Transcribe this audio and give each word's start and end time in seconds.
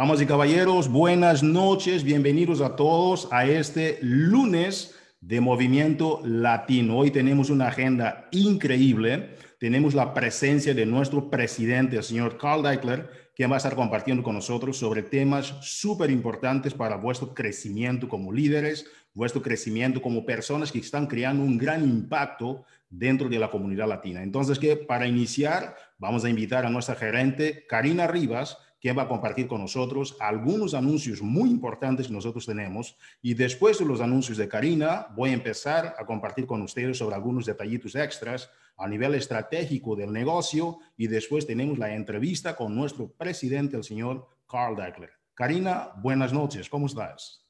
Damas 0.00 0.22
y 0.22 0.24
caballeros, 0.24 0.88
buenas 0.88 1.42
noches, 1.42 2.04
bienvenidos 2.04 2.62
a 2.62 2.74
todos 2.74 3.28
a 3.30 3.44
este 3.44 3.98
lunes 4.00 4.94
de 5.20 5.42
Movimiento 5.42 6.22
Latino. 6.24 6.96
Hoy 6.96 7.10
tenemos 7.10 7.50
una 7.50 7.68
agenda 7.68 8.26
increíble. 8.30 9.36
Tenemos 9.58 9.92
la 9.92 10.14
presencia 10.14 10.72
de 10.72 10.86
nuestro 10.86 11.28
presidente, 11.28 11.98
el 11.98 12.02
señor 12.02 12.38
Carl 12.38 12.62
Deichler, 12.62 13.10
quien 13.36 13.50
va 13.50 13.56
a 13.56 13.58
estar 13.58 13.74
compartiendo 13.74 14.22
con 14.22 14.36
nosotros 14.36 14.78
sobre 14.78 15.02
temas 15.02 15.54
súper 15.60 16.10
importantes 16.10 16.72
para 16.72 16.96
vuestro 16.96 17.34
crecimiento 17.34 18.08
como 18.08 18.32
líderes, 18.32 18.86
vuestro 19.12 19.42
crecimiento 19.42 20.00
como 20.00 20.24
personas 20.24 20.72
que 20.72 20.78
están 20.78 21.08
creando 21.08 21.42
un 21.44 21.58
gran 21.58 21.84
impacto 21.84 22.64
dentro 22.88 23.28
de 23.28 23.38
la 23.38 23.50
comunidad 23.50 23.86
latina. 23.86 24.22
Entonces, 24.22 24.58
que 24.58 24.76
para 24.76 25.06
iniciar, 25.06 25.76
vamos 25.98 26.24
a 26.24 26.30
invitar 26.30 26.64
a 26.64 26.70
nuestra 26.70 26.94
gerente, 26.94 27.66
Karina 27.68 28.06
Rivas, 28.06 28.56
quien 28.80 28.96
va 28.96 29.02
a 29.02 29.08
compartir 29.08 29.46
con 29.46 29.60
nosotros 29.60 30.16
algunos 30.20 30.74
anuncios 30.74 31.20
muy 31.20 31.50
importantes 31.50 32.06
que 32.06 32.12
nosotros 32.12 32.46
tenemos. 32.46 32.96
Y 33.20 33.34
después 33.34 33.78
de 33.78 33.84
los 33.84 34.00
anuncios 34.00 34.38
de 34.38 34.48
Karina, 34.48 35.08
voy 35.14 35.30
a 35.30 35.34
empezar 35.34 35.94
a 35.98 36.06
compartir 36.06 36.46
con 36.46 36.62
ustedes 36.62 36.98
sobre 36.98 37.14
algunos 37.14 37.46
detallitos 37.46 37.94
extras 37.94 38.50
a 38.76 38.88
nivel 38.88 39.14
estratégico 39.14 39.94
del 39.94 40.12
negocio. 40.12 40.78
Y 40.96 41.06
después 41.06 41.46
tenemos 41.46 41.78
la 41.78 41.94
entrevista 41.94 42.56
con 42.56 42.74
nuestro 42.74 43.12
presidente, 43.12 43.76
el 43.76 43.84
señor 43.84 44.26
Carl 44.48 44.76
Deichler. 44.76 45.12
Karina, 45.34 45.90
buenas 45.96 46.32
noches. 46.32 46.68
¿Cómo 46.68 46.86
estás? 46.86 47.46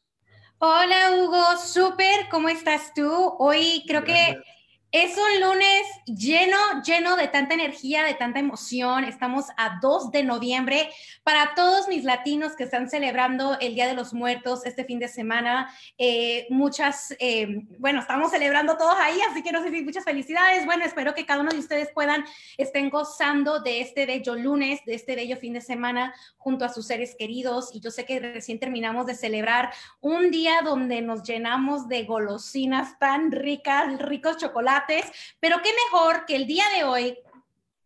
Hola 0.59 1.12
Hugo, 1.16 1.57
súper, 1.65 2.29
¿cómo 2.30 2.51
estás 2.51 2.93
tú? 2.95 3.10
Hoy 3.38 3.83
creo 3.87 4.05
que 4.05 4.37
es 4.93 5.17
un 5.17 5.41
lunes 5.41 5.87
lleno, 6.05 6.57
lleno 6.85 7.15
de 7.15 7.29
tanta 7.29 7.55
energía, 7.55 8.03
de 8.03 8.15
tanta 8.15 8.41
emoción. 8.41 9.05
Estamos 9.05 9.47
a 9.57 9.79
2 9.80 10.11
de 10.11 10.25
noviembre. 10.25 10.91
Para 11.23 11.55
todos 11.55 11.87
mis 11.87 12.03
latinos 12.03 12.57
que 12.57 12.65
están 12.65 12.91
celebrando 12.91 13.57
el 13.61 13.77
Día 13.77 13.87
de 13.87 13.95
los 13.95 14.13
Muertos 14.13 14.66
este 14.66 14.85
fin 14.85 14.99
de 14.99 15.07
semana, 15.07 15.73
eh, 15.97 16.49
muchas, 16.51 17.15
eh, 17.21 17.63
bueno, 17.79 18.01
estamos 18.01 18.33
celebrando 18.33 18.77
todos 18.77 18.96
ahí, 18.99 19.16
así 19.30 19.45
que 19.45 19.52
no 19.52 19.63
sé 19.63 19.71
si 19.71 19.83
muchas 19.83 20.02
felicidades. 20.02 20.66
Bueno, 20.66 20.85
espero 20.85 21.15
que 21.15 21.24
cada 21.24 21.43
uno 21.43 21.52
de 21.52 21.61
ustedes 21.61 21.91
puedan, 21.95 22.24
estén 22.59 22.91
gozando 22.91 23.61
de 23.61 23.83
este 23.83 24.07
bello 24.07 24.35
lunes, 24.35 24.80
de 24.87 24.95
este 24.95 25.15
bello 25.15 25.37
fin 25.37 25.52
de 25.52 25.61
semana 25.61 26.13
junto 26.37 26.65
a 26.65 26.68
sus 26.68 26.88
seres 26.88 27.15
queridos. 27.16 27.71
Y 27.73 27.79
yo 27.79 27.93
sé 27.93 28.05
que 28.05 28.18
recién 28.18 28.59
terminamos 28.59 29.07
de 29.07 29.15
celebrar 29.15 29.73
un 30.01 30.33
día 30.33 30.63
donde 30.65 31.01
nos 31.01 31.23
llenamos 31.23 31.87
de 31.87 32.02
golosinas 32.02 32.99
tan 32.99 33.30
ricas, 33.30 33.96
ricos 34.01 34.37
chocolates 34.37 34.80
pero 35.39 35.61
qué 35.63 35.71
mejor 35.87 36.25
que 36.27 36.37
el 36.37 36.47
día 36.47 36.65
de 36.77 36.85
hoy 36.85 37.19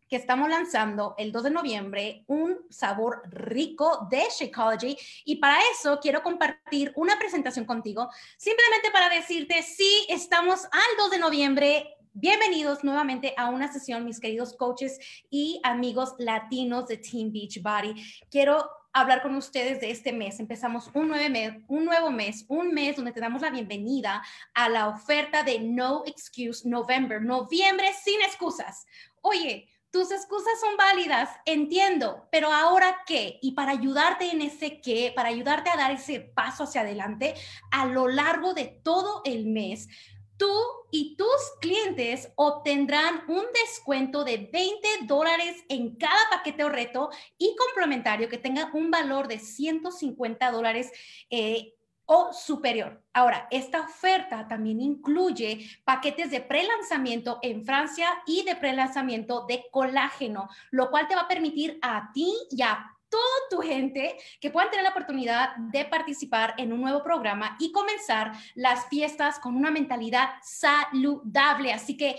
que 0.09 0.17
estamos 0.17 0.49
lanzando 0.49 1.15
el 1.19 1.33
2 1.33 1.45
de 1.45 1.51
noviembre 1.51 2.25
un 2.27 2.59
sabor 2.71 3.23
rico 3.31 4.07
de 4.11 4.23
Shakeology 4.31 4.97
y 5.25 5.37
para 5.37 5.59
eso 5.73 5.99
quiero 6.01 6.23
compartir 6.23 6.93
una 6.97 7.19
presentación 7.19 7.65
contigo, 7.65 8.09
simplemente 8.37 8.91
para 8.91 9.09
decirte 9.09 9.63
si 9.63 10.07
estamos 10.09 10.65
al 10.67 10.97
2 10.99 11.11
de 11.11 11.19
noviembre 11.19 11.97
Bienvenidos 12.17 12.85
nuevamente 12.85 13.35
a 13.37 13.49
una 13.49 13.73
sesión, 13.73 14.05
mis 14.05 14.21
queridos 14.21 14.55
coaches 14.57 15.01
y 15.31 15.61
amigos 15.65 16.15
latinos 16.19 16.87
de 16.87 16.99
Team 16.99 17.33
Beach 17.33 17.61
Body. 17.61 17.93
Quiero 18.31 18.71
hablar 18.95 19.23
con 19.23 19.35
ustedes 19.35 19.81
de 19.81 19.91
este 19.91 20.13
mes. 20.13 20.41
Empezamos 20.41 20.89
un, 20.95 21.09
mes, 21.09 21.55
un 21.67 21.85
nuevo 21.85 22.11
mes, 22.11 22.45
un 22.49 22.73
mes 22.73 22.97
donde 22.97 23.13
te 23.13 23.21
damos 23.21 23.43
la 23.43 23.51
bienvenida 23.51 24.23
a 24.55 24.69
la 24.69 24.89
oferta 24.89 25.43
de 25.43 25.59
No 25.59 26.05
Excuse 26.07 26.67
November, 26.67 27.21
noviembre 27.21 27.93
sin 27.93 28.23
excusas. 28.23 28.87
Oye, 29.21 29.69
tus 29.91 30.11
excusas 30.11 30.59
son 30.61 30.77
válidas, 30.77 31.29
entiendo, 31.45 32.29
pero 32.31 32.53
ahora 32.53 33.03
qué? 33.07 33.39
Y 33.43 33.53
para 33.53 33.73
ayudarte 33.73 34.31
en 34.31 34.43
ese 34.43 34.81
qué, 34.81 35.13
para 35.15 35.29
ayudarte 35.29 35.71
a 35.71 35.77
dar 35.77 35.91
ese 35.91 36.21
paso 36.21 36.65
hacia 36.65 36.81
adelante 36.81 37.35
a 37.71 37.87
lo 37.87 38.09
largo 38.09 38.55
de 38.55 38.81
todo 38.83 39.23
el 39.25 39.47
mes, 39.47 39.89
tú 40.37 40.53
y 40.91 41.17
tus 41.17 41.29
clientes 41.61 42.33
obtendrán 42.37 43.25
un 43.29 43.45
descuento 43.65 44.25
de 44.25 44.49
20 44.53 44.89
dólares 45.07 45.65
en 45.69 45.97
cada 45.97 46.31
paquete 46.31 46.65
o 46.65 46.69
reto 46.69 47.11
y 47.39 47.57
complementario 47.57 48.29
que 48.29 48.39
tenga 48.39 48.71
un 48.75 48.91
valor 48.91 49.29
de 49.29 49.39
150 49.39 50.51
dólares. 50.51 50.91
Eh, 51.31 51.75
o 52.07 52.33
superior. 52.33 53.03
Ahora, 53.13 53.49
esta 53.51 53.81
oferta 53.81 54.47
también 54.47 54.81
incluye 54.81 55.67
paquetes 55.85 56.31
de 56.31 56.41
pre-lanzamiento 56.41 57.39
en 57.43 57.65
Francia 57.65 58.09
y 58.27 58.45
de 58.45 58.57
pre-lanzamiento 58.57 59.47
de 59.47 59.65
colágeno, 59.71 60.49
lo 60.71 60.91
cual 60.91 61.09
te 61.09 61.15
va 61.15 61.23
a 61.23 61.29
permitir 61.29 61.79
a 61.81 62.11
ti 62.13 62.31
y 62.51 62.63
a 62.63 62.94
toda 63.09 63.23
tu 63.51 63.61
gente 63.61 64.17
que 64.41 64.51
puedan 64.51 64.71
tener 64.71 64.85
la 64.85 64.91
oportunidad 64.91 65.57
de 65.57 65.85
participar 65.85 66.55
en 66.59 66.73
un 66.73 66.81
nuevo 66.81 67.03
programa 67.03 67.57
y 67.59 67.73
comenzar 67.73 68.33
las 68.55 68.89
fiestas 68.89 69.39
con 69.39 69.57
una 69.57 69.71
mentalidad 69.71 70.31
saludable. 70.43 71.73
Así 71.73 71.97
que 71.97 72.17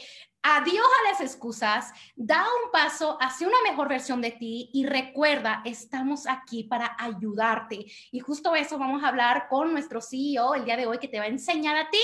Adiós 0.47 0.85
a 0.85 1.09
las 1.09 1.21
excusas, 1.21 1.91
da 2.15 2.43
un 2.43 2.71
paso 2.71 3.17
hacia 3.19 3.47
una 3.47 3.57
mejor 3.67 3.89
versión 3.89 4.21
de 4.21 4.29
ti 4.29 4.69
y 4.73 4.85
recuerda, 4.85 5.63
estamos 5.65 6.27
aquí 6.27 6.65
para 6.65 6.95
ayudarte. 6.99 7.87
Y 8.11 8.19
justo 8.19 8.53
eso 8.53 8.77
vamos 8.77 9.03
a 9.03 9.07
hablar 9.07 9.47
con 9.49 9.71
nuestro 9.71 10.01
CEO 10.01 10.53
el 10.53 10.63
día 10.63 10.77
de 10.77 10.85
hoy 10.85 10.99
que 10.99 11.07
te 11.07 11.17
va 11.17 11.25
a 11.25 11.29
enseñar 11.29 11.75
a 11.77 11.89
ti 11.89 11.97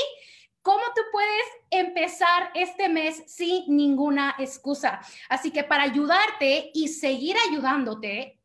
cómo 0.63 0.81
tú 0.95 1.01
puedes 1.11 1.43
empezar 1.69 2.49
este 2.55 2.89
mes 2.89 3.23
sin 3.27 3.75
ninguna 3.75 4.33
excusa. 4.39 5.01
Así 5.29 5.51
que 5.51 5.63
para 5.63 5.83
ayudarte 5.83 6.71
y 6.73 6.87
seguir 6.87 7.35
ayudándote, 7.47 8.40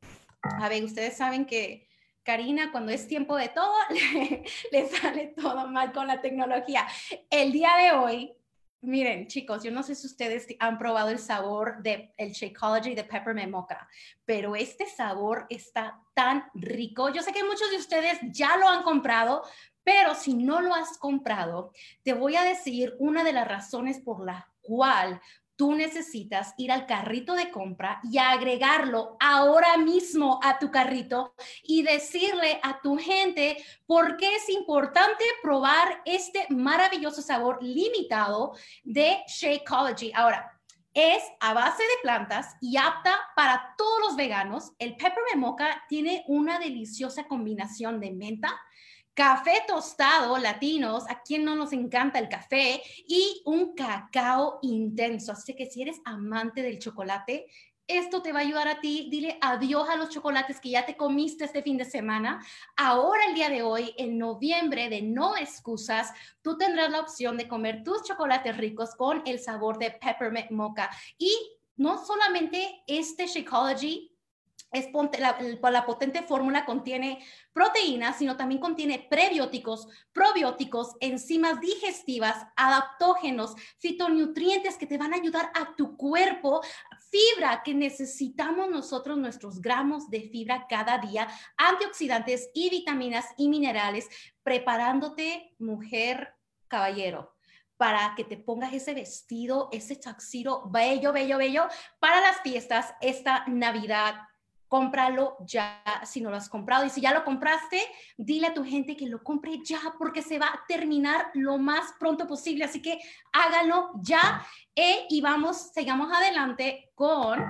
a 0.61 0.69
ver, 0.69 0.85
ustedes 0.85 1.17
saben 1.17 1.45
que 1.47 1.87
Karina, 2.27 2.73
cuando 2.73 2.91
es 2.91 3.07
tiempo 3.07 3.37
de 3.37 3.49
todo, 3.49 3.73
le, 4.73 4.89
sale 4.89 5.29
todo 5.37 5.69
mal 5.69 5.93
con 5.93 6.09
la 6.09 6.21
tecnología. 6.21 6.87
El 7.31 7.53
día 7.53 7.71
de 7.77 7.93
hoy, 7.93 8.33
miren, 8.81 9.29
chicos, 9.29 9.63
yo 9.63 9.71
no 9.71 9.85
sé 9.85 9.95
si 9.95 10.09
ustedes 10.09 10.49
han 10.59 10.77
probado 10.77 11.11
el 11.11 11.21
sabor 11.21 11.83
del 11.83 12.13
el 12.17 12.33
Shakeology 12.33 12.97
de 12.97 13.05
Peppermint 13.05 13.53
Mocha, 13.53 13.89
pero 14.25 14.57
este 14.57 14.87
sabor 14.87 15.47
está 15.51 16.01
tan 16.15 16.51
rico. 16.55 17.11
Yo 17.11 17.23
sé 17.23 17.33
que 17.33 17.45
muchos 17.45 17.71
de 17.71 17.77
ustedes 17.77 18.19
ya 18.33 18.57
lo 18.57 18.69
han 18.69 18.83
comprado, 18.83 19.45
pero 19.85 20.17
si 20.17 20.35
no 20.35 20.61
lo 20.61 20.75
has 20.75 20.99
comprado, 20.99 21.73
te 22.03 22.13
voy 22.13 22.35
a 22.35 22.43
decir 22.43 22.97
una 22.99 23.23
de 23.23 23.33
las 23.33 23.47
razones 23.47 24.01
por 24.01 24.25
la 24.25 24.53
cual 24.63 25.21
tú 25.57 25.75
necesitas 25.75 26.55
ir 26.59 26.71
al 26.71 26.87
carrito 26.87 27.35
de 27.35 27.51
compra 27.51 28.01
y 28.05 28.19
agregarlo 28.19 29.17
ahora 29.19 29.77
mismo 29.79 30.39
a 30.43 30.59
tu 30.59 30.71
carrito 30.71 31.35
y 31.63 31.83
decirle 31.83 32.61
a 32.63 32.81
tu 32.81 32.97
gente 32.99 33.57
por 33.87 34.17
qué 34.17 34.37
es 34.37 34.49
importante 34.51 35.25
probar 35.43 36.03
este 36.05 36.47
maravilloso 36.51 37.23
sabor 37.23 37.59
limitado 37.63 38.53
de 38.85 39.19
Shakeology. 39.27 40.13
Ahora, 40.15 40.53
es 40.97 41.23
a 41.41 41.53
base 41.53 41.83
de 41.83 42.03
plantas 42.03 42.57
y 42.59 42.79
apta 42.79 43.15
para 43.37 43.75
todos 43.77 44.01
los 44.01 44.17
veganos. 44.17 44.73
El 44.79 44.97
peppermint 44.97 45.37
mocha 45.37 45.83
tiene 45.91 46.25
una 46.27 46.59
deliciosa 46.59 47.27
combinación 47.29 48.01
de 48.01 48.13
menta, 48.13 48.59
café 49.17 49.63
tostado 49.67 50.37
latinos, 50.37 51.05
a 51.09 51.23
quien 51.23 51.43
no 51.43 51.57
nos 51.57 51.73
encanta 51.73 52.19
el 52.19 52.29
café, 52.29 52.83
y 53.09 53.43
un 53.47 53.75
cacao 53.75 54.59
intenso. 54.61 55.33
Así 55.33 55.55
que 55.55 55.67
si 55.67 55.83
eres 55.83 56.01
amante 56.05 56.61
del 56.63 56.79
chocolate, 56.79 57.47
esto 57.89 58.21
te 58.21 58.33
va 58.33 58.41
a 58.41 58.43
ayudar 58.43 58.69
a 58.69 58.81
ti. 58.81 59.09
Dile 59.11 59.39
adiós 59.41 59.89
a 59.89 59.97
los 59.97 60.11
chocolates 60.11 60.61
que 60.61 60.71
ya 60.71 60.85
te 60.85 60.97
comiste 60.97 61.45
este 61.45 61.63
fin 61.63 61.79
de 61.79 61.87
semana. 61.87 62.45
Ahora, 62.77 63.25
el 63.27 63.35
día 63.35 63.49
de 63.49 63.63
hoy, 63.63 63.95
en 63.97 64.19
noviembre 64.19 64.91
de 64.91 65.01
No 65.01 65.37
Excusas, 65.37 66.13
tú 66.43 66.59
tendrás 66.59 66.91
la 66.91 67.01
opción 67.01 67.39
de 67.39 67.49
comer 67.49 67.85
tus 67.85 68.03
chocolates 68.03 68.57
ricos 68.59 68.95
con 68.97 69.23
el 69.25 69.39
sabor 69.39 69.79
de 69.79 69.93
peppermint 69.93 70.51
mocha. 70.51 70.91
Y 71.17 71.33
no 71.77 72.05
solamente 72.05 72.83
este 72.87 73.27
Shakeology 73.27 74.16
es 74.73 74.89
la, 75.19 75.39
la, 75.71 75.87
potente 75.87 76.23
fórmula 76.23 76.65
contiene 76.65 77.25
proteínas, 77.53 78.19
sino 78.19 78.37
también 78.37 78.61
contiene 78.61 79.07
prebióticos, 79.09 79.89
probióticos, 80.13 80.95
enzimas 81.01 81.61
digestivas, 81.61 82.47
adaptógenos, 82.57 83.55
fitonutrientes 83.79 84.77
que 84.77 84.87
te 84.87 84.99
van 84.99 85.15
a 85.15 85.17
ayudar 85.17 85.51
a 85.55 85.75
tu 85.77 85.97
cuerpo, 85.97 86.61
fibra 87.11 87.63
que 87.65 87.75
necesitamos 87.75 88.69
nosotros, 88.69 89.17
nuestros 89.17 89.61
gramos 89.61 90.11
de 90.11 90.23
fibra 90.23 90.67
cada 90.69 90.99
día, 90.99 91.29
antioxidantes 91.57 92.51
y 92.53 92.69
vitaminas 92.71 93.27
y 93.37 93.49
minerales, 93.49 94.09
preparándote, 94.43 95.55
mujer, 95.59 96.35
caballero, 96.69 97.35
para 97.77 98.15
que 98.17 98.25
te 98.25 98.37
pongas 98.37 98.73
ese 98.73 98.95
vestido, 98.95 99.69
ese 99.71 99.97
taxiro 99.97 100.65
bello, 100.67 101.13
bello, 101.13 101.39
bello 101.39 101.69
para 101.99 102.21
las 102.21 102.41
fiestas, 102.41 102.95
esta 103.01 103.45
Navidad 103.47 104.17
cómpralo 104.77 105.39
ya 105.47 105.83
si 106.05 106.21
no 106.21 106.29
lo 106.29 106.37
has 106.37 106.51
comprado. 106.51 106.85
Y 106.85 106.91
si 106.91 107.01
ya 107.01 107.15
lo 107.15 107.25
compraste, 107.25 107.81
dile 108.19 108.49
a 108.49 108.55
tu 108.55 108.63
gente 108.63 108.95
que 108.95 109.07
lo 109.07 109.23
compre 109.25 109.59
ya 109.65 109.81
porque 109.99 110.21
se 110.21 110.39
va 110.39 110.49
a 110.49 110.65
terminar 110.69 111.31
lo 111.33 111.57
más 111.57 111.95
pronto 111.99 112.27
posible. 112.27 112.65
Así 112.65 112.83
que 112.83 112.99
háganlo 113.33 113.93
ya. 114.03 114.47
Eh, 114.75 115.07
y 115.09 115.23
vamos, 115.23 115.73
sigamos 115.73 116.13
adelante 116.13 116.91
con... 116.95 117.41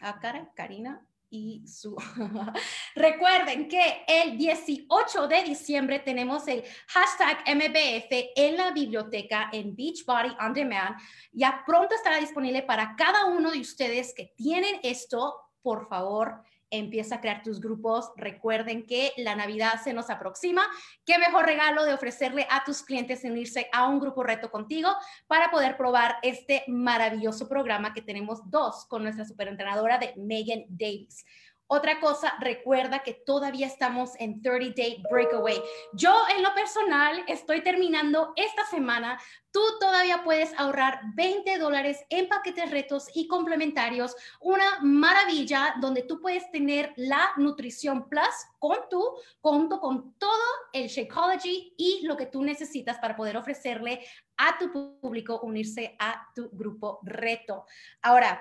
Ah, 0.00 0.20
Karina, 0.54 1.04
y 1.30 1.66
su... 1.66 1.96
Recuerden 2.94 3.66
que 3.66 4.04
el 4.06 4.38
18 4.38 5.26
de 5.26 5.42
diciembre 5.42 5.98
tenemos 5.98 6.46
el 6.46 6.62
hashtag 6.86 7.38
MBF 7.56 8.30
en 8.36 8.56
la 8.56 8.70
biblioteca 8.70 9.50
en 9.52 9.74
Beachbody 9.74 10.36
On 10.38 10.54
Demand. 10.54 10.96
Ya 11.32 11.64
pronto 11.66 11.96
estará 11.96 12.18
disponible 12.18 12.62
para 12.62 12.94
cada 12.94 13.24
uno 13.26 13.50
de 13.50 13.58
ustedes 13.58 14.14
que 14.14 14.32
tienen 14.36 14.78
esto. 14.84 15.34
Por 15.66 15.88
favor, 15.88 16.44
empieza 16.70 17.16
a 17.16 17.20
crear 17.20 17.42
tus 17.42 17.60
grupos. 17.60 18.12
Recuerden 18.16 18.86
que 18.86 19.10
la 19.16 19.34
Navidad 19.34 19.80
se 19.82 19.92
nos 19.92 20.10
aproxima. 20.10 20.62
Qué 21.04 21.18
mejor 21.18 21.44
regalo 21.44 21.84
de 21.84 21.92
ofrecerle 21.92 22.46
a 22.48 22.62
tus 22.62 22.82
clientes 22.82 23.24
unirse 23.24 23.68
a 23.72 23.88
un 23.88 23.98
grupo 23.98 24.22
reto 24.22 24.48
contigo 24.48 24.90
para 25.26 25.50
poder 25.50 25.76
probar 25.76 26.18
este 26.22 26.62
maravilloso 26.68 27.48
programa 27.48 27.92
que 27.92 28.00
tenemos 28.00 28.48
dos 28.48 28.84
con 28.84 29.02
nuestra 29.02 29.24
superentrenadora 29.24 29.98
de 29.98 30.14
Megan 30.16 30.66
Davis. 30.68 31.24
Otra 31.68 31.98
cosa, 31.98 32.34
recuerda 32.38 33.00
que 33.00 33.12
todavía 33.12 33.66
estamos 33.66 34.12
en 34.20 34.40
30 34.40 34.74
Day 34.76 35.02
Breakaway. 35.10 35.60
Yo 35.94 36.14
en 36.36 36.44
lo 36.44 36.54
personal 36.54 37.24
estoy 37.26 37.60
terminando 37.62 38.32
esta 38.36 38.64
semana. 38.66 39.18
Tú 39.50 39.60
todavía 39.80 40.22
puedes 40.22 40.52
ahorrar 40.58 41.00
20 41.14 41.58
dólares 41.58 42.04
en 42.08 42.28
paquetes 42.28 42.70
retos 42.70 43.08
y 43.14 43.26
complementarios. 43.26 44.14
Una 44.40 44.78
maravilla 44.80 45.74
donde 45.80 46.02
tú 46.02 46.20
puedes 46.20 46.48
tener 46.52 46.92
la 46.96 47.32
nutrición 47.36 48.08
plus 48.08 48.46
con 48.60 48.88
tu, 48.88 49.02
junto 49.40 49.80
con 49.80 50.14
todo 50.18 50.30
el 50.72 50.86
Shakeology 50.86 51.74
y 51.76 52.06
lo 52.06 52.16
que 52.16 52.26
tú 52.26 52.44
necesitas 52.44 52.98
para 52.98 53.16
poder 53.16 53.36
ofrecerle 53.36 54.06
a 54.36 54.56
tu 54.56 54.70
público 54.70 55.40
unirse 55.42 55.96
a 55.98 56.28
tu 56.32 56.48
grupo 56.50 57.00
reto. 57.02 57.66
Ahora, 58.02 58.40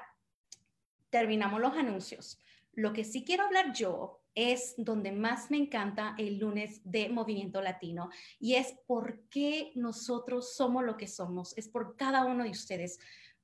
terminamos 1.10 1.60
los 1.60 1.74
anuncios. 1.74 2.38
Lo 2.76 2.92
que 2.92 3.04
sí 3.04 3.24
quiero 3.24 3.46
hablar 3.46 3.74
yo 3.74 4.22
es 4.36 4.76
donde 4.78 5.14
más 5.14 5.50
me 5.50 5.58
encanta 5.58 6.14
el 6.18 6.38
lunes 6.40 6.82
de 6.84 7.08
Movimiento 7.08 7.62
Latino 7.62 8.10
y 8.38 8.56
es 8.56 8.76
por 8.86 9.22
qué 9.30 9.72
nosotros 9.76 10.56
somos 10.56 10.84
lo 10.84 10.98
que 10.98 11.08
somos, 11.08 11.58
es 11.58 11.70
por 11.70 11.96
cada 11.96 12.26
uno 12.26 12.44
de 12.44 12.50
ustedes. 12.50 13.00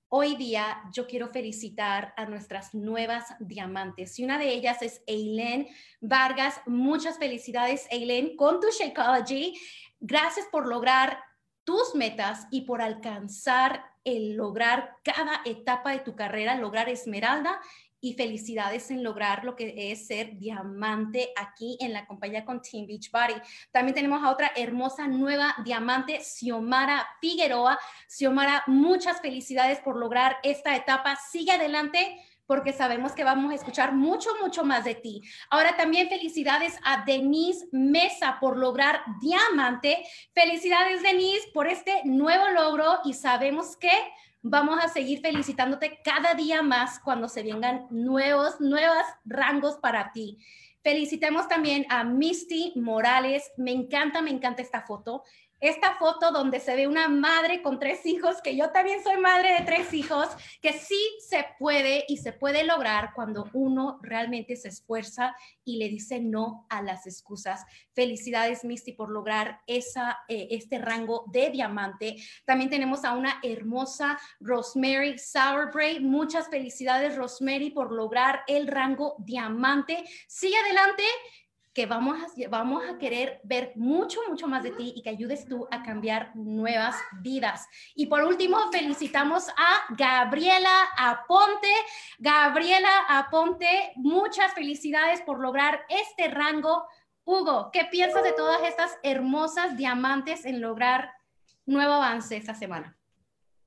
Hoy 0.10 0.36
día 0.36 0.84
yo 0.94 1.08
quiero 1.08 1.30
felicitar 1.30 2.14
a 2.18 2.26
nuestras 2.26 2.74
nuevas 2.74 3.34
diamantes 3.40 4.20
y 4.20 4.26
una 4.26 4.38
de 4.38 4.50
ellas 4.50 4.82
es 4.82 5.02
Eileen 5.08 5.70
Vargas. 6.02 6.60
Muchas 6.66 7.18
felicidades, 7.18 7.88
Eileen, 7.90 8.36
con 8.36 8.60
tu 8.60 8.68
Shakeology. 8.70 9.58
Gracias 10.02 10.46
por 10.52 10.68
lograr 10.68 11.24
tus 11.64 11.96
metas 11.96 12.48
y 12.52 12.62
por 12.62 12.82
alcanzar 12.82 13.86
el 14.04 14.34
lograr 14.36 14.98
cada 15.04 15.42
etapa 15.46 15.92
de 15.92 16.00
tu 16.00 16.16
carrera, 16.16 16.56
lograr 16.56 16.90
Esmeralda 16.90 17.62
y 18.02 18.16
felicidades 18.16 18.90
en 18.92 19.04
lograr 19.04 19.46
lo 19.46 19.56
que 19.56 19.92
es 19.92 20.08
ser 20.08 20.38
diamante 20.38 21.32
aquí 21.38 21.78
en 21.80 21.94
la 21.94 22.06
compañía 22.06 22.44
con 22.44 22.62
Team 22.62 22.88
Beachbody. 22.88 23.36
También 23.72 23.96
tenemos 23.96 24.24
a 24.24 24.32
otra 24.32 24.52
hermosa 24.56 25.08
nueva 25.08 25.56
diamante, 25.64 26.20
Xiomara 26.22 27.08
Figueroa. 27.22 27.80
Xiomara, 28.08 28.64
muchas 28.68 29.22
felicidades 29.22 29.80
por 29.80 29.96
lograr 29.96 30.38
esta 30.44 30.76
etapa. 30.76 31.16
Sigue 31.32 31.52
adelante 31.52 32.20
porque 32.52 32.74
sabemos 32.74 33.14
que 33.14 33.24
vamos 33.24 33.52
a 33.52 33.56
escuchar 33.56 33.94
mucho, 33.94 34.30
mucho 34.42 34.66
más 34.66 34.84
de 34.84 34.96
ti. 34.96 35.22
Ahora 35.50 35.78
también 35.78 36.10
felicidades 36.10 36.76
a 36.84 37.06
Denise 37.06 37.66
Mesa 37.72 38.40
por 38.42 38.58
lograr 38.58 39.02
diamante. 39.22 40.04
Felicidades, 40.34 41.02
Denise, 41.02 41.48
por 41.54 41.68
este 41.68 42.02
nuevo 42.04 42.50
logro 42.50 43.00
y 43.06 43.14
sabemos 43.14 43.78
que 43.78 43.92
Vamos 44.44 44.84
a 44.84 44.88
seguir 44.88 45.22
felicitándote 45.22 46.00
cada 46.04 46.34
día 46.34 46.64
más 46.64 47.00
cuando 47.00 47.30
se 47.30 47.44
vengan 47.44 47.86
nuevos, 47.92 48.60
nuevos 48.60 49.06
rangos 49.24 49.78
para 49.78 50.12
ti. 50.12 50.40
Felicitemos 50.84 51.48
también 51.48 51.86
a 51.90 52.04
Misty 52.04 52.74
Morales. 52.76 53.52
Me 53.58 53.72
encanta, 53.72 54.22
me 54.24 54.32
encanta 54.32 54.64
esta 54.64 54.82
foto 54.82 55.24
esta 55.62 55.96
foto 55.98 56.32
donde 56.32 56.60
se 56.60 56.76
ve 56.76 56.88
una 56.88 57.08
madre 57.08 57.62
con 57.62 57.80
tres 57.80 58.06
hijos, 58.06 58.42
que 58.42 58.56
yo 58.58 58.72
también 58.72 59.04
soy 59.04 59.18
madre 59.18 59.54
de 59.54 59.66
tres 59.66 59.94
hijos, 59.94 60.28
que 60.60 60.74
sí 60.74 61.00
se 61.28 61.46
puede 61.60 62.04
y 62.08 62.18
se 62.18 62.34
puede 62.34 62.64
lograr 62.64 63.14
cuando 63.14 63.48
uno 63.54 64.00
realmente 64.02 64.56
se 64.56 64.70
esfuerza 64.70 65.36
y 65.64 65.78
le 65.78 65.88
dice 65.88 66.20
no 66.20 66.66
a 66.70 66.82
las 66.82 67.06
excusas. 67.06 67.64
Felicidades, 67.94 68.64
Misty, 68.64 68.94
por 68.94 69.12
lograr 69.12 69.62
esa, 69.68 70.20
eh, 70.28 70.48
este 70.50 70.80
rango 70.80 71.26
de 71.32 71.52
diamante. 71.52 72.16
También 72.46 72.72
tenemos 72.72 73.06
a 73.06 73.14
una 73.14 73.40
hermosa 73.44 74.20
Rosemary 74.40 75.20
Sauerbrae. 75.20 76.00
Muchas 76.00 76.50
felicidades, 76.50 77.16
Rosemary, 77.16 77.70
por 77.70 77.92
lograr 77.92 78.42
el 78.48 78.68
rango 78.68 79.16
diamante. 79.20 80.04
Sigue 80.28 80.58
adelante 80.58 81.04
que 81.74 81.86
vamos 81.86 82.18
a, 82.22 82.50
vamos 82.50 82.84
a 82.90 82.98
querer 82.98 83.40
ver 83.44 83.72
mucho, 83.76 84.20
mucho 84.28 84.48
más 84.48 84.64
de 84.64 84.72
ti 84.72 84.94
y 84.96 85.02
que 85.02 85.10
ayudes 85.10 85.46
tú 85.46 85.68
a 85.72 85.84
cambiar 85.84 86.36
nuevas 86.36 86.96
vidas. 87.22 87.68
Y 87.96 88.08
por 88.08 88.24
último, 88.24 88.58
felicitamos 88.72 89.48
a 89.50 89.96
Gabriela 89.96 90.90
Aponte. 90.98 91.72
Gabriela 92.20 92.90
Aponte, 93.08 93.94
muchas 93.96 94.54
felicidades 94.54 95.22
por 95.22 95.40
lograr 95.40 95.82
este 95.90 96.28
rango. 96.28 96.86
Hugo, 97.24 97.70
¿qué 97.72 97.86
piensas 97.90 98.24
de 98.24 98.34
todas 98.34 98.62
estas 98.64 98.98
hermosas 99.04 99.78
diamantes 99.78 100.46
en 100.46 100.60
lograr 100.60 101.12
nuevo 101.66 101.94
avance 101.94 102.36
esta 102.36 102.54
semana? 102.54 102.98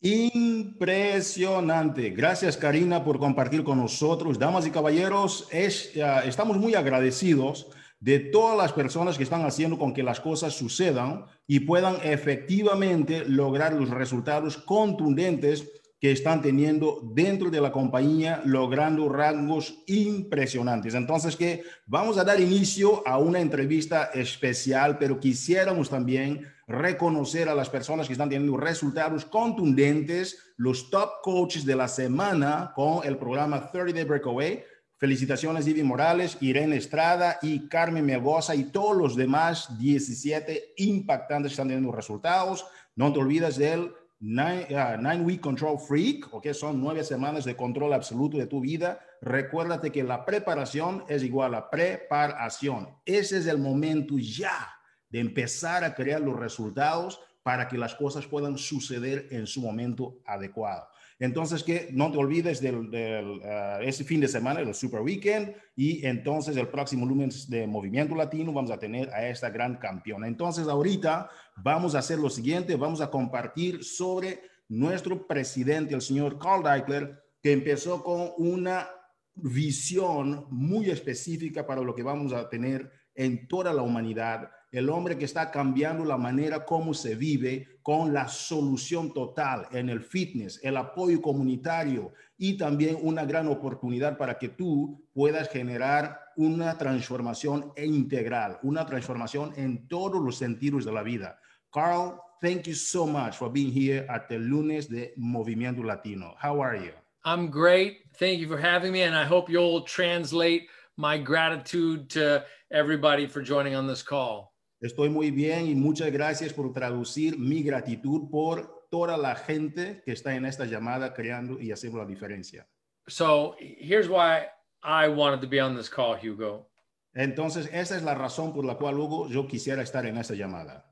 Impresionante. 0.03 2.11
Gracias, 2.11 2.59
Karina, 2.59 3.03
por 3.03 3.19
compartir 3.19 3.65
con 3.65 3.79
nosotros. 3.79 4.39
Damas 4.39 4.67
y 4.67 4.71
caballeros, 4.71 5.49
es, 5.51 5.97
estamos 6.27 6.59
muy 6.59 6.75
agradecidos 6.75 7.71
de 8.05 8.19
todas 8.19 8.55
las 8.55 8.75
personas 8.75 9.17
que 9.17 9.23
están 9.23 9.47
haciendo 9.47 9.79
con 9.79 9.95
que 9.95 10.03
las 10.03 10.21
cosas 10.21 10.53
sucedan 10.53 11.25
y 11.47 11.61
puedan 11.61 11.97
efectivamente 12.03 13.25
lograr 13.27 13.73
los 13.73 13.89
resultados 13.89 14.59
contundentes 14.59 15.71
que 15.99 16.13
están 16.13 16.43
teniendo 16.43 17.01
dentro 17.15 17.49
de 17.49 17.63
la 17.63 17.73
compañía, 17.73 18.43
logrando 18.45 19.09
rangos 19.09 19.83
impresionantes. 19.87 20.93
Entonces, 20.93 21.35
que 21.35 21.63
vamos 21.87 22.19
a 22.19 22.25
dar 22.25 22.39
inicio 22.39 23.03
a 23.09 23.17
una 23.17 23.41
entrevista 23.41 24.11
especial, 24.13 24.99
pero 24.99 25.19
quisiéramos 25.19 25.89
también 25.89 26.47
reconocer 26.67 27.49
a 27.49 27.55
las 27.55 27.71
personas 27.71 28.07
que 28.07 28.13
están 28.13 28.29
teniendo 28.29 28.59
resultados 28.59 29.25
contundentes, 29.25 30.53
los 30.59 30.91
top 30.91 31.23
coaches 31.23 31.65
de 31.65 31.77
la 31.77 31.89
semana 31.89 32.73
con 32.75 33.03
el 33.05 33.17
programa 33.17 33.71
30 33.71 33.95
Day 33.95 34.05
Breakaway 34.05 34.63
Felicitaciones, 34.97 35.67
Ivy 35.67 35.83
Morales, 35.83 36.39
Irene 36.41 36.77
Estrada 36.77 37.39
y 37.43 37.69
Carmen 37.69 38.07
Melgoza 38.07 38.55
y 38.55 38.65
todos 38.65 38.97
los 38.97 39.17
demás 39.17 39.79
17 39.79 40.75
impactantes 40.79 41.51
que 41.51 41.55
están 41.55 41.69
teniendo 41.69 41.93
resultados. 41.93 42.65
No 42.95 43.13
te 43.13 43.19
olvides 43.19 43.57
del 43.57 43.93
Nine, 44.27 44.69
nine, 45.01 45.21
Week 45.21 45.41
Control 45.41 45.79
Freak, 45.79 46.41
que 46.41 46.55
son 46.55 46.81
nueve 46.81 47.05
semanas 47.05 47.45
de 47.45 47.57
control 47.57 47.93
absoluto 47.93 48.39
de 48.39 48.47
tu 48.47 48.61
vida. 48.61 48.99
Recuérdate 49.21 49.93
que 49.93 50.03
la 50.03 50.25
preparación 50.25 51.05
es 51.09 51.23
igual 51.23 51.55
a 51.55 51.69
preparación. 51.69 52.89
Ese 53.05 53.37
es 53.37 53.47
el 53.47 53.59
momento 53.59 54.15
ya 54.17 54.73
de 55.11 55.21
empezar 55.21 55.85
a 55.85 55.95
crear 55.95 56.23
los 56.23 56.39
resultados 56.39 57.21
para 57.43 57.69
que 57.69 57.77
las 57.77 57.95
cosas 57.97 58.27
puedan 58.27 58.57
suceder 58.57 59.29
en 59.31 59.47
su 59.47 59.61
momento 59.61 60.21
adecuado. 60.25 60.89
Entonces, 61.25 61.63
que 61.63 61.89
no 61.91 62.13
te 62.13 62.19
olvides 62.19 62.61
del, 62.61 63.41
ah, 63.45 63.79
ese 63.83 64.05
fin 64.05 64.21
de 64.21 64.29
semana, 64.29 64.61
el 64.61 64.75
Super 64.75 65.01
Weekend, 65.01 65.55
y 65.75 66.05
entonces 66.07 66.55
el 66.57 66.69
próximo 66.69 67.07
lunes 67.07 67.49
de 67.49 67.67
Movimiento 67.67 68.15
Latino 68.15 68.53
vamos 68.53 68.71
a 68.71 68.79
tener 68.79 69.09
a 69.09 69.27
esta 69.27 69.49
gran 69.49 69.77
campeona. 69.77 70.29
Entonces, 70.29 70.69
ahorita 70.69 71.31
vamos 71.57 71.95
a 71.95 72.01
hacer 72.01 72.19
lo 72.19 72.29
siguiente, 72.29 72.77
vamos 72.77 73.01
a 73.01 73.11
compartir 73.11 73.83
sobre 73.83 74.43
nuestro 74.69 75.27
presidente, 75.27 75.95
el 75.95 76.03
señor 76.03 76.39
Carl 76.39 76.63
Deichler, 76.63 77.23
que 77.43 77.53
empezó 77.53 78.03
con 78.03 78.33
una 78.37 78.87
visión 79.35 80.47
muy 80.51 80.91
específica 80.91 81.67
para 81.67 81.81
lo 81.81 81.95
que 81.95 82.03
vamos 82.03 82.35
a 82.35 82.49
tener 82.51 82.91
en 83.15 83.49
toda 83.49 83.73
la 83.73 83.83
humanidad 83.83 84.51
el 84.75 84.91
hombre 84.91 85.17
que 85.17 85.25
está 85.25 85.53
cambiando 85.53 86.05
la 86.05 86.17
manera 86.17 86.65
como 86.65 86.95
se 86.95 87.15
vive 87.15 87.79
con 87.81 88.13
la 88.13 88.27
solución 88.27 89.15
total 89.15 89.69
en 89.71 89.89
el 89.89 90.01
fitness, 90.01 90.59
el 90.65 90.77
apoyo 90.77 91.23
comunitario 91.23 92.13
y 92.37 92.57
también 92.57 92.99
una 93.01 93.25
gran 93.25 93.47
oportunidad 93.47 94.19
para 94.19 94.37
que 94.37 94.49
tú 94.49 95.01
puedas 95.13 95.49
generar 95.49 96.19
una 96.37 96.77
transformación 96.77 97.73
integral, 97.77 98.59
una 98.65 98.85
transformación 98.85 99.53
en 99.57 99.87
todos 99.87 100.21
los 100.21 100.39
sentidos 100.39 100.85
de 100.85 100.93
la 100.93 101.05
vida. 101.05 101.39
Carl, 101.73 102.21
thank 102.43 102.65
you 102.65 102.75
so 102.75 103.07
much 103.07 103.37
for 103.37 103.49
being 103.49 103.73
here 103.73 104.05
at 104.09 104.27
the 104.29 104.39
lunes 104.39 104.89
de 104.89 105.15
Movimiento 105.17 105.85
Latino. 105.85 106.35
How 106.43 106.61
are 106.61 106.79
you? 106.85 106.91
I'm 107.25 107.49
great. 107.49 107.99
Thank 108.19 108.41
you 108.41 108.49
for 108.49 108.59
having 108.59 108.91
me, 108.91 109.03
and 109.03 109.15
I 109.15 109.25
hope 109.25 109.49
you'll 109.49 109.83
translate 109.83 110.69
my 110.97 111.17
gratitude 111.17 112.11
to 112.11 112.45
everybody 112.73 113.29
for 113.29 113.41
joining 113.41 113.77
on 113.77 113.87
this 113.87 114.03
call. 114.03 114.54
Estoy 114.85 115.09
muy 115.09 115.31
bien 115.31 115.67
y 115.67 115.75
muchas 115.75 116.13
gracias 116.13 116.53
por 116.53 116.71
traducir 116.75 117.39
mi 117.39 117.63
gratitud 117.63 118.29
por 118.29 118.87
toda 118.91 119.17
la 119.17 119.35
gente 119.35 120.03
que 120.05 120.13
está 120.13 120.35
en 120.35 120.45
esta 120.45 120.67
llamada 120.67 121.15
creando 121.15 121.59
y 121.59 121.73
haciendo 121.73 121.97
la 122.01 122.05
diferencia. 122.05 122.69
So 123.09 123.57
here's 123.59 124.11
why 124.11 124.43
I 124.83 125.09
wanted 125.09 125.41
to 125.41 125.49
be 125.49 125.59
on 125.59 125.75
this 125.75 125.89
call, 125.89 126.19
Hugo. 126.19 126.69
Entonces, 127.15 127.71
esa 127.73 127.97
es 127.97 128.03
la 128.03 128.15
razón 128.15 128.53
por 128.53 128.67
la 128.67 128.75
cual, 128.75 128.99
Hugo, 128.99 129.27
yo 129.31 129.49
quisiera 129.49 129.81
estar 129.81 130.05
en 130.05 130.19
esta 130.19 130.35
llamada. 130.35 130.85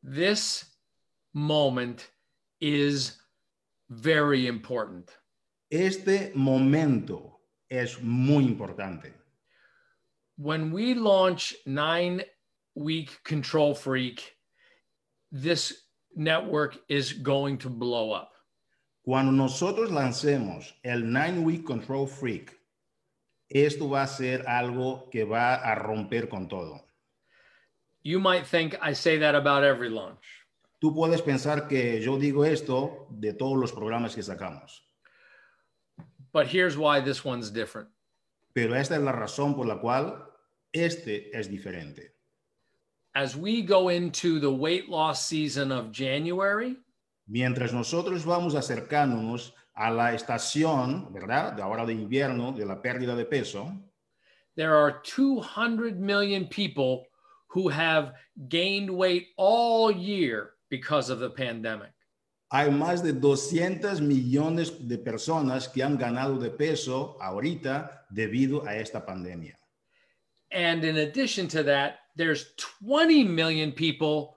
This 0.00 0.78
moment 1.32 2.02
is 2.60 3.18
very 3.88 4.46
important. 4.46 5.10
Este 5.68 6.30
momento 6.36 7.40
es 7.68 8.00
muy 8.00 8.44
importante. 8.44 9.12
When 10.36 10.70
we 10.70 10.94
launch 10.94 11.56
Nine 11.66 12.24
Week 12.74 13.10
Control 13.24 13.74
Freak, 13.74 14.36
this 15.32 15.84
network 16.14 16.78
is 16.88 17.12
going 17.12 17.58
to 17.58 17.68
blow 17.68 18.12
up. 18.12 18.30
Cuando 19.04 19.32
nosotros 19.32 19.90
lancemos 19.90 20.72
el 20.84 21.00
Nine 21.10 21.42
Week 21.44 21.64
Control 21.64 22.06
Freak, 22.06 22.56
esto 23.48 23.88
va 23.88 24.02
a 24.02 24.06
ser 24.06 24.44
algo 24.46 25.10
que 25.10 25.24
va 25.24 25.54
a 25.56 25.74
romper 25.74 26.28
con 26.28 26.48
todo. 26.48 26.80
You 28.02 28.20
might 28.20 28.46
think 28.46 28.76
I 28.80 28.92
say 28.94 29.18
that 29.18 29.34
about 29.34 29.64
every 29.64 29.88
launch. 29.90 30.24
Tú 30.80 30.94
puedes 30.94 31.20
pensar 31.22 31.68
que 31.68 32.00
yo 32.00 32.18
digo 32.18 32.44
esto 32.46 33.06
de 33.10 33.32
todos 33.34 33.58
los 33.58 33.72
programas 33.72 34.14
que 34.14 34.22
sacamos, 34.22 34.80
But 36.32 36.46
here's 36.46 36.76
why 36.78 37.00
this 37.00 37.24
one's 37.24 37.50
different. 37.50 37.88
pero 38.54 38.74
esta 38.74 38.94
es 38.96 39.02
la 39.02 39.12
razón 39.12 39.54
por 39.56 39.66
la 39.66 39.80
cual 39.80 40.24
este 40.72 41.30
es 41.36 41.48
diferente. 41.50 42.14
As 43.14 43.36
we 43.36 43.62
go 43.62 43.88
into 43.88 44.38
the 44.38 44.50
weight 44.50 44.88
loss 44.88 45.26
season 45.26 45.72
of 45.72 45.90
January, 45.90 46.76
Mientras 47.26 47.72
nosotros 47.72 48.24
vamos 48.24 48.54
acercándonos 48.54 49.52
a 49.74 49.90
la 49.90 50.14
estación, 50.14 51.12
¿verdad? 51.12 51.52
De 51.52 51.62
ahora 51.62 51.86
de 51.86 51.92
invierno, 51.92 52.52
de 52.52 52.64
la 52.64 52.82
pérdida 52.82 53.14
de 53.14 53.24
peso, 53.24 53.72
there 54.56 54.76
are 54.76 55.00
200 55.04 56.00
million 56.00 56.46
people 56.46 57.06
who 57.48 57.68
have 57.68 58.12
gained 58.48 58.90
weight 58.90 59.28
all 59.36 59.90
year 59.90 60.54
because 60.70 61.08
of 61.08 61.20
the 61.20 61.30
pandemic. 61.30 61.92
hay 62.50 62.68
más 62.70 63.02
de 63.02 63.12
200 63.12 64.00
millones 64.00 64.88
de 64.88 64.98
personas 64.98 65.68
que 65.68 65.84
han 65.84 65.96
ganado 65.96 66.36
de 66.36 66.50
peso 66.50 67.16
ahorita 67.20 68.06
debido 68.10 68.66
a 68.66 68.76
esta 68.76 69.06
pandemia. 69.06 69.56
And 70.50 70.84
in 70.84 70.96
addition 70.96 71.46
to 71.48 71.62
that, 71.62 72.00
there's 72.20 72.52
20 72.84 73.24
million 73.24 73.72
people 73.72 74.36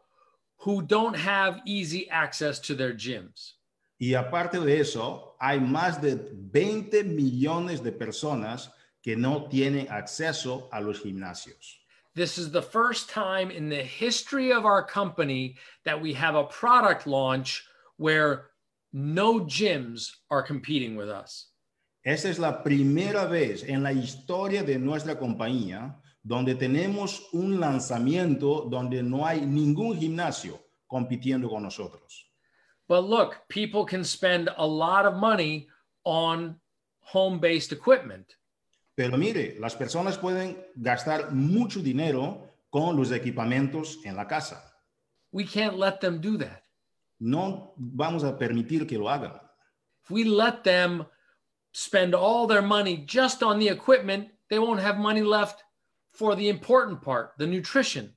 who 0.59 0.81
don't 0.81 1.17
have 1.17 1.59
easy 1.65 2.09
access 2.09 2.59
to 2.59 2.75
their 2.75 2.93
gyms. 2.93 3.55
Y 3.99 4.15
aparte 4.15 4.59
de 4.59 4.79
eso, 4.79 5.35
hay 5.39 5.59
más 5.59 6.01
de 6.01 6.15
20 6.51 7.03
millones 7.03 7.83
de 7.83 7.91
personas 7.91 8.69
que 9.03 9.17
no 9.17 9.49
tienen 9.49 9.87
acceso 9.89 10.69
a 10.71 10.79
los 10.79 10.99
gimnasios. 10.99 11.79
This 12.15 12.37
is 12.37 12.51
the 12.51 12.61
first 12.61 13.09
time 13.09 13.51
in 13.51 13.69
the 13.69 13.83
history 13.83 14.53
of 14.53 14.65
our 14.65 14.83
company 14.83 15.57
that 15.83 15.99
we 15.99 16.13
have 16.13 16.35
a 16.35 16.43
product 16.45 17.05
launch 17.05 17.65
where 17.97 18.51
no 18.93 19.41
gyms 19.41 20.09
are 20.29 20.43
competing 20.43 20.95
with 20.95 21.09
us. 21.09 21.47
Esa 22.05 22.29
es 22.29 22.39
la 22.39 22.63
primera 22.63 23.27
vez 23.27 23.63
en 23.63 23.83
la 23.83 23.91
historia 23.91 24.63
de 24.63 24.77
nuestra 24.77 25.15
compañía 25.15 25.95
donde 26.23 26.55
tenemos 26.55 27.27
un 27.33 27.59
lanzamiento 27.59 28.61
donde 28.69 29.03
no 29.03 29.25
hay 29.27 29.45
ningún 29.45 29.97
gimnasio 29.97 30.59
compitiendo 30.87 31.49
con 31.49 31.63
nosotros. 31.63 32.31
But 32.87 33.03
look, 33.03 33.41
people 33.49 33.85
can 33.85 34.03
spend 34.03 34.49
a 34.55 34.65
lot 34.65 35.05
of 35.05 35.15
money 35.15 35.67
on 36.03 36.59
home 37.01 37.39
based 37.39 37.71
equipment. 37.73 38.37
Pero 38.95 39.17
mire, 39.17 39.57
las 39.59 39.75
personas 39.75 40.17
pueden 40.17 40.57
gastar 40.75 41.31
mucho 41.31 41.81
dinero 41.81 42.49
con 42.69 42.95
los 42.95 43.11
equipamientos 43.11 43.99
en 44.05 44.15
la 44.15 44.27
casa. 44.27 44.63
We 45.31 45.45
can't 45.45 45.77
let 45.77 45.99
them 45.99 46.21
do 46.21 46.37
that. 46.37 46.63
No 47.19 47.73
vamos 47.75 48.23
a 48.23 48.37
permitir 48.37 48.87
que 48.87 48.97
lo 48.97 49.09
hagan. 49.09 49.33
If 50.03 50.11
we 50.11 50.23
let 50.23 50.63
them 50.63 51.05
spend 51.71 52.13
all 52.13 52.47
their 52.47 52.61
money 52.61 53.03
just 53.07 53.41
on 53.41 53.59
the 53.59 53.69
equipment, 53.69 54.29
they 54.49 54.59
won't 54.59 54.81
have 54.81 54.97
money 54.97 55.21
left 55.21 55.63
for 56.13 56.35
the 56.35 56.47
important 56.47 57.01
part, 57.01 57.33
the 57.37 57.47
nutrition. 57.47 58.15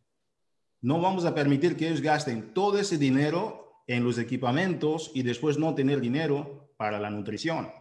No 0.83 1.01
vamos 1.01 1.25
a 1.25 1.35
permitir 1.35 1.77
que 1.77 1.89
ellos 1.89 2.01
gasten 2.01 2.53
todo 2.55 2.79
ese 2.79 2.99
dinero 2.99 3.83
en 3.89 4.05
los 4.05 4.19
equipamientos 4.19 5.11
y 5.15 5.23
después 5.23 5.59
no 5.59 5.75
tener 5.75 6.01
dinero 6.01 6.71
para 6.77 7.01
la 7.01 7.11
nutrición. 7.11 7.73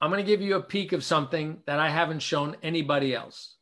I'm 0.00 0.10
going 0.10 0.22
to 0.22 0.28
give 0.28 0.42
you 0.42 0.56
a 0.56 0.62
peek 0.62 0.92
of 0.92 1.04
something 1.04 1.62
that 1.66 1.78
I 1.78 1.88
haven't 1.88 2.20
shown 2.20 2.56
anybody 2.62 3.14
else. 3.14 3.56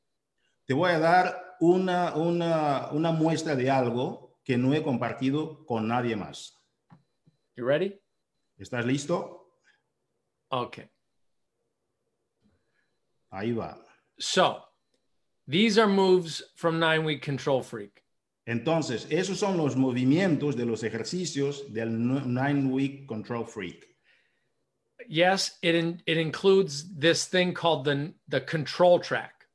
Te 0.66 0.74
voy 0.74 0.90
a 0.92 0.98
dar 0.98 1.56
una, 1.60 2.14
una, 2.16 2.88
una 2.92 3.12
muestra 3.12 3.54
de 3.54 3.70
algo 3.70 4.38
que 4.42 4.56
no 4.56 4.72
he 4.72 4.82
compartido 4.82 5.66
con 5.66 5.86
nadie 5.86 6.16
más. 6.16 6.54
You 7.56 7.66
ready? 7.66 8.00
¿Estás 8.56 8.86
listo? 8.86 9.52
Okay. 10.50 10.88
Ahí 13.30 13.52
va. 13.52 13.76
So 14.18 14.69
these 15.46 15.78
are 15.78 15.88
moves 15.88 16.42
from 16.56 16.78
Nine 16.78 17.04
Week 17.04 17.22
Control 17.22 17.62
Freak. 17.62 18.02
Entonces, 18.46 19.06
esos 19.10 19.38
son 19.38 19.56
los 19.56 19.76
movimientos 19.76 20.56
de 20.56 20.64
los 20.64 20.82
ejercicios 20.82 21.72
del 21.72 21.90
Nine 21.90 22.70
Week 22.70 23.06
Control 23.06 23.44
Freak. 23.44 23.86
Yes, 25.08 25.58
it, 25.62 25.74
in, 25.74 26.02
it 26.06 26.18
includes 26.18 26.84
this 26.96 27.26
thing 27.26 27.54
called 27.54 27.84
the, 27.84 28.12
the 28.28 28.40
control 28.40 28.98
track. 29.00 29.46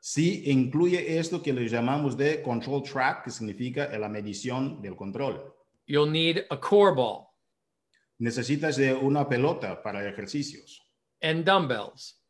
Sí, 0.00 0.42
incluye 0.46 1.18
esto 1.18 1.40
que 1.42 1.52
le 1.52 1.68
llamamos 1.68 2.16
de 2.16 2.42
control 2.42 2.82
track, 2.82 3.24
que 3.24 3.30
significa 3.30 3.88
la 3.98 4.08
medición 4.08 4.82
del 4.82 4.96
control. 4.96 5.54
You'll 5.86 6.10
need 6.10 6.44
a 6.50 6.56
core 6.56 6.94
ball 6.94 7.28
Necesitas 8.20 8.76
de 8.76 8.92
una 8.94 9.28
pelota 9.28 9.82
para 9.82 10.08
ejercicios 10.08 10.80
and 11.22 11.44
dumbbells. 11.44 12.20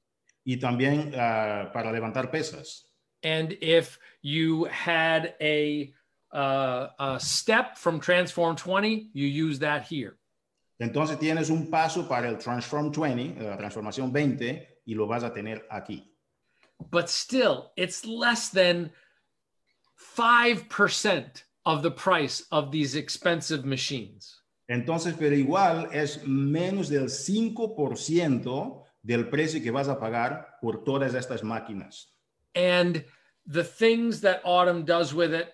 y 0.44 0.58
también 0.58 1.12
ah, 1.16 1.70
para 1.72 1.90
levantar 1.92 2.30
pesas. 2.30 2.91
And 3.22 3.56
if 3.60 3.98
you 4.22 4.64
had 4.64 5.34
a, 5.40 5.92
uh, 6.32 6.88
a 6.98 7.20
step 7.20 7.78
from 7.78 8.00
Transform 8.00 8.56
20, 8.56 9.10
you 9.12 9.26
use 9.26 9.58
that 9.60 9.86
here. 9.86 10.16
Entonces 10.80 11.18
tienes 11.18 11.50
un 11.50 11.70
paso 11.70 12.08
para 12.08 12.28
el 12.28 12.38
Transform 12.38 12.90
20, 12.90 13.40
la 13.40 13.56
transformación 13.56 14.12
20, 14.12 14.80
y 14.86 14.94
lo 14.94 15.06
vas 15.06 15.22
a 15.22 15.32
tener 15.32 15.62
aquí. 15.70 16.02
But 16.90 17.08
still, 17.08 17.70
it's 17.76 18.04
less 18.04 18.48
than 18.48 18.90
5% 20.16 21.42
of 21.64 21.82
the 21.82 21.90
price 21.90 22.44
of 22.50 22.72
these 22.72 22.96
expensive 22.96 23.64
machines. 23.64 24.42
Entonces, 24.68 25.14
pero 25.18 25.36
igual 25.36 25.88
es 25.92 26.26
menos 26.26 26.88
del 26.88 27.08
5% 27.08 28.84
del 29.02 29.28
precio 29.28 29.62
que 29.62 29.70
vas 29.70 29.88
a 29.88 29.98
pagar 29.98 30.58
por 30.60 30.82
todas 30.82 31.14
estas 31.14 31.42
máquinas. 31.42 32.12
And 32.54 33.04
the 33.46 33.64
things 33.64 34.20
that 34.22 34.42
Autumn 34.44 34.84
does 34.84 35.14
with 35.14 35.32
it 35.34 35.52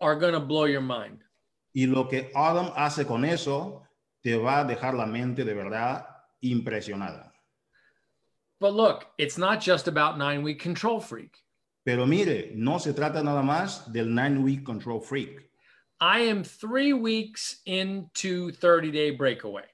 are 0.00 0.16
going 0.16 0.34
to 0.34 0.40
blow 0.40 0.64
your 0.64 0.82
mind. 0.82 1.22
Y 1.74 1.86
lo 1.86 2.04
que 2.04 2.30
Adam 2.34 2.72
hace 2.76 3.04
con 3.04 3.24
eso 3.24 3.82
te 4.22 4.36
va 4.36 4.60
a 4.60 4.64
dejar 4.64 4.94
la 4.94 5.06
mente 5.06 5.44
de 5.44 5.54
verdad 5.54 6.04
impresionada. 6.42 7.30
But 8.58 8.72
look, 8.72 9.06
it's 9.18 9.36
not 9.36 9.60
just 9.60 9.86
about 9.86 10.16
nine 10.16 10.42
week 10.42 10.60
control 10.60 11.00
freak. 11.00 11.36
Pero 11.86 12.04
mire, 12.04 12.50
no 12.56 12.78
se 12.78 12.92
trata 12.92 13.22
nada 13.22 13.42
más 13.42 13.92
del 13.92 14.06
Nine 14.06 14.42
Week 14.42 14.64
Control 14.64 14.98
Freak. 14.98 15.48
I 16.00 16.18
am 16.20 16.42
three 16.42 16.92
weeks 16.92 17.60
into 17.64 18.50
30 18.50 18.90
day 18.90 19.10
breakaway. 19.12 19.66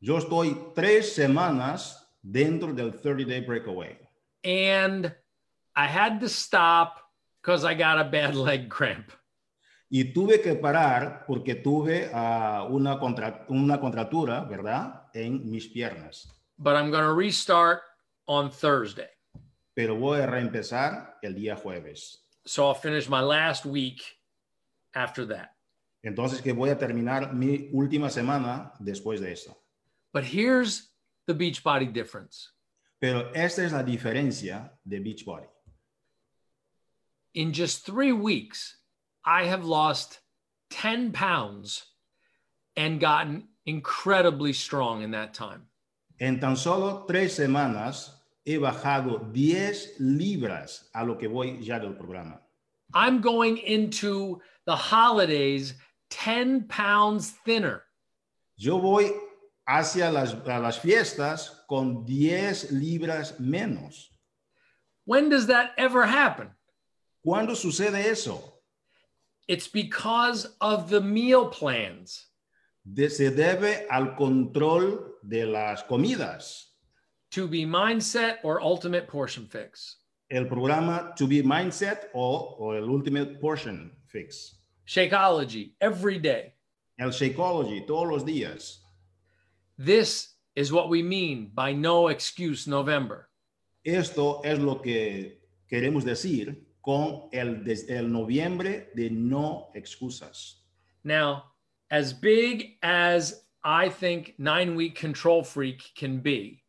Yo 0.00 0.16
estoy 0.16 0.74
tres 0.76 1.16
semanas 1.16 1.96
dentro 2.22 2.72
del 2.72 2.92
30 2.92 3.24
Day 3.24 3.40
Breakaway. 3.40 3.96
And 4.44 5.12
I 5.76 5.86
had 5.86 6.20
to 6.20 6.28
stop 6.28 6.96
because 7.42 7.64
I 7.64 7.74
got 7.74 7.98
a 7.98 8.04
bad 8.04 8.34
leg 8.48 8.70
cramp. 8.70 9.12
Y 9.88 10.12
tuve 10.12 10.40
que 10.40 10.56
parar 10.56 11.24
porque 11.26 11.54
tuve 11.54 12.10
ah, 12.12 12.66
una, 12.68 12.98
contra- 12.98 13.46
una 13.48 13.78
contractura, 13.78 14.40
¿verdad? 14.48 15.04
En 15.14 15.48
mis 15.48 15.68
piernas. 15.68 16.28
But 16.58 16.74
I'm 16.74 16.90
going 16.90 17.04
to 17.04 17.12
restart 17.12 17.82
on 18.26 18.50
Thursday. 18.50 19.08
Pero 19.74 19.94
voy 19.94 20.20
a 20.20 20.26
reempezar 20.26 21.18
el 21.22 21.34
día 21.34 21.54
jueves. 21.56 22.24
So 22.46 22.66
I'll 22.66 22.74
finish 22.74 23.08
my 23.08 23.20
last 23.20 23.66
week 23.66 24.02
after 24.94 25.26
that. 25.26 25.50
Entonces 26.02 26.40
que 26.40 26.52
voy 26.52 26.70
a 26.70 26.78
terminar 26.78 27.34
mi 27.34 27.68
última 27.72 28.10
semana 28.10 28.72
después 28.80 29.20
de 29.20 29.32
eso. 29.32 29.56
But 30.12 30.24
here's 30.24 30.92
the 31.26 31.34
Beachbody 31.34 31.86
difference. 31.86 32.48
Pero 32.98 33.30
esta 33.34 33.62
es 33.64 33.72
la 33.72 33.82
diferencia 33.82 34.72
de 34.84 35.00
Beachbody. 35.00 35.46
In 37.36 37.52
just 37.52 37.84
three 37.84 38.12
weeks, 38.12 38.78
I 39.22 39.44
have 39.44 39.62
lost 39.62 40.20
10 40.70 41.12
pounds 41.12 41.84
and 42.76 42.98
gotten 42.98 43.48
incredibly 43.66 44.54
strong 44.54 45.02
in 45.02 45.10
that 45.10 45.34
time. 45.34 45.68
En 46.18 46.40
tan 46.40 46.56
solo 46.56 47.04
tres 47.06 47.36
semanas 47.36 48.10
he 48.42 48.56
bajado 48.56 49.30
10 49.34 50.00
libras 50.00 50.84
a 50.94 51.04
lo 51.04 51.16
que 51.16 51.28
voy 51.28 51.58
ya 51.60 51.78
del 51.78 51.92
programa. 51.92 52.40
I'm 52.94 53.20
going 53.20 53.58
into 53.58 54.40
the 54.64 54.76
holidays 54.76 55.74
10 56.08 56.68
pounds 56.68 57.32
thinner. 57.44 57.82
Yo 58.56 58.78
voy 58.78 59.10
hacia 59.68 60.10
las, 60.10 60.32
a 60.32 60.58
las 60.58 60.78
fiestas 60.78 61.50
con 61.68 62.06
10 62.06 62.72
libras 62.72 63.38
menos. 63.38 64.08
When 65.04 65.28
does 65.28 65.48
that 65.48 65.72
ever 65.76 66.06
happen? 66.06 66.55
¿Cuándo 67.26 67.56
sucede 67.56 68.08
eso? 68.08 68.62
It's 69.48 69.66
because 69.66 70.46
of 70.60 70.88
the 70.88 71.00
meal 71.00 71.50
plans. 71.50 72.28
De- 72.84 73.10
se 73.10 73.30
debe 73.30 73.84
al 73.90 74.14
control 74.14 75.16
de 75.24 75.44
las 75.44 75.82
comidas. 75.82 76.66
To 77.32 77.48
be 77.48 77.66
mindset 77.66 78.38
or 78.44 78.60
ultimate 78.62 79.08
portion 79.08 79.44
fix. 79.46 79.96
El 80.30 80.46
programa 80.46 81.14
To 81.16 81.26
Be 81.26 81.42
Mindset 81.42 82.10
o, 82.14 82.56
o 82.58 82.72
el 82.72 82.88
Ultimate 82.88 83.40
Portion 83.40 83.90
Fix. 84.06 84.56
Shakeology 84.86 85.74
every 85.80 86.18
day. 86.18 86.52
El 86.98 87.10
Shakeology 87.10 87.86
todos 87.86 88.08
los 88.08 88.24
días. 88.24 88.78
This 89.78 90.34
is 90.54 90.72
what 90.72 90.88
we 90.88 91.02
mean 91.02 91.50
by 91.54 91.72
no 91.72 92.08
excuse 92.08 92.66
November. 92.68 93.28
Esto 93.84 94.40
es 94.44 94.58
lo 94.58 94.80
que 94.80 95.40
queremos 95.68 96.04
decir 96.04 96.65
con 96.86 97.28
el, 97.32 97.68
el 97.88 98.12
noviembre 98.12 98.92
de 98.94 99.10
no 99.10 99.72
excusas. 99.74 100.64
Now, 101.02 101.42
as 101.90 102.12
big 102.12 102.78
as 102.80 103.48
I 103.64 103.88
think 103.88 104.34
nine 104.38 104.76
week 104.76 104.94
control 104.94 105.42
freak 105.42 105.82
can 105.98 106.20
be, 106.20 106.62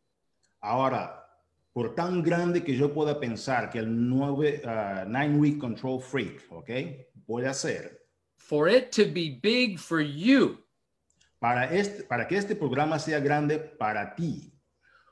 Ahora, 0.59 1.23
por 1.71 1.93
tan 1.93 2.23
grande 2.23 2.63
que 2.63 2.75
yo 2.75 2.91
pueda 2.91 3.19
pensar 3.19 3.69
que 3.69 3.77
el 3.77 3.85
nueve, 3.87 4.63
ah, 4.65 5.05
nine 5.07 5.37
week 5.37 5.59
control 5.59 6.01
freak, 6.01 6.51
¿ok? 6.51 6.69
Puede 7.27 7.53
ser, 7.53 7.99
for 8.37 8.67
it 8.67 8.91
to 8.91 9.05
be 9.05 9.39
big 9.39 9.77
for 9.77 10.01
you, 10.01 10.57
para, 11.39 11.71
este, 11.71 12.03
para 12.05 12.27
que 12.27 12.37
este 12.37 12.55
programa 12.55 12.97
sea 12.97 13.19
grande 13.19 13.59
para 13.59 14.15
ti, 14.15 14.51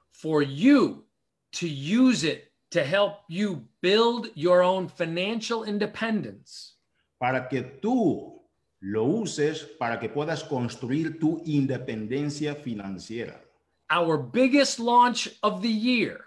for 0.09 0.41
you 0.41 1.05
to 1.51 1.67
use 1.67 2.23
it 2.23 2.51
to 2.75 2.83
help 2.83 3.23
you 3.27 3.63
build 3.81 4.29
your 4.35 4.61
own 4.61 4.87
financial 4.87 5.63
independence, 5.63 6.75
para 7.19 7.47
que 7.49 7.61
tú 7.81 8.41
lo 8.81 9.03
uses 9.05 9.63
para 9.79 9.99
que 9.99 10.09
puedas 10.09 10.43
construir 10.43 11.17
tu 11.19 11.41
independencia 11.45 12.53
financiera. 12.55 13.41
our 13.89 14.17
biggest 14.17 14.79
launch 14.79 15.29
of 15.41 15.61
the 15.61 15.71
year, 15.71 16.25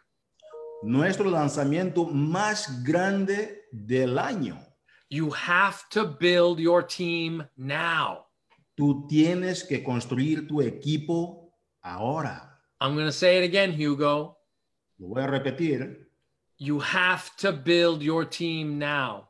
Nuestro 0.83 1.29
lanzamiento 1.31 2.05
más 2.07 2.85
grande 2.85 3.63
del 3.73 4.19
año. 4.19 4.57
you 5.11 5.31
have 5.31 5.83
to 5.91 6.05
build 6.05 6.59
your 6.61 6.83
team 6.83 7.43
now. 7.57 8.27
Tú 8.77 9.07
tienes 9.09 9.65
que 9.65 9.83
construir 9.83 10.47
tu 10.47 10.61
equipo 10.63 11.51
ahora. 11.83 12.59
I'm 12.81 12.95
going 12.95 13.07
to 13.07 13.13
say 13.13 13.39
it 13.39 13.45
again, 13.45 13.73
Hugo. 13.73 14.37
Lo 14.99 15.09
voy 15.09 15.23
a 15.23 15.27
repetir. 15.27 16.08
You 16.59 16.81
have 16.81 17.35
to 17.39 17.53
build 17.53 18.03
your 18.03 18.25
team 18.25 18.79
now. 18.79 19.29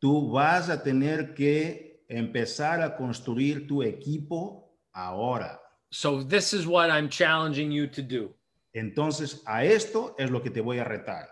Tú 0.00 0.30
vas 0.30 0.68
a 0.68 0.82
tener 0.82 1.34
que 1.34 2.04
empezar 2.08 2.82
a 2.82 2.96
construir 2.96 3.66
tu 3.66 3.82
equipo 3.82 4.64
ahora. 4.94 5.58
So, 5.90 6.22
this 6.22 6.52
is 6.52 6.66
what 6.66 6.90
I'm 6.90 7.08
challenging 7.08 7.72
you 7.72 7.86
to 7.86 8.02
do. 8.02 8.34
Entonces, 8.74 9.42
a 9.46 9.64
esto 9.64 10.14
es 10.18 10.30
lo 10.30 10.40
que 10.40 10.50
te 10.50 10.60
voy 10.60 10.78
a 10.78 10.84
retar. 10.84 11.28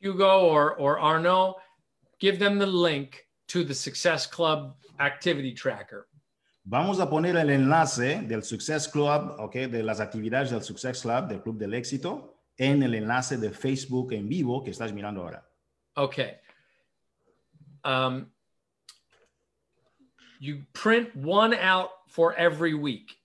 Hugo 0.00 0.46
or, 0.46 0.74
or 0.78 1.00
Arnaud, 1.00 1.56
give 2.20 2.38
them 2.38 2.58
the 2.58 2.66
link 2.66 3.26
to 3.48 3.64
the 3.64 3.74
Success 3.74 4.26
Club 4.26 4.76
activity 5.00 5.52
tracker. 5.52 6.06
Vamos 6.64 7.00
a 7.00 7.08
poner 7.08 7.36
el 7.36 7.48
enlace 7.50 8.20
del 8.28 8.42
Success 8.42 8.86
Club, 8.86 9.36
okay, 9.40 9.66
De 9.66 9.82
las 9.82 10.00
actividades 10.00 10.50
del 10.50 10.62
Success 10.62 11.00
Club, 11.00 11.28
del 11.28 11.40
Club 11.40 11.56
del 11.56 11.72
Éxito, 11.72 12.37
en 12.58 12.82
el 12.82 12.94
enlace 12.94 13.38
de 13.38 13.50
Facebook 13.50 14.12
en 14.12 14.28
vivo 14.28 14.62
que 14.62 14.70
estás 14.70 14.92
mirando 14.92 15.22
ahora. 15.22 15.48
Okay. 15.96 16.34
Um, 17.84 18.26
you 20.40 20.64
print 20.72 21.14
one 21.16 21.54
out 21.54 21.90
for 22.08 22.34
every 22.36 22.74
week, 22.74 23.16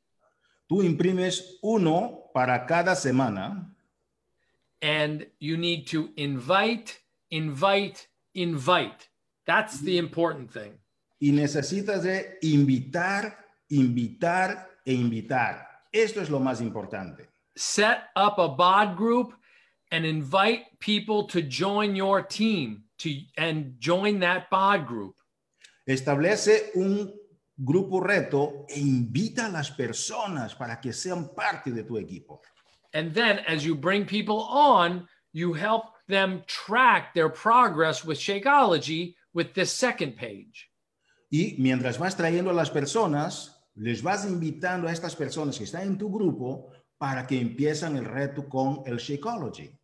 Tú 0.69 0.81
imprimes 0.81 1.57
uno 1.61 2.31
para 2.33 2.65
cada 2.65 2.95
semana 2.95 3.69
and 4.81 5.27
you 5.39 5.57
need 5.57 5.85
to 5.87 6.09
invite, 6.15 6.99
invite, 7.29 8.07
invite. 8.33 9.09
That's 9.45 9.81
the 9.81 9.97
important 9.97 10.51
thing. 10.51 10.79
y 11.23 11.31
necesitas 11.31 12.03
de 12.03 12.37
invitar, 12.41 13.47
invitar 13.69 14.69
e 14.83 14.91
invitar. 14.91 15.85
Esto 15.89 16.19
es 16.19 16.29
lo 16.29 16.41
más 16.41 16.59
importante. 16.59 17.29
Set 17.55 18.05
up 18.15 18.39
a 18.39 18.49
bod 18.49 18.97
group 18.97 19.33
and 19.91 20.05
invite 20.05 20.63
people 20.79 21.27
to 21.27 21.41
join 21.41 21.95
your 21.95 22.21
team 22.21 22.83
to 22.97 23.09
and 23.37 23.75
join 23.79 24.19
that 24.19 24.49
bod 24.49 24.87
group. 24.87 25.15
Establece 25.87 26.71
un 26.75 27.11
grupo 27.57 27.99
reto 27.99 28.65
e 28.69 28.79
invita 28.79 29.45
a 29.45 29.49
las 29.49 29.69
personas 29.69 30.55
para 30.55 30.79
que 30.79 30.93
sean 30.93 31.29
parte 31.35 31.71
de 31.71 31.83
tu 31.83 31.97
equipo. 31.97 32.41
And 32.93 33.13
then 33.13 33.39
as 33.47 33.65
you 33.65 33.75
bring 33.75 34.05
people 34.05 34.41
on, 34.49 35.07
you 35.33 35.53
help 35.53 35.93
them 36.07 36.43
track 36.47 37.13
their 37.13 37.29
progress 37.29 38.03
with 38.03 38.17
Shakeology 38.17 39.15
with 39.33 39.53
this 39.53 39.71
second 39.71 40.15
page. 40.15 40.69
Y 41.29 41.55
mientras 41.57 41.97
vas 41.97 42.15
trayendo 42.15 42.51
a 42.51 42.53
las 42.53 42.69
personas, 42.69 43.63
les 43.75 44.01
vas 44.03 44.25
invitando 44.25 44.87
a 44.87 44.91
estas 44.91 45.15
personas 45.15 45.57
que 45.57 45.63
están 45.63 45.83
en 45.83 45.97
tu 45.97 46.09
grupo 46.09 46.71
para 47.03 47.27
que 47.27 47.37
empiezan 47.37 47.97
el 47.97 48.05
reto 48.05 48.47
con 48.47 48.81
el 48.85 48.97
Shakeology. 48.97 49.77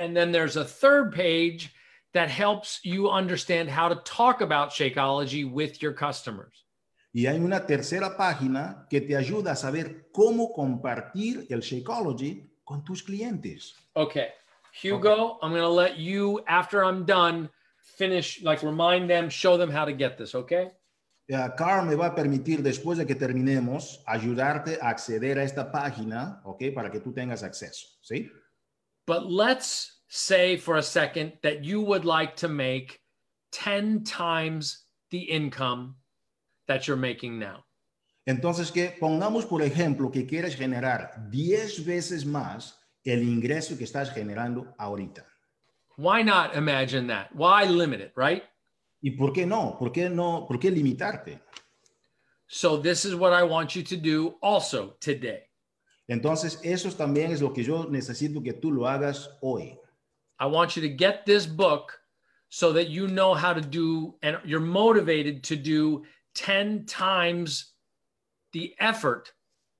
And 0.00 0.16
then 0.16 0.32
there's 0.32 0.56
a 0.56 0.64
third 0.64 1.12
page 1.12 1.72
that 2.12 2.28
helps 2.28 2.80
you 2.82 3.08
understand 3.08 3.70
how 3.70 3.88
to 3.88 4.02
talk 4.02 4.40
about 4.40 4.70
Shakeology 4.70 5.48
with 5.48 5.80
your 5.80 5.92
customers. 5.92 6.64
Y 7.12 7.26
hay 7.26 7.38
una 7.38 7.64
tercera 7.64 8.16
página 8.16 8.84
que 8.90 9.00
te 9.00 9.14
ayuda 9.14 9.52
a 9.52 9.54
saber 9.54 10.08
cómo 10.10 10.52
compartir 10.52 11.46
el 11.50 11.60
Shakeology 11.60 12.50
con 12.64 12.82
tus 12.82 13.04
clientes. 13.04 13.74
Okay. 13.94 14.30
Hugo, 14.72 15.38
I'm 15.40 15.52
going 15.52 15.62
to 15.62 15.68
let 15.68 15.98
you, 15.98 16.40
after 16.48 16.84
I'm 16.84 17.04
done, 17.04 17.48
finish, 17.96 18.42
like 18.42 18.64
remind 18.64 19.08
them, 19.08 19.28
show 19.28 19.56
them 19.56 19.70
how 19.70 19.84
to 19.84 19.92
get 19.92 20.18
this. 20.18 20.34
Okay. 20.34 20.72
Eh, 21.26 21.50
Carl 21.56 21.86
me 21.86 21.94
va 21.94 22.06
a 22.06 22.14
permitir, 22.14 22.62
después 22.62 22.98
de 22.98 23.06
que 23.06 23.14
terminemos, 23.14 24.02
ayudarte 24.06 24.78
a 24.80 24.90
acceder 24.90 25.38
a 25.38 25.44
esta 25.44 25.72
página, 25.72 26.40
¿ok? 26.44 26.64
Para 26.74 26.90
que 26.90 27.00
tú 27.00 27.12
tengas 27.12 27.42
acceso, 27.42 27.86
¿sí? 28.02 28.30
But 29.06 29.24
let's 29.30 30.02
say 30.08 30.56
for 30.56 30.76
a 30.76 30.82
second 30.82 31.32
that 31.42 31.62
you 31.62 31.80
would 31.80 32.04
like 32.04 32.36
to 32.36 32.48
make 32.48 33.00
10 33.52 34.04
times 34.04 34.86
the 35.10 35.30
income 35.30 35.96
that 36.66 36.86
you're 36.86 37.00
making 37.00 37.38
now. 37.38 37.64
Entonces, 38.26 38.70
que 38.70 38.96
pongamos, 38.98 39.44
por 39.44 39.62
ejemplo, 39.62 40.10
que 40.10 40.26
quieres 40.26 40.56
generar 40.56 41.28
10 41.30 41.84
veces 41.84 42.24
más 42.24 42.78
el 43.04 43.22
ingreso 43.22 43.76
que 43.76 43.84
estás 43.84 44.10
generando 44.10 44.74
ahorita. 44.78 45.26
Why 45.96 46.22
not 46.22 46.56
imagine 46.56 47.06
that? 47.08 47.28
Why 47.34 47.66
limit 47.66 48.00
it, 48.00 48.12
right? 48.16 48.42
¿Y 49.04 49.10
por 49.10 49.34
qué 49.34 49.44
no? 49.44 49.76
¿Por 49.78 49.92
qué 49.92 50.08
no? 50.08 50.46
¿Por 50.48 50.58
qué 50.58 50.70
limitarte? 50.70 51.38
So, 52.46 52.80
this 52.80 53.04
is 53.04 53.14
what 53.14 53.34
I 53.34 53.42
want 53.42 53.76
you 53.76 53.82
to 53.82 53.96
do 53.98 54.36
also 54.40 54.96
today. 54.98 55.42
Entonces, 56.08 56.58
eso 56.62 56.90
también 56.90 57.30
es 57.30 57.42
lo 57.42 57.52
que 57.52 57.62
yo 57.62 57.84
necesito 57.84 58.42
que 58.42 58.54
tú 58.54 58.72
lo 58.72 58.88
hagas 58.88 59.28
hoy. 59.42 59.78
I 60.40 60.46
want 60.46 60.74
you 60.74 60.80
to 60.80 60.88
get 60.88 61.26
this 61.26 61.46
book 61.46 61.92
so 62.48 62.72
that 62.72 62.88
you 62.88 63.06
know 63.06 63.34
how 63.34 63.52
to 63.52 63.60
do 63.60 64.14
and 64.22 64.38
you're 64.42 64.58
motivated 64.58 65.42
to 65.44 65.56
do 65.56 66.02
10 66.34 66.86
times 66.86 67.74
the 68.54 68.74
effort 68.80 69.34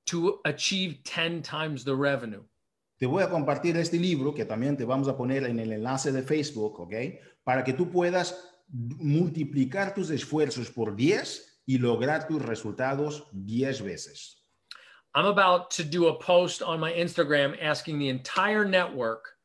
to 0.08 0.40
achieve 0.44 1.02
10 1.04 1.40
times 1.40 1.82
the 1.82 1.96
revenue. 1.96 2.42
Te 2.98 3.06
voy 3.06 3.22
a 3.22 3.30
compartir 3.30 3.78
este 3.78 3.98
libro 3.98 4.34
que 4.34 4.44
también 4.44 4.76
te 4.76 4.84
vamos 4.84 5.08
a 5.08 5.16
poner 5.16 5.44
en 5.44 5.58
el 5.60 5.72
enlace 5.72 6.12
de 6.12 6.22
Facebook, 6.22 6.78
¿ok? 6.78 6.92
Para 7.42 7.64
que 7.64 7.72
tú 7.72 7.90
puedas 7.90 8.53
multiplicar 8.74 9.94
tus 9.94 10.10
esfuerzos 10.10 10.70
por 10.70 10.96
10 10.96 11.60
y 11.66 11.78
lograr 11.78 12.26
tus 12.26 12.42
resultados 12.42 13.26
10 13.32 13.82
veces. 13.82 14.40
I'm 15.14 15.26
about 15.26 15.70
to 15.76 15.84
do 15.84 16.08
a 16.08 16.18
post 16.18 16.60
on 16.60 16.80
my 16.80 16.92
Instagram 16.92 17.56
asking 17.62 18.00
the 18.00 18.08
entire 18.08 18.64
network 18.64 19.36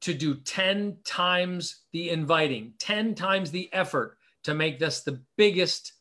to 0.00 0.12
do 0.12 0.34
10 0.34 0.98
times 1.04 1.84
the 1.92 2.10
inviting, 2.10 2.72
10 2.78 3.14
times 3.14 3.52
the 3.52 3.68
effort 3.72 4.18
to 4.42 4.54
make 4.54 4.78
this 4.78 5.02
the 5.02 5.20
biggest 5.36 5.92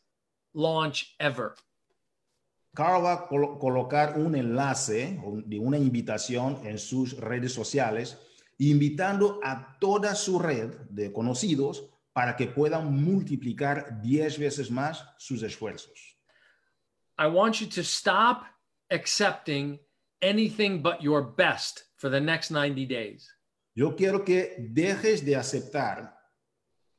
launch 0.56 1.16
ever. 1.20 1.56
Carl 2.76 3.04
va 3.04 3.14
a 3.14 3.28
colo- 3.28 3.58
colocar 3.60 4.18
un 4.18 4.36
enlace 4.36 5.20
de 5.46 5.60
una 5.60 5.78
invitación 5.78 6.66
en 6.66 6.78
sus 6.78 7.18
redes 7.18 7.54
sociales, 7.54 8.18
invitando 8.60 9.40
a 9.44 9.78
toda 9.80 10.16
su 10.16 10.40
red 10.40 10.72
de 10.90 11.12
conocidos 11.12 11.84
para 12.18 12.36
que 12.36 12.48
puedan 12.48 12.92
multiplicar 12.92 14.02
10 14.02 14.40
veces 14.40 14.72
más 14.72 15.06
sus 15.20 15.44
esfuerzos. 15.44 16.18
I 17.16 17.28
want 17.28 17.62
you 17.62 17.68
to 17.68 17.84
stop 17.84 18.46
accepting 18.90 19.78
anything 20.24 20.82
but 20.82 21.00
your 21.00 21.22
best 21.22 21.84
for 21.98 22.10
the 22.10 22.20
next 22.20 22.50
90 22.50 22.88
days. 22.88 23.32
Yo 23.76 23.96
quiero 23.96 24.26
que 24.26 24.56
dejes 24.58 25.24
de 25.24 25.36
aceptar 25.36 26.12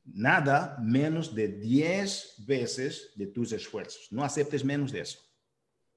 nada 0.04 0.76
menos 0.80 1.34
de 1.34 1.48
10 1.48 2.44
veces 2.46 3.12
de 3.16 3.26
tus 3.26 3.50
esfuerzos. 3.50 4.12
No 4.12 4.22
aceptes 4.22 4.62
menos 4.62 4.92
de 4.92 5.00
eso. 5.00 5.18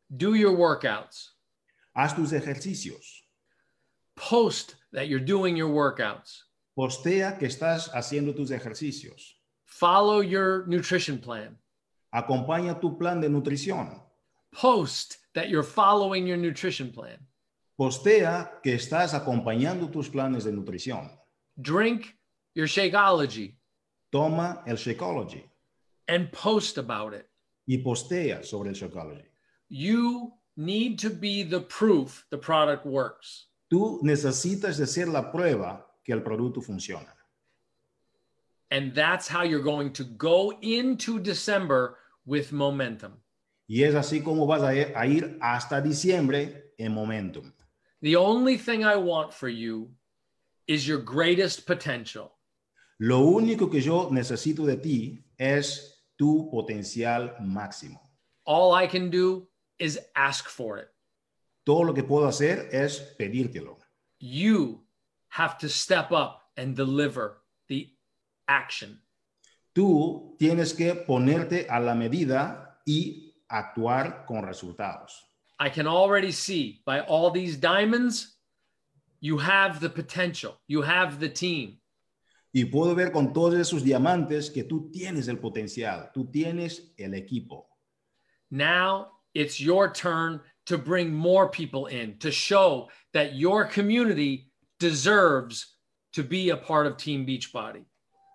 Do 0.10 0.34
your 0.34 0.56
workouts. 0.58 1.36
Haz 1.96 2.16
tus 2.16 2.32
ejercicios. 2.32 3.22
Post 4.16 4.78
that 4.92 5.10
you're 5.10 5.24
doing 5.24 5.56
your 5.56 5.70
workouts. 5.70 6.42
Postea 6.82 7.38
que 7.38 7.46
estás 7.46 7.92
haciendo 7.94 8.34
tus 8.34 8.50
ejercicios. 8.50 9.40
Follow 9.66 10.24
your 10.24 10.66
nutrition 10.68 11.20
plan. 11.20 11.56
Acompaña 12.12 12.80
tu 12.80 12.98
plan 12.98 13.22
de 13.22 13.30
nutrición. 13.30 14.02
Post 14.52 15.18
that 15.36 15.48
you're 15.48 15.62
following 15.62 16.26
your 16.26 16.38
nutrition 16.38 16.92
plan. 16.92 17.20
Postea 17.78 18.60
que 18.64 18.74
estás 18.74 19.14
acompañando 19.14 19.92
tus 19.92 20.10
planes 20.10 20.44
de 20.44 20.52
nutrición. 20.54 21.12
Drink 21.56 22.16
your 22.56 22.66
Shakeology 22.66 23.54
Toma 24.12 24.64
el 24.66 24.76
Shakeology 24.76 25.44
and 26.08 26.32
post 26.32 26.80
about 26.80 27.14
it. 27.14 27.28
y 27.68 27.78
postea 27.78 28.44
sobre 28.44 28.70
el 28.70 28.76
Shakeology. 28.76 29.30
You 29.70 30.34
need 30.58 30.98
to 30.98 31.12
be 31.12 31.44
the 31.44 31.62
proof 31.62 32.26
the 32.32 32.40
product 32.40 32.88
works. 32.88 33.50
Tú 33.70 34.00
necesitas 34.02 34.80
de 34.80 34.88
ser 34.88 35.10
la 35.10 35.32
prueba 35.32 35.86
que 36.04 36.14
el 36.14 36.22
producto 36.22 36.62
funciona. 36.62 37.14
And 38.70 38.94
that's 38.94 39.28
how 39.28 39.44
you're 39.44 39.64
going 39.64 39.92
to 39.94 40.04
go 40.04 40.54
into 40.62 41.20
December 41.20 41.98
with 42.26 42.52
momentum. 42.52 43.14
Y 43.68 43.84
es 43.84 43.96
así 43.96 44.22
como 44.24 44.46
vas 44.46 44.62
a 44.64 44.74
ir, 44.74 44.94
a 44.96 45.06
ir 45.08 45.38
hasta 45.42 45.82
diciembre 45.82 46.74
en 46.78 46.94
momentum. 46.94 47.54
The 48.02 48.16
only 48.16 48.58
thing 48.58 48.84
I 48.84 48.96
want 48.96 49.34
for 49.34 49.50
you 49.50 49.90
is 50.68 50.88
your 50.88 51.00
greatest 51.00 51.66
potential. 51.66 52.32
Lo 53.00 53.20
único 53.22 53.70
que 53.70 53.82
yo 53.82 54.10
necesito 54.12 54.66
de 54.66 54.78
ti 54.78 55.24
es 55.38 56.04
tu 56.18 56.50
potencial 56.52 57.36
máximo. 57.42 58.00
All 58.46 58.74
I 58.74 58.88
can 58.88 59.10
do 59.10 59.48
is 59.80 60.00
ask 60.16 60.48
for 60.48 60.78
it. 60.78 60.90
Todo 61.66 61.84
lo 61.84 61.94
que 61.94 62.04
puedo 62.04 62.28
hacer 62.28 62.70
es 62.72 63.16
pedírtelo. 63.18 63.78
You 64.20 64.84
have 65.32 65.58
to 65.58 65.70
step 65.70 66.12
up 66.12 66.44
and 66.58 66.76
deliver 66.76 67.42
the 67.68 67.90
action. 68.48 69.00
Tú 69.74 70.36
tienes 70.38 70.74
que 70.74 70.94
ponerte 70.96 71.66
a 71.70 71.80
la 71.80 71.96
medida 71.96 72.80
y 72.86 73.34
actuar 73.50 74.26
con 74.28 74.44
resultados. 74.44 75.12
I 75.60 75.70
can 75.70 75.88
already 75.88 76.32
see 76.32 76.82
by 76.86 77.02
all 77.02 77.32
these 77.32 77.56
diamonds, 77.56 78.36
you 79.22 79.38
have 79.38 79.80
the 79.80 79.90
potential, 79.90 80.60
you 80.68 80.82
have 80.82 81.20
the 81.20 81.30
team. 81.30 81.78
Y 82.54 82.66
puedo 82.66 82.94
ver 82.94 83.12
con 83.12 83.32
todos 83.32 83.54
esos 83.54 83.84
diamantes 83.84 84.50
que 84.52 84.64
tú 84.64 84.92
tienes 84.92 85.30
el 85.30 85.38
potencial, 85.38 86.12
tú 86.14 86.30
tienes 86.30 86.92
el 86.98 87.14
equipo. 87.14 87.68
Now 88.50 89.12
it's 89.34 89.62
your 89.62 89.94
turn 89.94 90.42
to 90.66 90.78
bring 90.78 91.14
more 91.14 91.48
people 91.48 91.86
in 91.86 92.18
to 92.20 92.32
show 92.32 92.90
that 93.14 93.36
your 93.36 93.64
community 93.64 94.51
deserves 94.82 95.78
to 96.12 96.24
be 96.24 96.50
a 96.50 96.58
part 96.58 96.88
of 96.88 96.98
Team 96.98 97.26
Beachbody. 97.26 97.86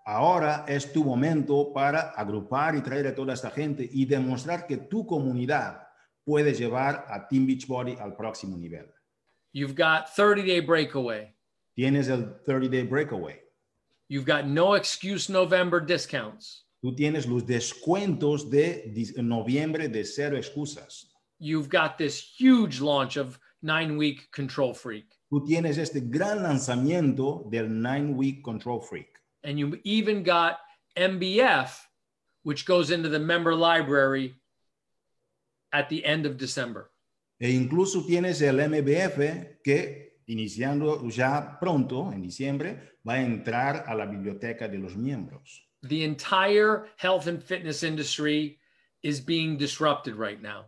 Ahora 0.06 0.64
es 0.68 0.92
tu 0.92 1.04
momento 1.04 1.72
para 1.74 2.12
agrupar 2.16 2.76
y 2.76 2.80
traer 2.80 3.08
a 3.08 3.14
toda 3.14 3.32
esta 3.34 3.50
gente 3.50 3.88
y 3.92 4.06
demostrar 4.06 4.66
que 4.66 4.76
tu 4.76 5.04
comunidad 5.04 5.82
puede 6.24 6.54
llevar 6.54 7.04
a 7.10 7.26
Team 7.28 7.46
Beachbody 7.46 7.96
al 8.00 8.14
próximo 8.16 8.56
nivel. 8.56 8.86
You've 9.52 9.74
got 9.74 10.14
30 10.14 10.42
day 10.44 10.60
breakaway. 10.60 11.34
Tienes 11.76 12.08
el 12.08 12.40
30 12.46 12.68
Day 12.68 12.82
Breakaway. 12.84 13.38
You've 14.08 14.24
got 14.24 14.46
no 14.46 14.74
excuse 14.74 15.28
November 15.28 15.80
discounts. 15.80 16.64
Tú 16.82 16.94
tienes 16.94 17.26
los 17.26 17.42
descuentos 17.42 18.48
de 18.50 18.92
noviembre 19.18 19.88
de 19.88 20.04
cero 20.04 20.36
excusas. 20.36 21.06
You've 21.38 21.68
got 21.68 21.98
this 21.98 22.18
huge 22.18 22.80
launch 22.80 23.16
of 23.16 23.38
nine 23.60 23.98
week 23.98 24.30
control 24.32 24.72
freak. 24.72 25.15
Tú 25.28 25.44
tienes 25.44 25.76
este 25.78 26.00
gran 26.00 26.42
lanzamiento 26.42 27.44
del 27.50 27.68
9 27.68 28.12
Week 28.14 28.42
Control 28.42 28.80
Freak. 28.80 29.08
And 29.42 29.58
you 29.58 29.80
even 29.84 30.22
got 30.22 30.58
MBF, 30.96 31.70
which 32.44 32.64
goes 32.64 32.90
into 32.90 33.08
the 33.08 33.18
member 33.18 33.54
library 33.54 34.36
at 35.72 35.88
the 35.88 36.04
end 36.04 36.26
of 36.26 36.36
December. 36.36 36.90
E 37.38 37.50
incluso 37.50 38.04
tienes 38.06 38.40
el 38.40 38.60
MBF 38.60 39.62
que, 39.62 40.20
iniciando 40.26 41.06
ya 41.10 41.58
pronto, 41.60 42.12
en 42.12 42.22
diciembre, 42.22 42.98
va 43.06 43.14
a 43.14 43.22
entrar 43.22 43.84
a 43.86 43.94
la 43.94 44.06
biblioteca 44.06 44.68
de 44.68 44.78
los 44.78 44.96
miembros. 44.96 45.62
The 45.82 46.04
entire 46.04 46.86
health 46.96 47.26
and 47.26 47.42
fitness 47.42 47.82
industry 47.82 48.58
is 49.02 49.20
being 49.20 49.58
disrupted 49.58 50.16
right 50.16 50.40
now. 50.40 50.66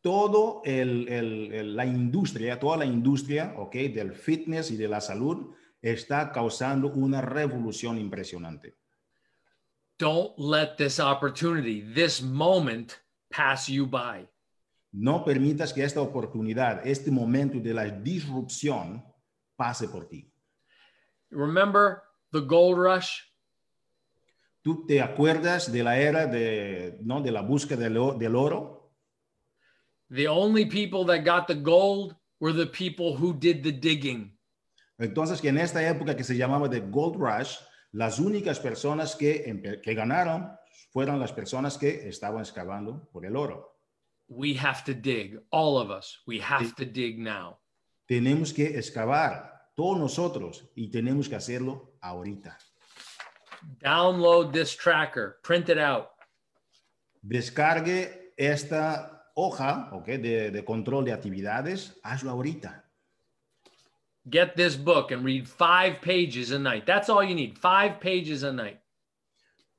Todo 0.00 0.62
el, 0.64 1.08
el- 1.08 1.52
el- 1.52 1.76
la 1.76 1.84
industria, 1.84 2.58
toda 2.58 2.78
la 2.78 2.86
industria, 2.86 3.54
¿ok? 3.58 3.74
Del 3.74 4.12
fitness 4.14 4.70
y 4.70 4.76
de 4.76 4.88
la 4.88 5.00
salud 5.00 5.54
está 5.82 6.32
causando 6.32 6.88
una 6.92 7.20
revolución 7.20 7.98
impresionante. 7.98 8.76
Don't 9.98 10.38
let 10.38 10.76
this 10.78 10.98
opportunity, 10.98 11.82
this 11.94 12.22
moment, 12.22 12.92
pass 13.28 13.66
you 13.68 13.86
by. 13.86 14.26
No 14.92 15.24
permitas 15.24 15.72
que 15.72 15.84
esta 15.84 16.00
oportunidad, 16.00 16.84
este 16.86 17.10
momento 17.10 17.60
de 17.60 17.74
la 17.74 17.84
disrupción 17.84 19.04
pase 19.56 19.86
por 19.88 20.08
ti. 20.08 20.32
Remember 21.30 21.98
the 22.32 22.40
gold 22.40 22.78
rush? 22.78 23.20
¿Tú 24.62 24.84
te 24.86 25.00
acuerdas 25.00 25.70
de 25.70 25.82
la 25.82 25.98
era 25.98 26.26
de, 26.26 26.98
¿no? 27.02 27.20
de 27.22 27.30
la 27.30 27.42
búsqueda 27.42 27.88
del, 27.88 28.18
del 28.18 28.34
oro? 28.34 28.79
The 30.10 30.26
only 30.26 30.66
people 30.66 31.04
that 31.06 31.24
got 31.24 31.46
the 31.46 31.54
gold 31.54 32.16
were 32.40 32.52
the 32.52 32.66
people 32.66 33.16
who 33.16 33.32
did 33.32 33.62
the 33.62 33.72
digging. 33.72 34.32
Entonces, 34.98 35.40
que 35.40 35.48
en 35.48 35.58
esta 35.58 35.82
época 35.82 36.16
que 36.16 36.24
se 36.24 36.36
llamaba 36.36 36.68
de 36.68 36.80
Gold 36.80 37.16
Rush, 37.16 37.56
las 37.92 38.18
únicas 38.18 38.58
personas 38.58 39.14
que, 39.14 39.80
que 39.82 39.94
ganaron 39.94 40.50
fueron 40.92 41.20
las 41.20 41.32
personas 41.32 41.78
que 41.78 42.08
estaban 42.08 42.40
excavando 42.40 43.08
por 43.12 43.24
el 43.24 43.36
oro. 43.36 43.76
We 44.28 44.54
have 44.54 44.84
to 44.84 44.94
dig, 44.94 45.40
all 45.50 45.78
of 45.78 45.90
us. 45.90 46.18
We 46.26 46.40
have 46.40 46.74
to 46.76 46.84
dig 46.84 47.18
now. 47.18 47.58
Tenemos 48.06 48.52
que 48.52 48.78
excavar, 48.78 49.70
todos 49.76 49.98
nosotros, 49.98 50.68
y 50.74 50.90
tenemos 50.90 51.28
que 51.28 51.36
hacerlo 51.36 51.94
ahorita. 52.00 52.58
Download 53.78 54.52
this 54.52 54.76
tracker, 54.76 55.38
print 55.42 55.68
it 55.68 55.78
out. 55.78 56.10
Descargue 57.22 58.32
esta 58.36 59.19
hoja 59.40 59.88
¿ok? 59.92 60.06
de, 60.06 60.50
de 60.50 60.64
control 60.64 61.04
de 61.04 61.12
actividades, 61.12 61.98
hazlo 62.02 62.30
ahorita. 62.30 62.84
Get 64.30 64.54
this 64.54 64.76
book 64.76 65.12
and 65.12 65.24
read 65.24 65.46
five 65.46 66.00
pages 66.00 66.52
a 66.52 66.58
night. 66.58 66.84
That's 66.84 67.08
all 67.08 67.24
you 67.24 67.34
need, 67.34 67.58
five 67.58 67.98
pages 68.00 68.42
a 68.42 68.52
night. 68.52 68.80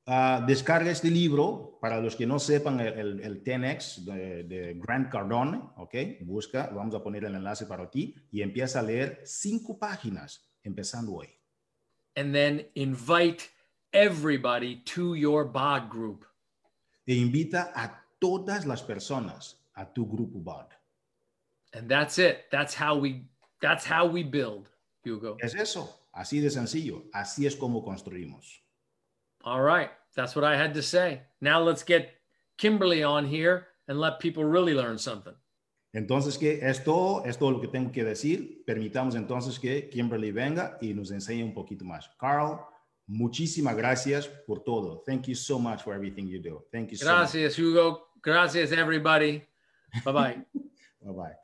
Ah, 0.07 0.43
descarga 0.45 0.89
este 0.89 1.11
libro, 1.11 1.77
para 1.79 2.01
los 2.01 2.15
que 2.15 2.25
no 2.25 2.39
sepan 2.39 2.79
el, 2.79 2.93
el, 2.93 3.19
el 3.21 3.43
10X 3.43 4.03
de, 4.03 4.43
de 4.43 4.73
Grant 4.73 5.09
Cardone, 5.09 5.61
¿ok? 5.77 5.95
Busca, 6.21 6.71
vamos 6.73 6.95
a 6.95 7.03
poner 7.03 7.23
el 7.25 7.35
enlace 7.35 7.67
para 7.67 7.89
ti 7.89 8.15
y 8.31 8.41
empieza 8.41 8.79
a 8.79 8.83
leer 8.83 9.21
cinco 9.23 9.77
páginas, 9.77 10.51
empezando 10.63 11.13
hoy. 11.13 11.27
And 12.15 12.33
then 12.33 12.67
invite 12.73 13.51
everybody 13.93 14.83
to 14.95 15.15
your 15.15 15.45
BOD 15.45 15.89
group. 15.89 16.25
E 17.05 17.15
invita 17.15 17.71
a 17.73 18.00
todas 18.21 18.65
las 18.65 18.81
personas 18.81 19.57
a 19.73 19.85
tu 19.85 20.05
grupo 20.05 20.39
BOD. 20.39 20.67
And 21.73 21.89
that's 21.89 22.19
it. 22.19 22.45
That's 22.51 22.75
how 22.75 22.95
we 22.95 23.25
that's 23.61 23.85
how 23.85 24.05
we 24.05 24.23
build, 24.23 24.69
Hugo. 25.03 25.37
Es 25.39 25.55
eso, 25.55 25.89
así 26.13 26.39
de 26.39 26.49
sencillo, 26.49 27.03
así 27.13 27.45
es 27.45 27.55
como 27.55 27.83
construimos. 27.83 28.61
All 29.43 29.61
right. 29.61 29.89
That's 30.15 30.35
what 30.35 30.43
I 30.43 30.55
had 30.55 30.73
to 30.73 30.81
say. 30.81 31.21
Now 31.39 31.61
let's 31.61 31.83
get 31.83 32.21
Kimberly 32.57 33.03
on 33.03 33.25
here 33.25 33.67
and 33.87 33.99
let 33.99 34.19
people 34.19 34.43
really 34.43 34.73
learn 34.73 34.97
something. 34.97 35.33
Entonces, 35.93 36.37
que 36.37 36.59
es 36.61 36.83
todo, 36.83 37.23
es 37.25 37.37
todo 37.37 37.51
lo 37.51 37.59
que 37.59 37.67
tengo 37.67 37.91
que 37.91 38.03
decir. 38.03 38.63
Permitamos 38.65 39.15
entonces 39.15 39.59
que 39.59 39.89
Kimberly 39.89 40.31
venga 40.31 40.77
y 40.81 40.93
nos 40.93 41.11
enseñe 41.11 41.43
un 41.43 41.53
poquito 41.53 41.83
más. 41.83 42.09
Carl, 42.17 42.59
muchísimas 43.07 43.75
gracias 43.75 44.27
por 44.27 44.63
todo. 44.63 45.03
Thank 45.05 45.27
you 45.27 45.35
so 45.35 45.59
much 45.59 45.81
for 45.81 45.93
everything 45.93 46.27
you 46.27 46.39
do. 46.41 46.65
Thank 46.71 46.91
you 46.91 46.97
so 46.97 47.05
much. 47.05 47.33
Gracias, 47.33 47.57
Hugo. 47.57 48.10
Gracias, 48.23 48.71
everybody. 48.71 49.41
Bye 50.05 50.13
bye. 50.13 50.45
bye 51.01 51.13
bye. 51.13 51.37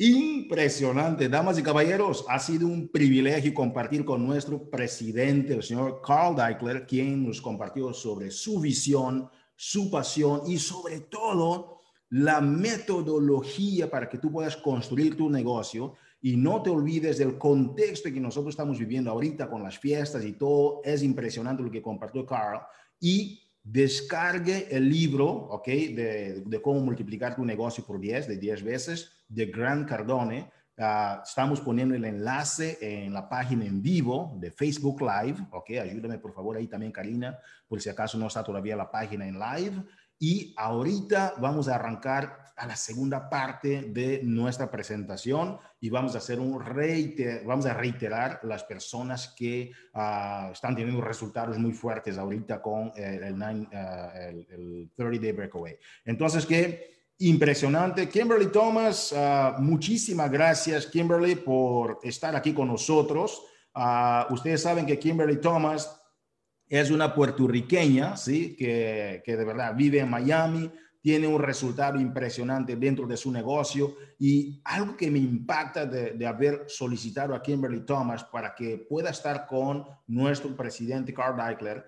Impresionante, 0.00 1.28
damas 1.28 1.58
y 1.58 1.62
caballeros, 1.62 2.24
ha 2.28 2.38
sido 2.38 2.68
un 2.68 2.88
privilegio 2.88 3.52
compartir 3.52 4.04
con 4.04 4.24
nuestro 4.24 4.70
presidente, 4.70 5.54
el 5.54 5.62
señor 5.64 6.00
Carl 6.06 6.36
Deichler, 6.36 6.86
quien 6.86 7.26
nos 7.26 7.40
compartió 7.40 7.92
sobre 7.92 8.30
su 8.30 8.60
visión, 8.60 9.28
su 9.56 9.90
pasión 9.90 10.42
y 10.46 10.58
sobre 10.58 11.00
todo 11.00 11.80
la 12.10 12.40
metodología 12.40 13.90
para 13.90 14.08
que 14.08 14.18
tú 14.18 14.30
puedas 14.30 14.56
construir 14.56 15.16
tu 15.16 15.28
negocio 15.28 15.96
y 16.22 16.36
no 16.36 16.62
te 16.62 16.70
olvides 16.70 17.18
del 17.18 17.36
contexto 17.36 18.12
que 18.12 18.20
nosotros 18.20 18.52
estamos 18.52 18.78
viviendo 18.78 19.10
ahorita 19.10 19.50
con 19.50 19.64
las 19.64 19.78
fiestas 19.78 20.24
y 20.24 20.34
todo. 20.34 20.80
Es 20.84 21.02
impresionante 21.02 21.62
lo 21.62 21.72
que 21.72 21.82
compartió 21.82 22.24
Carl 22.24 22.60
y 23.00 23.42
descargue 23.70 24.68
el 24.70 24.88
libro, 24.88 25.26
¿ok? 25.26 25.66
De, 25.66 26.42
de, 26.46 26.62
cómo 26.62 26.80
multiplicar 26.80 27.36
tu 27.36 27.44
negocio 27.44 27.84
por 27.84 28.00
10, 28.00 28.26
de 28.28 28.36
10 28.38 28.62
veces, 28.62 29.12
de 29.28 29.46
Grant 29.46 29.88
Cardone. 29.88 30.50
Uh, 30.78 31.22
estamos 31.24 31.60
poniendo 31.60 31.94
el 31.94 32.04
enlace 32.04 32.78
en 32.80 33.12
la 33.12 33.28
página 33.28 33.66
en 33.66 33.82
vivo 33.82 34.36
de 34.38 34.52
Facebook 34.52 35.02
Live, 35.02 35.38
¿ok? 35.50 35.70
Ayúdame 35.82 36.18
por 36.18 36.32
favor 36.32 36.56
ahí 36.56 36.68
también, 36.68 36.92
Karina, 36.92 37.36
por 37.66 37.82
si 37.82 37.88
acaso 37.88 38.16
no 38.16 38.28
está 38.28 38.44
todavía 38.44 38.76
la 38.76 38.90
página 38.90 39.26
en 39.26 39.38
live. 39.38 39.82
Y 40.18 40.54
ahorita 40.56 41.34
vamos 41.38 41.68
a 41.68 41.76
arrancar 41.76 42.48
a 42.58 42.66
la 42.66 42.76
segunda 42.76 43.30
parte 43.30 43.82
de 43.82 44.20
nuestra 44.24 44.70
presentación 44.70 45.58
y 45.80 45.90
vamos 45.90 46.14
a 46.14 46.18
hacer 46.18 46.40
un 46.40 46.60
reiter, 46.60 47.44
vamos 47.44 47.66
a 47.66 47.74
reiterar 47.74 48.40
las 48.42 48.64
personas 48.64 49.28
que 49.28 49.70
uh, 49.94 50.50
están 50.52 50.74
teniendo 50.74 51.00
resultados 51.00 51.56
muy 51.58 51.72
fuertes 51.72 52.18
ahorita 52.18 52.60
con 52.60 52.92
el, 52.96 53.22
el, 53.22 53.38
nine, 53.38 53.68
uh, 53.72 54.18
el, 54.18 54.46
el 54.50 54.90
30 54.94 55.22
Day 55.22 55.32
Breakaway. 55.32 55.76
Entonces, 56.04 56.44
que 56.44 56.98
impresionante. 57.18 58.08
Kimberly 58.08 58.48
Thomas, 58.48 59.12
uh, 59.12 59.60
muchísimas 59.60 60.30
gracias, 60.30 60.86
Kimberly, 60.86 61.36
por 61.36 62.00
estar 62.02 62.34
aquí 62.34 62.52
con 62.52 62.68
nosotros. 62.68 63.40
ustedes 64.30 64.62
saben 64.62 64.84
que 64.84 64.98
Kimberly 64.98 65.40
Thomas 65.40 65.97
es 66.68 66.90
una 66.90 67.14
puertorriqueña, 67.14 68.16
¿sí? 68.16 68.54
Que, 68.56 69.22
que 69.24 69.36
de 69.36 69.44
verdad 69.44 69.74
vive 69.74 70.00
en 70.00 70.10
Miami, 70.10 70.70
tiene 71.00 71.26
un 71.26 71.40
resultado 71.40 71.98
impresionante 72.00 72.76
dentro 72.76 73.06
de 73.06 73.16
su 73.16 73.30
negocio 73.30 73.96
y 74.18 74.60
algo 74.64 74.96
que 74.96 75.10
me 75.10 75.18
impacta 75.18 75.86
de, 75.86 76.12
de, 76.12 76.26
haber 76.26 76.64
solicitado 76.66 77.34
a 77.34 77.42
Kimberly 77.42 77.80
Thomas 77.80 78.24
para 78.24 78.54
que 78.54 78.78
pueda 78.88 79.10
estar 79.10 79.46
con 79.46 79.84
nuestro 80.08 80.54
presidente 80.56 81.14
Carl 81.14 81.36
Deichler 81.36 81.84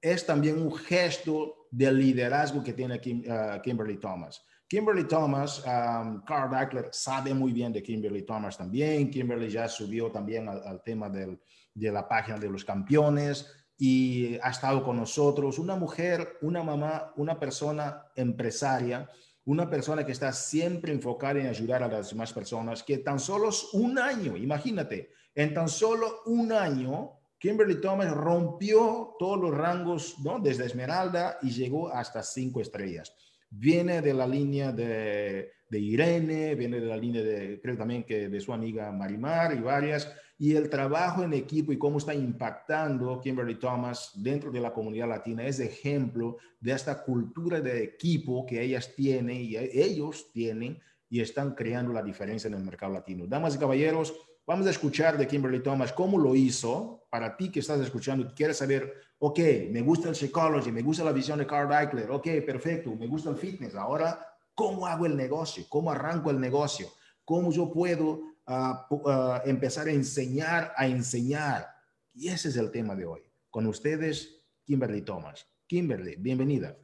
es 0.00 0.24
también 0.24 0.58
un 0.58 0.74
gesto 0.74 1.66
de 1.70 1.92
liderazgo 1.92 2.62
que 2.62 2.72
tiene 2.72 2.96
uh, 2.96 3.60
Kimberly 3.62 3.98
Thomas. 3.98 4.42
Kimberly 4.68 5.04
Thomas, 5.04 5.62
um, 5.66 6.22
Carl 6.24 6.50
Deichler 6.50 6.88
sabe 6.92 7.34
muy 7.34 7.52
bien 7.52 7.72
de 7.72 7.82
Kimberly 7.82 8.22
Thomas 8.22 8.56
también. 8.56 9.10
Kimberly 9.10 9.50
ya 9.50 9.68
subió 9.68 10.10
también 10.10 10.48
al, 10.48 10.66
al 10.66 10.82
tema 10.82 11.10
del, 11.10 11.38
de 11.74 11.92
la 11.92 12.08
página 12.08 12.38
de 12.38 12.48
los 12.48 12.64
campeones 12.64 13.61
y 13.84 14.38
ha 14.40 14.50
estado 14.50 14.84
con 14.84 14.96
nosotros. 14.96 15.58
Una 15.58 15.74
mujer, 15.74 16.38
una 16.42 16.62
mamá, 16.62 17.12
una 17.16 17.40
persona 17.40 18.06
empresaria, 18.14 19.10
una 19.44 19.68
persona 19.68 20.06
que 20.06 20.12
está 20.12 20.32
siempre 20.32 20.92
enfocada 20.92 21.40
en 21.40 21.48
ayudar 21.48 21.82
a 21.82 21.88
las 21.88 22.10
demás 22.10 22.32
personas, 22.32 22.84
que 22.84 22.98
tan 22.98 23.18
solo 23.18 23.50
un 23.72 23.98
año, 23.98 24.36
imagínate, 24.36 25.10
en 25.34 25.52
tan 25.52 25.68
solo 25.68 26.20
un 26.26 26.52
año, 26.52 27.10
Kimberly 27.40 27.80
Thomas 27.80 28.12
rompió 28.12 29.16
todos 29.18 29.40
los 29.40 29.52
rangos, 29.52 30.14
¿no? 30.22 30.38
Desde 30.38 30.66
Esmeralda 30.66 31.38
y 31.42 31.50
llegó 31.50 31.92
hasta 31.92 32.22
cinco 32.22 32.60
estrellas. 32.60 33.12
Viene 33.50 34.00
de 34.00 34.14
la 34.14 34.28
línea 34.28 34.70
de, 34.70 35.54
de 35.68 35.78
Irene, 35.80 36.54
viene 36.54 36.78
de 36.78 36.86
la 36.86 36.96
línea 36.96 37.22
de, 37.24 37.60
creo 37.60 37.76
también 37.76 38.04
que 38.04 38.28
de 38.28 38.40
su 38.40 38.52
amiga 38.52 38.92
Marimar 38.92 39.56
y 39.56 39.58
varias 39.58 40.08
y 40.42 40.56
el 40.56 40.68
trabajo 40.68 41.22
en 41.22 41.34
equipo 41.34 41.70
y 41.70 41.78
cómo 41.78 41.98
está 41.98 42.12
impactando 42.12 43.20
Kimberly 43.20 43.60
Thomas 43.60 44.10
dentro 44.16 44.50
de 44.50 44.58
la 44.58 44.72
comunidad 44.72 45.08
latina 45.08 45.46
es 45.46 45.60
ejemplo 45.60 46.36
de 46.58 46.72
esta 46.72 47.00
cultura 47.04 47.60
de 47.60 47.84
equipo 47.84 48.44
que 48.44 48.60
ellas 48.60 48.92
tienen 48.96 49.40
y 49.40 49.56
ellos 49.56 50.32
tienen 50.32 50.80
y 51.08 51.20
están 51.20 51.54
creando 51.54 51.92
la 51.92 52.02
diferencia 52.02 52.48
en 52.48 52.54
el 52.54 52.64
mercado 52.64 52.92
latino. 52.92 53.24
Damas 53.28 53.54
y 53.54 53.58
caballeros, 53.58 54.12
vamos 54.44 54.66
a 54.66 54.70
escuchar 54.70 55.16
de 55.16 55.28
Kimberly 55.28 55.62
Thomas 55.62 55.92
cómo 55.92 56.18
lo 56.18 56.34
hizo. 56.34 57.04
Para 57.08 57.36
ti 57.36 57.48
que 57.48 57.60
estás 57.60 57.78
escuchando, 57.78 58.34
quieres 58.34 58.56
saber, 58.56 58.92
ok, 59.20 59.38
me 59.70 59.82
gusta 59.82 60.08
el 60.08 60.16
psychology, 60.16 60.72
me 60.72 60.82
gusta 60.82 61.04
la 61.04 61.12
visión 61.12 61.38
de 61.38 61.46
Carl 61.46 61.72
Eichler, 61.72 62.10
ok, 62.10 62.26
perfecto, 62.44 62.92
me 62.96 63.06
gusta 63.06 63.30
el 63.30 63.36
fitness. 63.36 63.76
Ahora, 63.76 64.18
¿cómo 64.56 64.88
hago 64.88 65.06
el 65.06 65.16
negocio? 65.16 65.64
¿Cómo 65.68 65.92
arranco 65.92 66.32
el 66.32 66.40
negocio? 66.40 66.88
¿Cómo 67.24 67.52
yo 67.52 67.70
puedo 67.70 68.31
uh, 68.46 69.40
empezar 69.44 69.88
a 69.88 69.92
enseñar 69.92 70.72
a 70.76 70.86
enseñar. 70.86 71.68
Y 72.14 72.28
ese 72.28 72.48
es 72.48 72.56
el 72.56 72.70
tema 72.70 72.94
de 72.94 73.06
hoy. 73.06 73.22
Con 73.50 73.66
ustedes, 73.66 74.42
Kimberly 74.64 75.02
Thomas. 75.02 75.46
Kimberly, 75.66 76.16
bienvenida. 76.18 76.76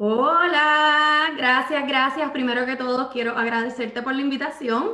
Hola, 0.00 1.30
gracias, 1.36 1.88
gracias. 1.88 2.30
Primero 2.30 2.64
que 2.66 2.76
todo, 2.76 3.10
quiero 3.10 3.36
agradecerte 3.36 4.00
por 4.02 4.14
la 4.14 4.20
invitación. 4.20 4.90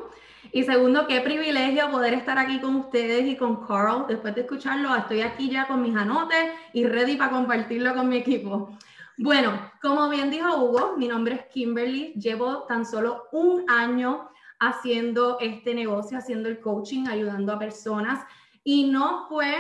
Y 0.53 0.63
segundo, 0.63 1.07
qué 1.07 1.21
privilegio 1.21 1.91
poder 1.91 2.15
estar 2.15 2.39
aquí 2.39 2.61
con 2.61 2.77
ustedes 2.77 3.27
y 3.27 3.37
con 3.37 3.67
Carl. 3.67 4.07
Después 4.09 4.35
de 4.35 4.43
escucharlo, 4.43 4.95
estoy 4.97 5.23
aquí 5.23 5.51
ya 5.51 5.67
con 5.67 5.83
mis 5.83 5.95
anotes 5.97 6.53
y 6.73 6.87
ready 6.87 7.17
para 7.17 7.33
compartirlo 7.33 7.95
con 7.95 8.09
mi 8.09 8.17
equipo. 8.17 8.79
Bueno, 9.17 9.71
como 9.81 10.09
bien 10.09 10.29
dijo 10.29 10.57
Hugo, 10.57 10.97
mi 10.97 11.07
nombre 11.07 11.37
es 11.37 11.47
Kimberly, 11.47 12.15
llevo 12.15 12.65
tan 12.65 12.85
solo 12.85 13.29
un 13.31 13.65
año 13.71 14.29
haciendo 14.59 15.39
este 15.39 15.73
negocio, 15.73 16.19
haciendo 16.19 16.49
el 16.49 16.61
coaching, 16.61 17.07
ayudando 17.07 17.53
a 17.53 17.59
personas 17.59 18.27
y 18.65 18.91
no 18.91 19.29
fue 19.29 19.55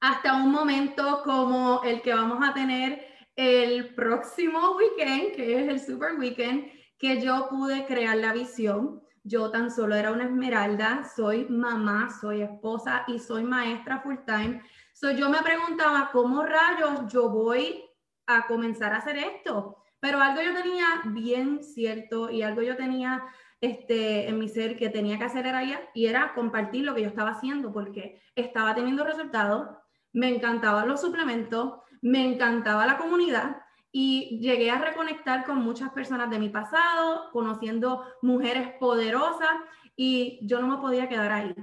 hasta 0.00 0.34
un 0.34 0.50
momento 0.50 1.22
como 1.22 1.82
el 1.84 2.02
que 2.02 2.12
vamos 2.12 2.40
a 2.42 2.52
tener 2.52 3.06
el 3.36 3.94
próximo 3.94 4.76
weekend, 4.76 5.36
que 5.36 5.60
es 5.60 5.68
el 5.68 5.78
Super 5.78 6.18
Weekend, 6.18 6.64
que 6.98 7.20
yo 7.20 7.48
pude 7.48 7.86
crear 7.86 8.16
la 8.16 8.32
visión. 8.32 9.00
Yo 9.22 9.50
tan 9.52 9.70
solo 9.70 9.94
era 9.94 10.10
una 10.10 10.24
esmeralda, 10.24 11.08
soy 11.14 11.46
mamá, 11.48 12.08
soy 12.20 12.42
esposa 12.42 13.04
y 13.06 13.20
soy 13.20 13.44
maestra 13.44 14.00
full 14.00 14.16
time. 14.26 14.60
So 14.94 15.12
yo 15.12 15.28
me 15.28 15.42
preguntaba, 15.42 16.10
¿cómo 16.12 16.42
rayos 16.42 17.12
yo 17.12 17.28
voy 17.28 17.87
a 18.28 18.46
comenzar 18.46 18.92
a 18.92 18.98
hacer 18.98 19.16
esto. 19.16 19.76
Pero 19.98 20.20
algo 20.20 20.40
yo 20.40 20.54
tenía 20.54 20.86
bien 21.06 21.64
cierto 21.64 22.30
y 22.30 22.42
algo 22.42 22.62
yo 22.62 22.76
tenía 22.76 23.24
este, 23.60 24.28
en 24.28 24.38
mi 24.38 24.48
ser 24.48 24.76
que 24.76 24.90
tenía 24.90 25.18
que 25.18 25.24
hacer 25.24 25.46
era 25.46 25.62
y 25.92 26.06
era 26.06 26.32
compartir 26.34 26.84
lo 26.84 26.94
que 26.94 27.02
yo 27.02 27.08
estaba 27.08 27.30
haciendo 27.30 27.72
porque 27.72 28.22
estaba 28.36 28.74
teniendo 28.74 29.02
resultados, 29.02 29.68
me 30.12 30.28
encantaban 30.28 30.86
los 30.86 31.00
suplementos, 31.00 31.80
me 32.00 32.24
encantaba 32.24 32.86
la 32.86 32.98
comunidad 32.98 33.56
y 33.90 34.38
llegué 34.40 34.70
a 34.70 34.78
reconectar 34.78 35.44
con 35.44 35.58
muchas 35.58 35.90
personas 35.90 36.30
de 36.30 36.38
mi 36.38 36.50
pasado, 36.50 37.30
conociendo 37.32 38.04
mujeres 38.22 38.74
poderosas 38.78 39.56
y 39.96 40.38
yo 40.42 40.60
no 40.60 40.68
me 40.68 40.80
podía 40.80 41.08
quedar 41.08 41.32
ahí. 41.32 41.54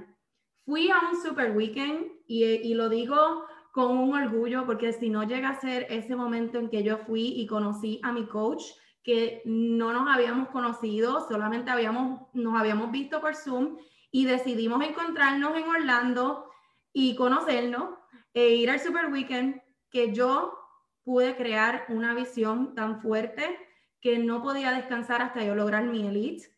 Fui 0.66 0.90
a 0.90 0.98
un 1.10 1.22
super 1.22 1.56
weekend 1.56 2.08
y, 2.26 2.44
y 2.44 2.74
lo 2.74 2.88
digo 2.88 3.46
con 3.76 3.98
un 3.98 4.14
orgullo, 4.14 4.64
porque 4.64 4.94
si 4.94 5.10
no 5.10 5.24
llega 5.24 5.50
a 5.50 5.60
ser 5.60 5.86
ese 5.90 6.16
momento 6.16 6.58
en 6.58 6.70
que 6.70 6.82
yo 6.82 6.96
fui 6.96 7.34
y 7.38 7.46
conocí 7.46 8.00
a 8.02 8.10
mi 8.10 8.26
coach, 8.26 8.62
que 9.02 9.42
no 9.44 9.92
nos 9.92 10.08
habíamos 10.08 10.48
conocido, 10.48 11.28
solamente 11.28 11.70
habíamos, 11.70 12.22
nos 12.32 12.58
habíamos 12.58 12.90
visto 12.90 13.20
por 13.20 13.36
Zoom 13.36 13.76
y 14.10 14.24
decidimos 14.24 14.82
encontrarnos 14.82 15.54
en 15.58 15.68
Orlando 15.68 16.50
y 16.94 17.16
conocernos 17.16 17.90
e 18.32 18.54
ir 18.54 18.70
al 18.70 18.80
Super 18.80 19.12
Weekend, 19.12 19.60
que 19.90 20.14
yo 20.14 20.58
pude 21.04 21.36
crear 21.36 21.84
una 21.90 22.14
visión 22.14 22.74
tan 22.74 23.02
fuerte 23.02 23.58
que 24.00 24.16
no 24.18 24.42
podía 24.42 24.72
descansar 24.72 25.20
hasta 25.20 25.44
yo 25.44 25.54
lograr 25.54 25.84
mi 25.84 26.06
elite 26.06 26.48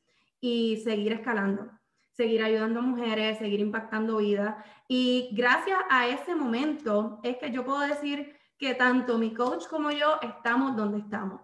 y 0.40 0.76
seguir 0.84 1.14
escalando 1.14 1.68
seguir 2.18 2.42
ayudando 2.42 2.80
a 2.80 2.82
mujeres, 2.82 3.38
seguir 3.38 3.60
impactando 3.60 4.16
vidas. 4.16 4.56
Y 4.88 5.30
gracias 5.32 5.78
a 5.88 6.08
ese 6.08 6.34
momento 6.34 7.20
es 7.22 7.36
que 7.36 7.52
yo 7.52 7.64
puedo 7.64 7.78
decir 7.78 8.36
que 8.58 8.74
tanto 8.74 9.18
mi 9.18 9.32
coach 9.32 9.68
como 9.68 9.92
yo 9.92 10.18
estamos 10.20 10.76
donde 10.76 10.98
estamos. 10.98 11.40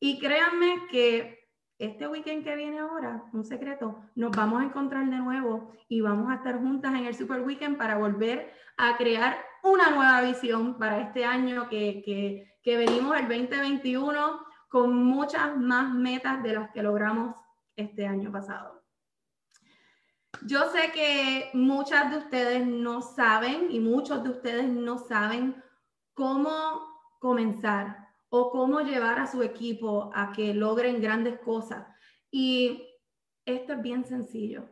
Y 0.00 0.18
créanme 0.18 0.86
que 0.90 1.46
este 1.78 2.08
weekend 2.08 2.42
que 2.42 2.56
viene 2.56 2.78
ahora, 2.78 3.22
un 3.34 3.44
secreto, 3.44 4.00
nos 4.14 4.30
vamos 4.34 4.62
a 4.62 4.64
encontrar 4.64 5.04
de 5.10 5.18
nuevo 5.18 5.74
y 5.88 6.00
vamos 6.00 6.30
a 6.30 6.36
estar 6.36 6.58
juntas 6.58 6.94
en 6.94 7.04
el 7.04 7.14
Super 7.14 7.42
Weekend 7.42 7.76
para 7.76 7.98
volver 7.98 8.50
a 8.78 8.96
crear 8.96 9.36
una 9.62 9.90
nueva 9.90 10.22
visión 10.22 10.78
para 10.78 11.02
este 11.02 11.26
año 11.26 11.68
que, 11.68 12.02
que, 12.02 12.56
que 12.62 12.76
venimos 12.78 13.14
el 13.14 13.28
2021 13.28 14.40
con 14.68 15.04
muchas 15.04 15.54
más 15.58 15.92
metas 15.92 16.42
de 16.42 16.54
las 16.54 16.70
que 16.70 16.82
logramos 16.82 17.34
este 17.76 18.06
año 18.06 18.32
pasado. 18.32 18.87
Yo 20.46 20.70
sé 20.70 20.92
que 20.92 21.50
muchas 21.52 22.10
de 22.10 22.18
ustedes 22.18 22.66
no 22.66 23.02
saben 23.02 23.68
y 23.70 23.80
muchos 23.80 24.22
de 24.22 24.30
ustedes 24.30 24.68
no 24.68 24.98
saben 24.98 25.62
cómo 26.14 26.50
comenzar 27.18 28.08
o 28.28 28.50
cómo 28.50 28.80
llevar 28.80 29.18
a 29.18 29.26
su 29.26 29.42
equipo 29.42 30.10
a 30.14 30.32
que 30.32 30.54
logren 30.54 31.00
grandes 31.00 31.40
cosas. 31.40 31.86
Y 32.30 32.86
esto 33.44 33.72
es 33.72 33.82
bien 33.82 34.04
sencillo. 34.04 34.68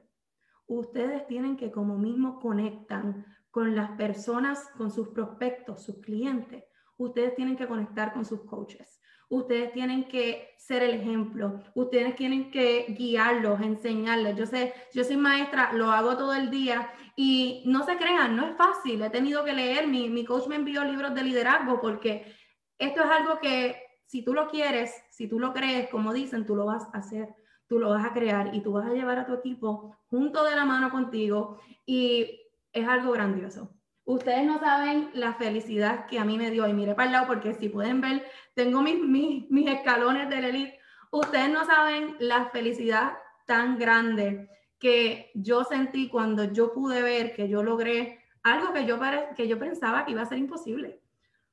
Ustedes 0.66 1.26
tienen 1.26 1.56
que 1.56 1.70
como 1.70 1.96
mismo 1.98 2.40
conectan 2.40 3.24
con 3.50 3.74
las 3.74 3.92
personas, 3.92 4.68
con 4.76 4.90
sus 4.90 5.08
prospectos, 5.08 5.84
sus 5.84 6.00
clientes. 6.00 6.64
Ustedes 6.96 7.34
tienen 7.34 7.56
que 7.56 7.66
conectar 7.66 8.12
con 8.12 8.24
sus 8.24 8.44
coaches. 8.44 8.95
Ustedes 9.28 9.72
tienen 9.72 10.08
que 10.08 10.54
ser 10.56 10.82
el 10.82 10.94
ejemplo. 11.00 11.60
Ustedes 11.74 12.14
tienen 12.16 12.50
que 12.50 12.86
guiarlos, 12.96 13.60
enseñarles. 13.60 14.36
Yo 14.36 14.46
sé, 14.46 14.72
yo 14.92 15.02
soy 15.04 15.16
maestra, 15.16 15.72
lo 15.72 15.90
hago 15.90 16.16
todo 16.16 16.34
el 16.34 16.50
día 16.50 16.90
y 17.16 17.62
no 17.66 17.84
se 17.84 17.96
crean, 17.96 18.36
no 18.36 18.46
es 18.46 18.56
fácil. 18.56 19.02
He 19.02 19.10
tenido 19.10 19.44
que 19.44 19.52
leer, 19.52 19.88
mi, 19.88 20.08
mi 20.08 20.24
coach 20.24 20.46
me 20.46 20.56
envió 20.56 20.84
libros 20.84 21.14
de 21.14 21.24
liderazgo 21.24 21.80
porque 21.80 22.32
esto 22.78 23.02
es 23.02 23.10
algo 23.10 23.40
que 23.40 23.80
si 24.06 24.22
tú 24.22 24.32
lo 24.32 24.48
quieres, 24.48 24.94
si 25.10 25.28
tú 25.28 25.40
lo 25.40 25.52
crees, 25.52 25.88
como 25.88 26.12
dicen, 26.12 26.46
tú 26.46 26.54
lo 26.54 26.66
vas 26.66 26.84
a 26.92 26.98
hacer, 26.98 27.34
tú 27.66 27.78
lo 27.78 27.90
vas 27.90 28.04
a 28.04 28.12
crear 28.12 28.54
y 28.54 28.62
tú 28.62 28.72
vas 28.72 28.86
a 28.86 28.92
llevar 28.92 29.18
a 29.18 29.26
tu 29.26 29.34
equipo 29.34 29.96
junto 30.06 30.44
de 30.44 30.54
la 30.54 30.64
mano 30.64 30.90
contigo 30.90 31.58
y 31.84 32.40
es 32.72 32.86
algo 32.86 33.12
grandioso. 33.12 33.75
Ustedes 34.06 34.46
no 34.46 34.60
saben 34.60 35.10
la 35.14 35.34
felicidad 35.34 36.06
que 36.06 36.20
a 36.20 36.24
mí 36.24 36.38
me 36.38 36.50
dio. 36.52 36.66
Y 36.68 36.72
mire 36.72 36.94
para 36.94 37.06
el 37.06 37.12
lado 37.12 37.26
porque 37.26 37.54
si 37.54 37.68
pueden 37.68 38.00
ver, 38.00 38.24
tengo 38.54 38.80
mis, 38.80 39.00
mis, 39.00 39.50
mis 39.50 39.68
escalones 39.68 40.30
del 40.30 40.44
elite. 40.44 40.78
Ustedes 41.10 41.50
no 41.50 41.64
saben 41.64 42.14
la 42.20 42.46
felicidad 42.50 43.18
tan 43.46 43.78
grande 43.78 44.48
que 44.78 45.32
yo 45.34 45.64
sentí 45.64 46.08
cuando 46.08 46.44
yo 46.44 46.72
pude 46.72 47.02
ver 47.02 47.34
que 47.34 47.48
yo 47.48 47.64
logré 47.64 48.20
algo 48.44 48.72
que 48.72 48.86
yo, 48.86 48.96
que 49.34 49.48
yo 49.48 49.58
pensaba 49.58 50.04
que 50.04 50.12
iba 50.12 50.22
a 50.22 50.26
ser 50.26 50.38
imposible. 50.38 51.00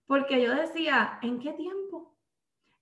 Porque 0.06 0.40
yo 0.40 0.54
decía, 0.54 1.18
¿en 1.24 1.40
qué 1.40 1.54
tiempo? 1.54 2.16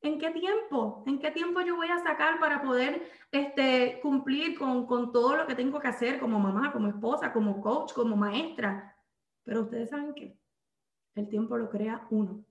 ¿En 0.02 0.20
qué 0.20 0.32
tiempo? 0.32 1.04
¿En 1.08 1.18
qué 1.20 1.32
tiempo 1.32 1.62
yo 1.62 1.78
voy 1.78 1.88
a 1.88 2.00
sacar 2.00 2.42
para 2.42 2.62
poder 2.62 3.10
este, 3.32 4.02
cumplir 4.02 4.60
con, 4.60 4.86
con 4.86 5.14
todo 5.14 5.38
lo 5.38 5.48
que 5.48 5.56
tengo 5.56 5.80
que 5.80 5.88
hacer 5.88 6.20
como 6.20 6.40
mamá, 6.40 6.74
como 6.74 6.90
esposa, 6.90 7.32
como 7.32 7.62
coach, 7.62 7.94
como 7.94 8.18
maestra? 8.18 8.91
Pero 9.44 9.62
ustedes 9.62 9.90
saben 9.90 10.14
que 10.14 10.38
el 11.16 11.28
tiempo 11.28 11.58
lo 11.58 11.70
crea 11.70 12.08
uno. 12.10 12.46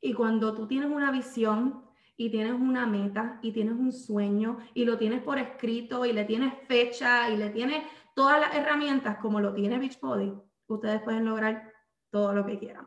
Y 0.00 0.12
cuando 0.12 0.54
tú 0.54 0.66
tienes 0.66 0.90
una 0.90 1.10
visión 1.10 1.84
y 2.16 2.30
tienes 2.30 2.52
una 2.52 2.86
meta 2.86 3.38
y 3.42 3.52
tienes 3.52 3.74
un 3.74 3.92
sueño 3.92 4.58
y 4.74 4.84
lo 4.84 4.98
tienes 4.98 5.22
por 5.22 5.38
escrito 5.38 6.04
y 6.04 6.12
le 6.12 6.24
tienes 6.24 6.52
fecha 6.66 7.30
y 7.30 7.36
le 7.36 7.50
tienes 7.50 7.84
todas 8.14 8.40
las 8.40 8.54
herramientas 8.54 9.18
como 9.18 9.40
lo 9.40 9.54
tiene 9.54 9.78
Beachbody, 9.78 10.32
ustedes 10.66 11.02
pueden 11.02 11.24
lograr 11.24 11.72
todo 12.10 12.32
lo 12.32 12.44
que 12.44 12.58
quieran. 12.58 12.86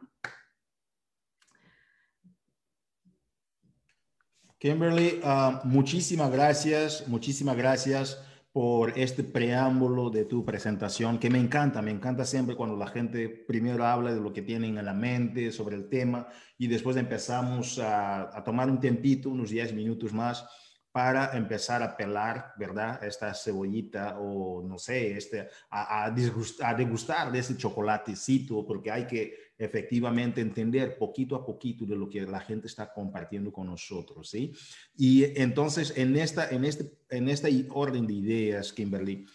Kimberly, 4.57 5.21
uh, 5.23 5.65
muchísimas 5.65 6.31
gracias, 6.31 7.07
muchísimas 7.07 7.57
gracias 7.57 8.30
por 8.51 8.97
este 8.99 9.23
preámbulo 9.23 10.09
de 10.09 10.25
tu 10.25 10.43
presentación, 10.43 11.19
que 11.19 11.29
me 11.29 11.39
encanta, 11.39 11.81
me 11.81 11.91
encanta 11.91 12.25
siempre 12.25 12.55
cuando 12.55 12.75
la 12.75 12.87
gente 12.87 13.29
primero 13.29 13.85
habla 13.85 14.13
de 14.13 14.19
lo 14.19 14.33
que 14.33 14.41
tienen 14.41 14.77
en 14.77 14.85
la 14.85 14.93
mente 14.93 15.51
sobre 15.51 15.77
el 15.77 15.87
tema 15.87 16.27
y 16.57 16.67
después 16.67 16.97
empezamos 16.97 17.79
a, 17.79 18.29
tomar 18.43 18.69
un 18.69 18.79
tempito, 18.79 19.29
unos 19.29 19.51
10 19.51 19.73
minutos 19.73 20.11
más 20.11 20.45
para 20.91 21.37
empezar 21.37 21.81
a 21.81 21.95
pelar, 21.95 22.51
¿verdad? 22.57 23.01
Esta 23.01 23.33
cebollita 23.33 24.17
o 24.19 24.61
no 24.61 24.77
sé, 24.77 25.15
este, 25.15 25.47
a, 25.69 26.03
a, 26.03 26.11
disgustar, 26.11 26.75
a 26.75 26.77
degustar 26.77 27.31
de 27.31 27.39
ese 27.39 27.55
chocolatecito, 27.55 28.65
porque 28.65 28.91
hay 28.91 29.07
que 29.07 29.50
efectivamente 29.63 30.41
entender 30.41 30.97
poquito 30.97 31.35
a 31.35 31.45
poquito 31.45 31.85
de 31.85 31.95
lo 31.95 32.09
que 32.09 32.21
la 32.21 32.39
gente 32.39 32.67
está 32.67 32.91
compartiendo 32.91 33.51
con 33.51 33.67
nosotros, 33.67 34.29
¿sí? 34.29 34.53
Y 34.97 35.23
entonces, 35.39 35.93
en 35.95 36.15
esta, 36.15 36.49
en 36.49 36.65
este, 36.65 36.91
en 37.09 37.29
esta 37.29 37.47
orden 37.69 38.07
de 38.07 38.13
ideas, 38.13 38.73
Kimberly, 38.73 39.25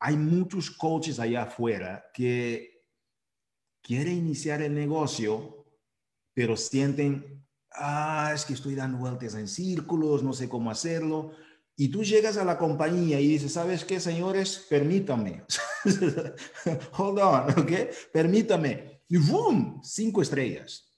hay 0.00 0.16
muchos 0.16 0.70
coaches 0.70 1.20
allá 1.20 1.44
afuera 1.44 2.04
que 2.12 2.82
quieren 3.80 4.18
iniciar 4.18 4.62
el 4.62 4.74
negocio, 4.74 5.64
pero 6.34 6.56
sienten 6.56 7.42
ah, 7.74 8.32
es 8.34 8.44
que 8.44 8.54
estoy 8.54 8.74
dando 8.74 8.98
vueltas 8.98 9.34
en 9.34 9.48
círculos, 9.48 10.22
no 10.22 10.32
sé 10.32 10.48
cómo 10.48 10.70
hacerlo. 10.70 11.32
Y 11.76 11.88
tú 11.88 12.04
llegas 12.04 12.36
a 12.36 12.44
la 12.44 12.58
compañía 12.58 13.20
y 13.20 13.28
dices, 13.28 13.52
¿sabes 13.52 13.84
qué, 13.84 13.98
señores? 13.98 14.66
Permítame. 14.68 15.44
Hold 16.98 17.18
on, 17.18 17.50
¿ok? 17.60 17.72
Permítame. 18.12 18.91
Y 19.12 19.18
¡boom! 19.18 19.82
Cinco 19.82 20.22
estrellas. 20.22 20.90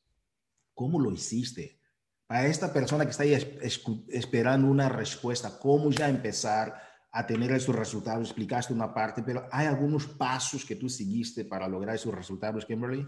¿Cómo 0.72 1.00
lo 1.00 1.10
hiciste? 1.10 1.80
A 2.28 2.46
esta 2.46 2.72
persona 2.72 3.04
que 3.04 3.10
está 3.10 3.24
ahí 3.24 3.34
esperando 4.08 4.68
una 4.68 4.88
respuesta, 4.88 5.58
¿cómo 5.58 5.90
ya 5.90 6.08
empezar 6.08 6.80
a 7.10 7.26
tener 7.26 7.50
esos 7.50 7.74
resultados? 7.74 8.28
Explicaste 8.28 8.72
una 8.72 8.94
parte, 8.94 9.24
pero 9.24 9.48
¿hay 9.50 9.66
algunos 9.66 10.06
pasos 10.06 10.64
que 10.64 10.76
tú 10.76 10.88
seguiste 10.88 11.44
para 11.44 11.66
lograr 11.66 11.96
esos 11.96 12.14
resultados, 12.14 12.64
Kimberly? 12.64 13.04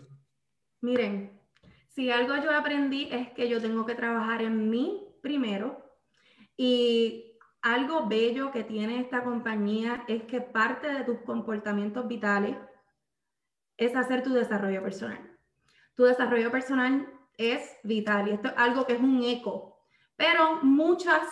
Miren, 0.81 1.41
si 1.95 2.11
algo 2.11 2.35
yo 2.43 2.51
aprendí 2.51 3.09
es 3.13 3.31
que 3.31 3.49
yo 3.49 3.61
tengo 3.61 3.87
que 3.87 3.95
trabajar 3.95 4.43
en 4.43 4.69
mí 4.69 5.07
primero 5.23 5.85
y 6.57 7.39
algo 7.63 8.09
bello 8.09 8.51
que 8.51 8.65
tiene 8.65 9.03
esta 9.03 9.23
compañía 9.23 10.03
es 10.09 10.25
que 10.25 10.41
parte 10.41 10.93
de 10.93 11.05
tus 11.05 11.21
comportamientos 11.21 12.09
vitales 12.09 12.57
es 13.77 13.95
hacer 13.95 14.23
tu 14.23 14.33
desarrollo 14.33 14.83
personal. 14.83 15.37
Tu 15.95 16.05
desarrollo 16.05 16.51
personal 16.51 17.07
es 17.39 17.77
vital 17.83 18.29
y 18.29 18.33
esto 18.33 18.49
es 18.49 18.55
algo 18.57 18.87
que 18.87 18.95
es 18.95 19.01
un 19.01 19.23
eco, 19.23 19.79
pero 20.17 20.61
muchas 20.63 21.23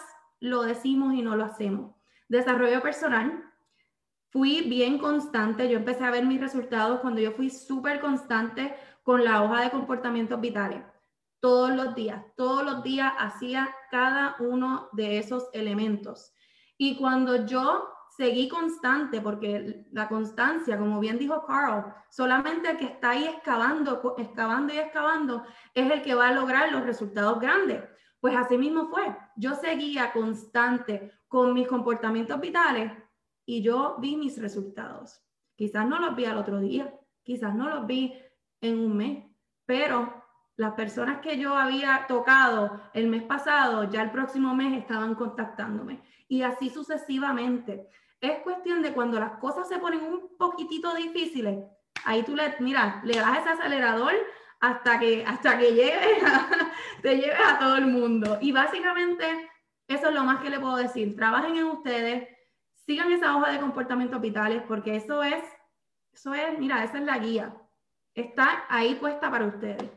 lo 0.40 0.62
decimos 0.62 1.14
y 1.14 1.22
no 1.22 1.36
lo 1.36 1.44
hacemos. 1.44 1.94
Desarrollo 2.28 2.82
personal, 2.82 3.44
fui 4.30 4.62
bien 4.62 4.98
constante, 4.98 5.68
yo 5.68 5.78
empecé 5.78 6.04
a 6.04 6.10
ver 6.10 6.26
mis 6.26 6.40
resultados 6.40 7.00
cuando 7.00 7.20
yo 7.20 7.32
fui 7.32 7.50
súper 7.50 8.00
constante 8.00 8.74
con 9.02 9.24
la 9.24 9.42
hoja 9.42 9.62
de 9.62 9.70
comportamientos 9.70 10.40
vitales. 10.40 10.82
Todos 11.40 11.70
los 11.70 11.94
días, 11.94 12.24
todos 12.36 12.64
los 12.64 12.82
días 12.82 13.12
hacía 13.18 13.74
cada 13.90 14.36
uno 14.40 14.88
de 14.92 15.18
esos 15.18 15.48
elementos. 15.52 16.34
Y 16.78 16.96
cuando 16.96 17.46
yo 17.46 17.93
seguí 18.16 18.48
constante, 18.48 19.20
porque 19.20 19.86
la 19.90 20.08
constancia, 20.08 20.78
como 20.78 21.00
bien 21.00 21.18
dijo 21.18 21.44
Carl, 21.46 21.94
solamente 22.10 22.70
el 22.70 22.76
que 22.76 22.84
está 22.84 23.10
ahí 23.10 23.24
excavando, 23.24 24.14
excavando 24.18 24.72
y 24.72 24.78
excavando 24.78 25.44
es 25.74 25.90
el 25.90 26.02
que 26.02 26.14
va 26.14 26.28
a 26.28 26.34
lograr 26.34 26.70
los 26.72 26.84
resultados 26.84 27.40
grandes. 27.40 27.82
Pues 28.20 28.36
así 28.36 28.56
mismo 28.56 28.88
fue. 28.88 29.16
Yo 29.36 29.54
seguía 29.54 30.12
constante 30.12 31.12
con 31.28 31.52
mis 31.52 31.66
comportamientos 31.66 32.40
vitales 32.40 32.92
y 33.44 33.62
yo 33.62 33.96
vi 33.98 34.16
mis 34.16 34.40
resultados. 34.40 35.20
Quizás 35.56 35.86
no 35.86 35.98
los 35.98 36.16
vi 36.16 36.24
al 36.24 36.38
otro 36.38 36.60
día, 36.60 36.94
quizás 37.22 37.54
no 37.54 37.68
los 37.68 37.86
vi 37.86 38.14
en 38.60 38.78
un 38.78 38.96
mes, 38.96 39.24
pero 39.66 40.24
las 40.56 40.74
personas 40.74 41.20
que 41.20 41.36
yo 41.36 41.56
había 41.56 42.06
tocado 42.06 42.80
el 42.92 43.08
mes 43.08 43.24
pasado, 43.24 43.90
ya 43.90 44.02
el 44.02 44.10
próximo 44.10 44.54
mes 44.54 44.78
estaban 44.78 45.14
contactándome 45.14 46.00
y 46.28 46.42
así 46.42 46.70
sucesivamente. 46.70 47.88
Es 48.24 48.38
cuestión 48.40 48.82
de 48.82 48.92
cuando 48.92 49.18
las 49.20 49.38
cosas 49.38 49.68
se 49.68 49.78
ponen 49.78 50.02
un 50.02 50.36
poquitito 50.38 50.94
difíciles, 50.94 51.64
ahí 52.04 52.22
tú 52.22 52.34
le, 52.34 52.54
mira, 52.60 53.00
le 53.04 53.18
das 53.18 53.38
ese 53.38 53.50
acelerador 53.50 54.14
hasta 54.60 54.98
que, 54.98 55.24
hasta 55.24 55.58
que 55.58 55.72
llegue 55.72 56.18
te 57.02 57.16
lleves 57.16 57.38
a 57.46 57.58
todo 57.58 57.76
el 57.76 57.86
mundo. 57.86 58.38
Y 58.40 58.52
básicamente 58.52 59.50
eso 59.88 60.08
es 60.08 60.14
lo 60.14 60.24
más 60.24 60.42
que 60.42 60.50
le 60.50 60.60
puedo 60.60 60.76
decir. 60.76 61.14
Trabajen 61.16 61.56
en 61.56 61.64
ustedes, 61.64 62.28
sigan 62.86 63.12
esa 63.12 63.36
hoja 63.36 63.52
de 63.52 63.60
comportamientos 63.60 64.20
vitales 64.20 64.62
porque 64.66 64.96
eso 64.96 65.22
es, 65.22 65.44
eso 66.12 66.34
es, 66.34 66.58
mira, 66.58 66.82
esa 66.84 66.98
es 66.98 67.04
la 67.04 67.18
guía 67.18 67.54
está 68.14 68.64
ahí 68.68 68.94
puesta 68.94 69.30
para 69.30 69.46
ustedes. 69.46 69.90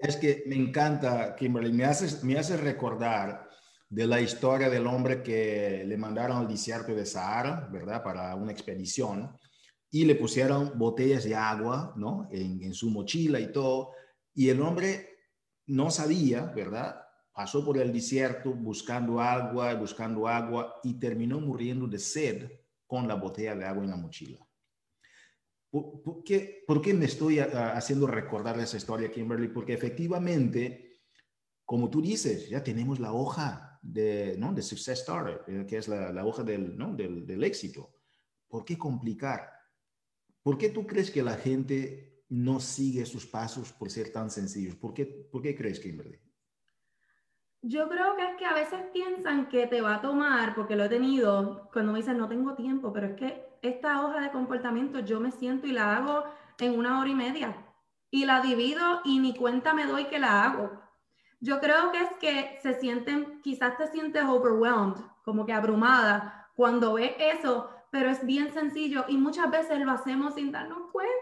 Es 0.00 0.16
que 0.16 0.44
me 0.46 0.56
encanta, 0.56 1.34
Kimberly, 1.36 1.72
me 1.72 1.84
hace, 1.84 2.24
me 2.24 2.38
hace 2.38 2.56
recordar 2.56 3.47
de 3.90 4.06
la 4.06 4.20
historia 4.20 4.68
del 4.68 4.86
hombre 4.86 5.22
que 5.22 5.82
le 5.86 5.96
mandaron 5.96 6.38
al 6.38 6.48
desierto 6.48 6.94
de 6.94 7.06
Sahara, 7.06 7.68
¿verdad? 7.72 8.02
Para 8.02 8.34
una 8.34 8.52
expedición 8.52 9.34
y 9.90 10.04
le 10.04 10.14
pusieron 10.14 10.78
botellas 10.78 11.24
de 11.24 11.34
agua, 11.34 11.94
¿no? 11.96 12.28
En, 12.30 12.74
su 12.74 12.90
mochila 12.90 13.40
y 13.40 13.50
todo. 13.50 13.92
Y 14.34 14.50
el 14.50 14.60
hombre 14.60 15.08
no 15.66 15.90
sabía, 15.90 16.42
¿verdad? 16.54 17.00
Pasó 17.32 17.64
por 17.64 17.78
el 17.78 17.92
desierto 17.92 18.52
buscando 18.52 19.20
agua, 19.20 19.72
buscando 19.74 20.28
agua 20.28 20.80
y 20.82 20.98
terminó 20.98 21.40
muriendo 21.40 21.86
de 21.86 21.98
sed 21.98 22.50
con 22.86 23.08
la 23.08 23.14
botella 23.14 23.54
de 23.54 23.64
agua 23.64 23.84
en 23.84 23.90
la 23.90 23.96
mochila. 23.96 24.38
¿Por, 25.70 26.24
qué, 26.24 26.64
¿Por, 26.66 26.80
qué, 26.80 26.94
me 26.94 27.04
estoy 27.04 27.38
haciendo 27.38 28.06
recordar 28.06 28.58
esa 28.58 28.78
historia, 28.78 29.10
Kimberly? 29.10 29.48
Porque 29.48 29.74
efectivamente, 29.74 31.02
como 31.64 31.90
tú 31.90 32.00
dices, 32.00 32.48
ya 32.48 32.62
tenemos 32.62 32.98
la 33.00 33.12
hoja 33.12 33.67
de, 33.82 34.36
¿no? 34.38 34.52
de 34.52 34.62
Success 34.62 35.00
Story, 35.00 35.34
eh, 35.46 35.66
que 35.68 35.78
es 35.78 35.88
la, 35.88 36.12
la 36.12 36.24
hoja 36.24 36.42
del, 36.42 36.76
¿no? 36.76 36.94
del, 36.94 37.26
del, 37.26 37.44
éxito. 37.44 37.90
¿Por 38.48 38.64
qué 38.64 38.76
complicar? 38.78 39.50
¿Por 40.42 40.56
qué 40.56 40.70
tú 40.70 40.86
crees 40.86 41.10
que 41.10 41.22
la 41.22 41.34
gente 41.34 42.24
no 42.28 42.60
sigue 42.60 43.04
sus 43.06 43.26
pasos 43.26 43.72
por 43.72 43.90
ser 43.90 44.10
tan 44.12 44.30
sencillos? 44.30 44.74
¿Por 44.76 44.94
qué, 44.94 45.06
por 45.06 45.42
qué 45.42 45.54
crees, 45.54 45.80
Kimberly? 45.80 46.18
Yo 47.62 47.88
creo 47.88 48.14
que 48.16 48.22
es 48.22 48.36
que 48.38 48.44
a 48.44 48.54
veces 48.54 48.80
piensan 48.92 49.48
que 49.48 49.66
te 49.66 49.80
va 49.80 49.96
a 49.96 50.00
tomar, 50.00 50.54
porque 50.54 50.76
lo 50.76 50.84
he 50.84 50.88
tenido, 50.88 51.68
cuando 51.72 51.92
me 51.92 51.98
dicen 51.98 52.16
no 52.16 52.28
tengo 52.28 52.54
tiempo, 52.54 52.92
pero 52.92 53.08
es 53.08 53.16
que 53.16 53.48
esta 53.62 54.06
hoja 54.06 54.20
de 54.20 54.30
comportamiento 54.30 55.00
yo 55.00 55.18
me 55.18 55.32
siento 55.32 55.66
y 55.66 55.72
la 55.72 55.96
hago 55.96 56.24
en 56.58 56.78
una 56.78 57.00
hora 57.00 57.10
y 57.10 57.14
media 57.14 57.64
y 58.10 58.24
la 58.24 58.40
divido 58.40 59.00
y 59.04 59.18
ni 59.18 59.34
cuenta 59.34 59.74
me 59.74 59.86
doy 59.86 60.06
que 60.06 60.18
la 60.18 60.44
hago. 60.44 60.80
Yo 61.40 61.60
creo 61.60 61.92
que 61.92 62.02
es 62.02 62.10
que 62.20 62.58
se 62.62 62.74
sienten, 62.80 63.40
quizás 63.42 63.76
te 63.76 63.86
sientes 63.88 64.24
overwhelmed, 64.24 64.96
como 65.24 65.46
que 65.46 65.52
abrumada 65.52 66.50
cuando 66.54 66.94
ves 66.94 67.12
eso, 67.18 67.70
pero 67.90 68.10
es 68.10 68.26
bien 68.26 68.52
sencillo 68.52 69.04
y 69.06 69.16
muchas 69.16 69.48
veces 69.50 69.78
lo 69.78 69.92
hacemos 69.92 70.34
sin 70.34 70.50
darnos 70.50 70.90
cuenta. 70.90 71.14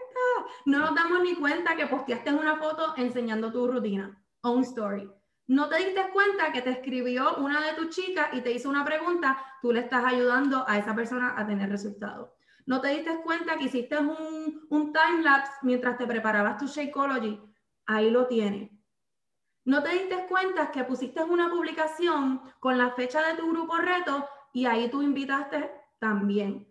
No 0.65 0.79
nos 0.79 0.95
damos 0.95 1.21
ni 1.21 1.35
cuenta 1.35 1.75
que 1.75 1.85
posteaste 1.85 2.33
una 2.33 2.55
foto 2.55 2.95
enseñando 2.97 3.51
tu 3.51 3.67
rutina 3.67 4.19
o 4.41 4.51
un 4.51 4.63
story. 4.63 5.07
No 5.45 5.69
te 5.69 5.77
diste 5.77 6.09
cuenta 6.11 6.51
que 6.51 6.63
te 6.63 6.71
escribió 6.71 7.35
una 7.37 7.61
de 7.61 7.73
tus 7.73 7.89
chicas 7.95 8.29
y 8.33 8.41
te 8.41 8.51
hizo 8.51 8.69
una 8.69 8.83
pregunta, 8.83 9.37
tú 9.61 9.71
le 9.71 9.81
estás 9.81 10.03
ayudando 10.03 10.65
a 10.67 10.77
esa 10.77 10.95
persona 10.95 11.35
a 11.37 11.45
tener 11.45 11.69
resultados. 11.69 12.31
No 12.65 12.81
te 12.81 12.89
diste 12.89 13.21
cuenta 13.23 13.57
que 13.57 13.65
hiciste 13.65 13.97
un, 13.97 14.65
un 14.69 14.91
time 14.91 15.21
lapse 15.21 15.53
mientras 15.61 15.97
te 15.97 16.07
preparabas 16.07 16.57
tu 16.57 16.65
Shakeology. 16.65 17.39
Ahí 17.85 18.09
lo 18.09 18.27
tienes. 18.27 18.76
No 19.67 19.83
te 19.83 19.89
diste 19.89 20.27
cuenta 20.29 20.71
que 20.71 20.85
pusiste 20.85 21.21
una 21.21 21.49
publicación 21.49 22.39
con 22.61 22.77
la 22.77 22.91
fecha 22.91 23.21
de 23.27 23.35
tu 23.35 23.49
grupo 23.51 23.75
reto 23.75 24.25
y 24.53 24.65
ahí 24.65 24.89
tú 24.89 25.01
invitaste 25.01 25.69
también. 25.99 26.65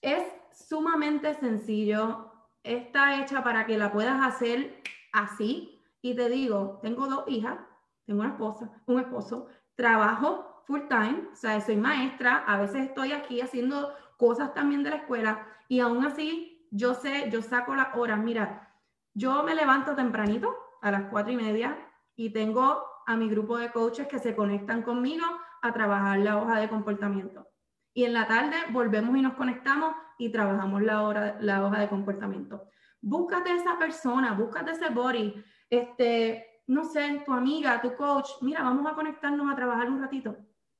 Es 0.00 0.24
sumamente 0.50 1.34
sencillo. 1.34 2.32
Está 2.62 3.20
hecha 3.20 3.44
para 3.44 3.66
que 3.66 3.76
la 3.76 3.92
puedas 3.92 4.18
hacer 4.26 4.82
así. 5.12 5.78
Y 6.00 6.16
te 6.16 6.30
digo, 6.30 6.78
tengo 6.80 7.06
dos 7.06 7.24
hijas, 7.26 7.58
tengo 8.06 8.22
una 8.22 8.30
esposa, 8.30 8.70
un 8.86 9.00
esposo, 9.00 9.48
trabajo 9.74 10.62
full 10.66 10.88
time, 10.88 11.28
o 11.34 11.36
sea, 11.36 11.60
soy 11.60 11.76
maestra, 11.76 12.44
a 12.46 12.56
veces 12.56 12.88
estoy 12.88 13.12
aquí 13.12 13.42
haciendo 13.42 13.92
cosas 14.16 14.54
también 14.54 14.82
de 14.84 14.88
la 14.88 14.96
escuela 14.96 15.46
y 15.68 15.80
aún 15.80 16.06
así 16.06 16.66
yo 16.70 16.94
sé, 16.94 17.28
yo 17.30 17.42
saco 17.42 17.74
las 17.74 17.94
horas. 17.94 18.20
Mira, 18.20 18.72
yo 19.12 19.42
me 19.42 19.54
levanto 19.54 19.94
tempranito 19.94 20.63
a 20.84 20.90
las 20.90 21.04
cuatro 21.04 21.32
y 21.32 21.36
media 21.36 21.78
y 22.14 22.30
tengo 22.30 22.84
a 23.06 23.16
mi 23.16 23.30
grupo 23.30 23.56
de 23.56 23.72
coaches 23.72 24.06
que 24.06 24.18
se 24.18 24.36
conectan 24.36 24.82
conmigo 24.82 25.24
a 25.62 25.72
trabajar 25.72 26.18
la 26.18 26.36
hoja 26.36 26.60
de 26.60 26.68
comportamiento. 26.68 27.48
Y 27.94 28.04
en 28.04 28.12
la 28.12 28.28
tarde 28.28 28.56
volvemos 28.70 29.16
y 29.16 29.22
nos 29.22 29.32
conectamos 29.32 29.94
y 30.18 30.30
trabajamos 30.30 30.82
la, 30.82 31.02
hora, 31.02 31.38
la 31.40 31.64
hoja 31.64 31.80
de 31.80 31.88
comportamiento. 31.88 32.68
Búscate 33.00 33.54
esa 33.54 33.78
persona, 33.78 34.34
búscate 34.34 34.72
ese 34.72 34.90
body, 34.90 35.42
este, 35.70 36.62
no 36.66 36.84
sé, 36.84 37.22
tu 37.24 37.32
amiga, 37.32 37.80
tu 37.80 37.96
coach, 37.96 38.28
mira, 38.42 38.62
vamos 38.62 38.86
a 38.86 38.94
conectarnos 38.94 39.50
a 39.50 39.56
trabajar 39.56 39.88
un 39.88 40.02
ratito. 40.02 40.36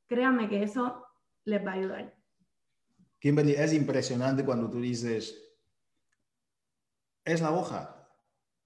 Créanme 0.06 0.50
que 0.50 0.62
eso 0.62 1.06
les 1.46 1.64
va 1.64 1.70
a 1.70 1.74
ayudar. 1.74 2.14
Es 3.20 3.72
impresionante 3.72 4.44
cuando 4.44 4.68
tú 4.68 4.80
dices, 4.80 5.56
es 7.24 7.40
la 7.40 7.52
hoja. 7.52 7.93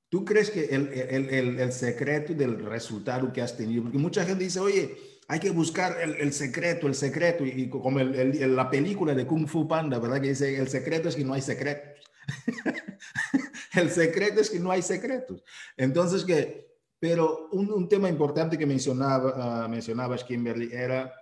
¿Tú 0.09 0.25
crees 0.25 0.51
que 0.51 0.65
el, 0.67 0.89
el, 0.89 1.29
el, 1.29 1.61
el, 1.61 1.73
secreto 1.73 2.33
del 2.33 2.65
resultado 2.65 3.31
que 3.33 3.43
has 3.43 3.57
tenido? 3.57 3.83
Porque 3.83 3.99
mucha 3.99 4.25
gente 4.25 4.45
dice, 4.45 4.59
oye, 4.59 4.97
hay 5.29 5.39
que 5.39 5.51
buscar 5.51 6.01
el, 6.01 6.33
secreto, 6.33 6.87
el 6.87 6.95
secreto, 6.95 7.45
y, 7.45 7.69
como 7.69 8.01
la 8.01 8.71
película 8.71 9.15
de 9.15 9.27
Kung 9.27 9.47
Fu 9.47 9.69
Panda, 9.69 9.99
¿verdad? 9.99 10.23
Que 10.23 10.31
dice, 10.31 10.59
el 10.59 10.69
secreto 10.69 11.11
es 11.11 11.17
que 11.17 11.25
no 11.25 11.35
hay 11.35 11.43
secretos. 11.43 12.11
el 13.75 13.91
secreto 13.91 14.41
es 14.41 14.49
que 14.49 14.59
no 14.59 14.71
hay 14.71 14.81
secretos. 14.81 15.45
Entonces, 15.77 16.25
que, 16.25 16.79
pero 16.99 17.51
un, 17.53 17.71
un 17.71 17.87
tema 17.87 18.09
importante 18.09 18.57
que 18.57 18.65
mencionaba, 18.65 19.67
uh, 19.67 19.69
mencionabas, 19.69 20.25
Kimberly, 20.25 20.71
era 20.73 21.13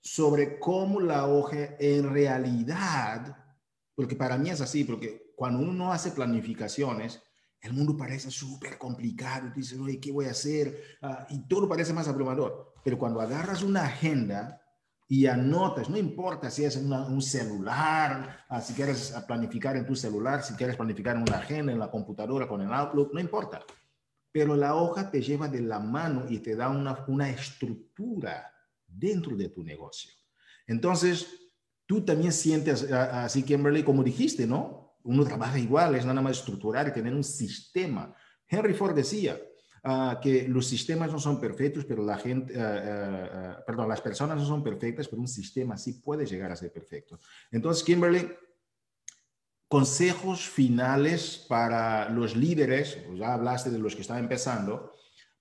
sobre 0.00 0.58
cómo 0.58 1.00
la 1.00 1.26
hoja 1.26 1.76
en 1.78 2.10
realidad, 2.10 3.36
porque 3.94 4.16
para 4.16 4.38
mí 4.38 4.48
es 4.48 4.62
así, 4.62 4.84
porque 4.84 5.34
cuando 5.36 5.58
uno 5.58 5.74
no 5.74 5.92
hace 5.92 6.12
planificaciones, 6.12 7.22
el 7.60 7.72
mundo 7.72 7.96
parece 7.96 8.30
súper 8.30 8.78
complicado, 8.78 9.50
dices, 9.54 9.78
oye, 9.78 9.98
¿qué 9.98 10.12
voy 10.12 10.26
a 10.26 10.30
hacer? 10.30 10.98
Uh, 11.02 11.34
y 11.34 11.48
todo 11.48 11.68
parece 11.68 11.92
más 11.92 12.06
abrumador. 12.06 12.74
Pero 12.84 12.98
cuando 12.98 13.20
agarras 13.20 13.62
una 13.62 13.84
agenda 13.84 14.62
y 15.08 15.26
anotas, 15.26 15.90
no 15.90 15.96
importa 15.96 16.50
si 16.50 16.64
es 16.64 16.76
un 16.76 17.22
celular, 17.22 18.46
uh, 18.50 18.60
si 18.60 18.74
quieres 18.74 19.12
planificar 19.26 19.76
en 19.76 19.86
tu 19.86 19.96
celular, 19.96 20.42
si 20.42 20.54
quieres 20.54 20.76
planificar 20.76 21.16
en 21.16 21.22
una 21.22 21.38
agenda, 21.38 21.72
en 21.72 21.78
la 21.78 21.90
computadora, 21.90 22.46
con 22.46 22.60
el 22.62 22.72
Outlook, 22.72 23.12
no 23.12 23.20
importa. 23.20 23.60
Pero 24.30 24.54
la 24.54 24.74
hoja 24.76 25.10
te 25.10 25.20
lleva 25.20 25.48
de 25.48 25.60
la 25.60 25.80
mano 25.80 26.26
y 26.28 26.38
te 26.38 26.54
da 26.54 26.68
una, 26.68 27.04
una 27.08 27.28
estructura 27.28 28.52
dentro 28.86 29.36
de 29.36 29.48
tu 29.48 29.64
negocio. 29.64 30.12
Entonces, 30.66 31.26
tú 31.86 32.04
también 32.04 32.32
sientes 32.32 32.84
así, 32.92 33.42
Kimberly, 33.42 33.82
como 33.82 34.04
dijiste, 34.04 34.46
¿no? 34.46 34.87
Uno 35.08 35.24
trabaja 35.24 35.58
igual, 35.58 35.94
es 35.94 36.04
nada 36.04 36.20
más 36.20 36.36
estructurar 36.36 36.86
y 36.86 36.92
tener 36.92 37.14
un 37.14 37.24
sistema. 37.24 38.14
Henry 38.46 38.74
Ford 38.74 38.94
decía 38.94 39.40
uh, 39.82 40.20
que 40.20 40.46
los 40.46 40.66
sistemas 40.66 41.10
no 41.10 41.18
son 41.18 41.40
perfectos, 41.40 41.86
pero 41.86 42.04
la 42.04 42.18
gente, 42.18 42.52
uh, 42.54 42.60
uh, 42.60 43.64
perdón, 43.66 43.88
las 43.88 44.02
personas 44.02 44.36
no 44.36 44.44
son 44.44 44.62
perfectas, 44.62 45.08
pero 45.08 45.22
un 45.22 45.26
sistema 45.28 45.78
sí 45.78 45.94
puede 45.94 46.26
llegar 46.26 46.52
a 46.52 46.56
ser 46.56 46.70
perfecto. 46.70 47.18
Entonces, 47.50 47.82
Kimberly, 47.84 48.30
consejos 49.66 50.46
finales 50.46 51.42
para 51.48 52.10
los 52.10 52.36
líderes, 52.36 52.98
ya 53.14 53.32
hablaste 53.32 53.70
de 53.70 53.78
los 53.78 53.94
que 53.94 54.02
están 54.02 54.18
empezando, 54.18 54.92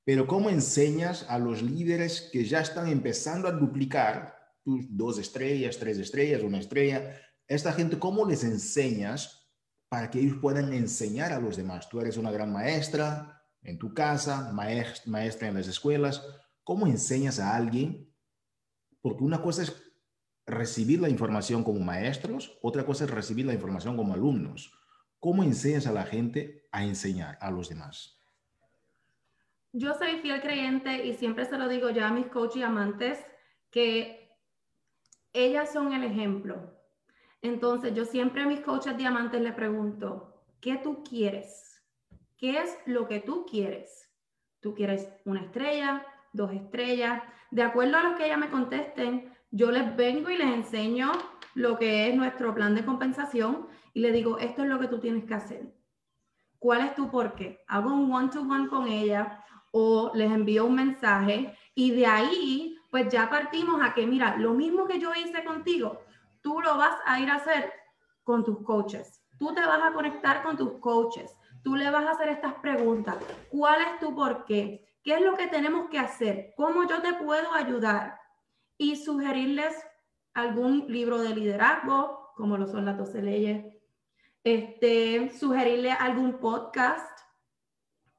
pero 0.06 0.28
¿cómo 0.28 0.50
enseñas 0.50 1.26
a 1.28 1.40
los 1.40 1.62
líderes 1.62 2.30
que 2.32 2.46
ya 2.46 2.62
están 2.62 2.88
empezando 2.88 3.50
a 3.50 3.52
duplicar 3.52 4.34
tus 4.64 4.86
dos 4.96 5.20
estrellas, 5.20 5.78
tres 5.78 5.98
estrellas, 5.98 6.42
una 6.42 6.60
estrella? 6.60 7.20
Esta 7.46 7.74
gente, 7.74 8.00
¿cómo 8.00 8.26
les 8.26 8.46
enseñas 8.46 9.37
para 9.90 10.10
que 10.10 10.20
ellos 10.20 10.38
puedan 10.42 10.74
enseñar 10.74 11.32
a 11.32 11.40
los 11.40 11.58
demás? 11.58 11.90
Tú 11.90 12.00
eres 12.00 12.18
una 12.18 12.32
gran 12.32 12.52
maestra 12.52 13.42
en 13.62 13.78
tu 13.78 13.94
casa, 13.94 14.52
maestra 14.54 15.48
en 15.48 15.56
las 15.56 15.68
escuelas. 15.68 16.26
¿Cómo 16.64 16.88
enseñas 16.88 17.40
a 17.40 17.56
alguien? 17.56 18.14
Porque 19.02 19.24
una 19.24 19.42
cosa 19.42 19.64
es 19.64 19.84
recibir 20.46 21.02
la 21.02 21.10
información 21.10 21.64
como 21.64 21.80
maestros, 21.80 22.58
otra 22.62 22.86
cosa 22.86 23.06
es 23.06 23.12
recibir 23.12 23.46
la 23.46 23.54
información 23.54 23.98
como 23.98 24.14
alumnos. 24.14 24.74
¿Cómo 25.20 25.44
enseñas 25.44 25.88
a 25.88 25.94
la 25.94 26.04
gente 26.04 26.68
a 26.72 26.84
enseñar 26.84 27.38
a 27.42 27.52
los 27.52 27.70
demás? 27.70 28.18
yo 29.78 29.94
soy 29.94 30.20
fiel 30.22 30.42
creyente 30.42 31.06
y 31.06 31.14
siempre 31.14 31.46
se 31.46 31.58
lo 31.58 31.68
digo 31.68 31.92
ya 31.92 32.08
a 32.08 32.12
mis 32.12 32.28
coaches 32.28 32.58
y 32.58 32.64
amantes 32.64 33.24
que 33.70 34.36
ellas 35.34 35.72
son 35.72 35.94
el 35.94 36.04
ejemplo. 36.04 36.77
Entonces, 37.48 37.94
yo 37.94 38.04
siempre 38.04 38.42
a 38.42 38.46
mis 38.46 38.60
coaches 38.60 38.98
diamantes 38.98 39.42
le 39.42 39.54
pregunto, 39.54 40.34
¿qué 40.60 40.76
tú 40.76 41.02
quieres? 41.04 41.82
¿Qué 42.38 42.60
es 42.60 42.78
lo 42.86 43.08
que 43.08 43.22
tú 43.22 43.46
quieres? 43.50 44.12
¿Tú 44.60 44.76
quieres 44.76 45.08
una 45.24 45.42
estrella, 45.42 46.06
dos 46.34 46.52
estrellas? 46.52 47.24
De 47.50 47.64
acuerdo 47.64 47.98
a 47.98 48.04
lo 48.04 48.16
que 48.18 48.26
ellas 48.26 48.38
me 48.38 48.50
contesten, 48.50 49.34
yo 49.50 49.72
les 49.72 49.96
vengo 49.96 50.30
y 50.30 50.38
les 50.38 50.54
enseño 50.54 51.14
lo 51.56 51.80
que 51.80 52.10
es 52.10 52.16
nuestro 52.16 52.54
plan 52.54 52.76
de 52.76 52.84
compensación 52.84 53.68
y 53.94 54.02
les 54.02 54.14
digo, 54.14 54.38
esto 54.40 54.64
es 54.64 54.70
lo 54.70 54.78
que 54.78 54.90
tú 54.90 55.00
tienes 55.00 55.24
que 55.24 55.34
hacer. 55.34 55.74
¿Cuál 56.60 56.82
es 56.82 56.96
tu 56.96 57.10
por 57.10 57.34
qué? 57.34 57.64
Hago 57.68 57.94
un 57.94 58.12
one-to-one 58.14 58.66
-one 58.66 58.70
con 58.70 58.88
ella 58.88 59.46
o 59.72 60.12
les 60.14 60.32
envío 60.32 60.66
un 60.66 60.76
mensaje 60.76 61.56
y 61.74 61.92
de 61.92 62.06
ahí 62.06 62.78
pues 62.92 63.08
ya 63.10 63.30
partimos 63.30 63.82
a 63.82 63.94
que, 63.94 64.06
mira, 64.06 64.36
lo 64.38 64.54
mismo 64.54 64.86
que 64.86 65.00
yo 65.00 65.12
hice 65.14 65.44
contigo, 65.44 66.02
tú 66.42 66.62
lo 66.62 66.78
vas 66.78 66.96
a 67.06 67.20
ir 67.20 67.30
a 67.30 67.36
hacer 67.36 67.72
con 68.24 68.44
tus 68.44 68.64
coaches. 68.64 69.22
Tú 69.38 69.54
te 69.54 69.62
vas 69.62 69.82
a 69.84 69.94
conectar 69.94 70.44
con 70.44 70.58
tus 70.58 70.80
coaches. 70.80 71.36
Tú 71.64 71.76
le 71.76 71.90
vas 71.90 72.06
a 72.06 72.12
hacer 72.12 72.30
estas 72.30 72.56
preguntas. 72.56 73.18
¿Cuál 73.50 73.82
es 73.82 74.00
tu 74.00 74.16
por 74.16 74.46
qué? 74.46 74.88
¿Qué 75.04 75.16
es 75.16 75.22
lo 75.22 75.36
que 75.36 75.48
tenemos 75.48 75.90
que 75.90 76.00
hacer? 76.00 76.54
¿Cómo 76.58 76.88
yo 76.88 77.02
te 77.02 77.14
puedo 77.14 77.54
ayudar? 77.54 78.20
Y 78.78 78.96
sugerirles 78.96 79.76
algún 80.34 80.86
libro 80.88 81.20
de 81.20 81.36
liderazgo, 81.36 82.32
como 82.36 82.58
lo 82.58 82.68
son 82.68 82.86
las 82.86 82.98
12 82.98 83.22
leyes. 83.22 83.66
Este, 84.44 85.32
sugerirle 85.32 85.92
algún 85.92 86.40
podcast. 86.40 87.20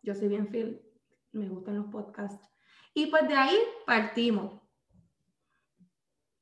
Yo 0.02 0.14
soy 0.14 0.28
bien 0.28 0.48
fiel 0.48 0.88
me 1.32 1.48
gustan 1.48 1.76
los 1.76 1.86
podcasts. 1.86 2.48
Y 2.94 3.06
pues 3.06 3.28
de 3.28 3.34
ahí 3.34 3.58
partimos. 3.86 4.60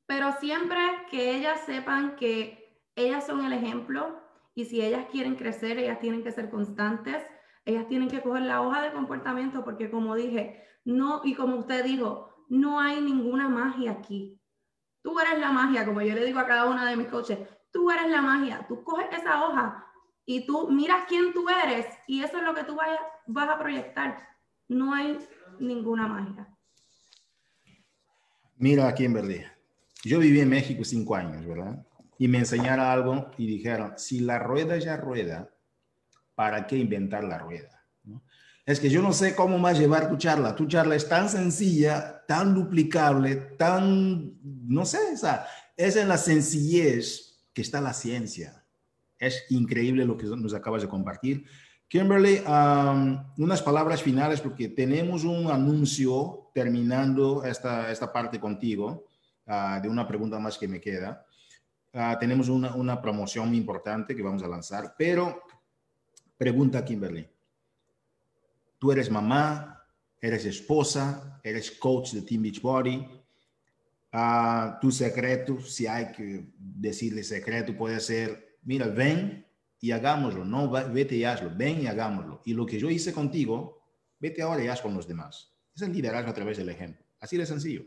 Pero 0.07 0.31
siempre 0.39 0.79
que 1.11 1.35
ellas 1.35 1.61
sepan 1.65 2.15
que 2.15 2.81
ellas 2.95 3.27
son 3.27 3.45
el 3.45 3.53
ejemplo 3.53 4.19
y 4.55 4.65
si 4.65 4.81
ellas 4.81 5.05
quieren 5.11 5.35
crecer, 5.35 5.77
ellas 5.77 5.99
tienen 5.99 6.23
que 6.23 6.31
ser 6.31 6.49
constantes, 6.49 7.23
ellas 7.65 7.87
tienen 7.87 8.09
que 8.09 8.21
coger 8.21 8.43
la 8.43 8.61
hoja 8.61 8.81
de 8.81 8.91
comportamiento 8.91 9.63
porque 9.63 9.91
como 9.91 10.15
dije, 10.15 10.63
no, 10.83 11.21
y 11.23 11.35
como 11.35 11.57
usted 11.57 11.85
dijo, 11.85 12.45
no 12.49 12.79
hay 12.79 12.99
ninguna 12.99 13.47
magia 13.47 13.91
aquí. 13.91 14.41
Tú 15.03 15.19
eres 15.19 15.39
la 15.39 15.51
magia, 15.51 15.85
como 15.85 16.01
yo 16.01 16.15
le 16.15 16.25
digo 16.25 16.39
a 16.39 16.47
cada 16.47 16.65
una 16.65 16.89
de 16.89 16.95
mis 16.95 17.07
coaches, 17.07 17.37
tú 17.71 17.91
eres 17.91 18.09
la 18.09 18.21
magia, 18.21 18.65
tú 18.67 18.83
coges 18.83 19.07
esa 19.11 19.45
hoja 19.45 19.85
y 20.25 20.47
tú 20.47 20.69
miras 20.71 21.05
quién 21.07 21.33
tú 21.33 21.45
eres 21.49 21.85
y 22.07 22.23
eso 22.23 22.37
es 22.37 22.43
lo 22.43 22.55
que 22.55 22.63
tú 22.63 22.75
vas 23.27 23.49
a 23.49 23.59
proyectar 23.59 24.37
no 24.67 24.93
hay 24.93 25.17
ninguna 25.59 26.07
magia. 26.07 26.47
Mira, 28.55 28.93
Kimberly, 28.93 29.45
yo 30.07 30.19
viví 30.19 30.39
en 30.39 30.49
México 30.49 30.83
cinco 30.83 31.15
años, 31.15 31.45
¿verdad? 31.45 31.85
Y 32.17 32.27
me 32.27 32.39
enseñaron 32.39 32.85
algo 32.85 33.31
y 33.37 33.45
dijeron, 33.45 33.93
si 33.97 34.19
la 34.21 34.39
rueda 34.39 34.77
ya 34.77 34.97
rueda, 34.97 35.49
¿para 36.35 36.65
qué 36.65 36.77
inventar 36.77 37.23
la 37.23 37.37
rueda? 37.37 37.83
Es 38.65 38.79
que 38.79 38.89
yo 38.89 39.01
no 39.01 39.13
sé 39.13 39.33
cómo 39.33 39.57
más 39.57 39.79
llevar 39.79 40.09
tu 40.09 40.17
charla. 40.17 40.53
Tu 40.53 40.67
charla 40.67 40.95
es 40.95 41.07
tan 41.07 41.29
sencilla, 41.29 42.23
tan 42.27 42.53
duplicable, 42.53 43.35
tan, 43.57 44.33
no 44.43 44.85
sé, 44.85 44.99
o 45.13 45.17
sea, 45.17 45.47
es 45.77 45.95
en 45.95 46.09
la 46.09 46.17
sencillez 46.17 47.45
que 47.53 47.61
está 47.61 47.79
la 47.79 47.93
ciencia. 47.93 48.65
Es 49.17 49.45
increíble 49.49 50.05
lo 50.05 50.17
que 50.17 50.25
nos 50.27 50.53
acabas 50.53 50.81
de 50.81 50.89
compartir. 50.89 51.45
Kimberly, 51.87 52.41
unas 53.37 53.61
palabras 53.61 54.03
finales 54.03 54.41
porque 54.41 54.67
tenemos 54.67 55.23
un 55.23 55.49
anuncio 55.49 56.51
terminando 56.53 57.45
esta, 57.45 57.89
esta 57.91 58.11
parte 58.11 58.39
contigo, 58.39 59.06
ah, 59.47 59.79
de 59.81 59.89
una 59.89 60.07
pregunta 60.07 60.39
más 60.39 60.57
que 60.57 60.67
me 60.67 60.79
queda. 60.79 61.25
Ah, 61.93 62.17
tenemos 62.19 62.49
una, 62.49 62.75
una, 62.75 63.01
promoción 63.01 63.55
importante 63.55 64.15
que 64.15 64.21
vamos 64.21 64.43
a 64.43 64.47
lanzar, 64.47 64.93
pero 64.97 65.41
pregunta 66.37 66.85
Kimberly, 66.85 67.27
tú 68.77 68.91
eres 68.91 69.09
mamá, 69.09 69.83
eres 70.21 70.45
esposa, 70.45 71.39
eres 71.43 71.71
coach 71.71 72.13
de 72.13 72.21
Team 72.21 72.43
Beachbody, 72.43 73.07
uh, 74.13 74.79
tu 74.79 74.91
secreto, 74.91 75.61
si 75.61 75.87
hay 75.87 76.11
que 76.11 76.51
decirle 76.57 77.23
secreto, 77.23 77.75
puede 77.75 77.99
ser, 77.99 78.59
mira, 78.63 78.87
ven 78.87 79.45
y 79.79 79.91
hagámoslo, 79.91 80.43
no 80.43 80.69
vete 80.69 81.15
y 81.15 81.23
hazlo, 81.23 81.51
ven 81.55 81.81
y 81.83 81.87
hagámoslo. 81.87 82.41
Y 82.45 82.53
lo 82.53 82.65
que 82.65 82.79
yo 82.79 82.89
hice 82.89 83.13
contigo, 83.13 83.83
vete 84.19 84.41
ahora 84.41 84.63
y 84.63 84.67
haz 84.67 84.81
con 84.81 84.93
los 84.93 85.07
demás. 85.07 85.53
Es 85.75 85.81
el 85.83 85.93
liderazgo 85.93 86.31
a 86.31 86.33
través 86.33 86.57
del 86.57 86.69
ejemplo. 86.69 87.05
Así 87.19 87.37
de 87.37 87.45
sencillo. 87.45 87.85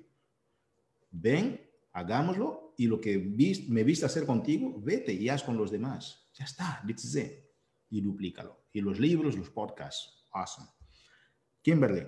Ven, 1.10 1.60
hagámoslo 1.92 2.74
y 2.76 2.86
lo 2.86 3.00
que 3.00 3.18
me 3.68 3.84
viste 3.84 4.06
hacer 4.06 4.24
contigo, 4.24 4.80
vete 4.80 5.12
y 5.12 5.28
haz 5.28 5.42
con 5.42 5.56
los 5.56 5.70
demás. 5.70 6.30
Ya 6.34 6.44
está, 6.44 6.82
dice 6.84 7.50
y 7.90 8.00
duplícalo. 8.00 8.66
Y 8.72 8.80
los 8.80 8.98
libros, 8.98 9.36
los 9.36 9.50
podcasts, 9.50 10.26
awesome. 10.32 10.68
Kimberly, 11.62 12.06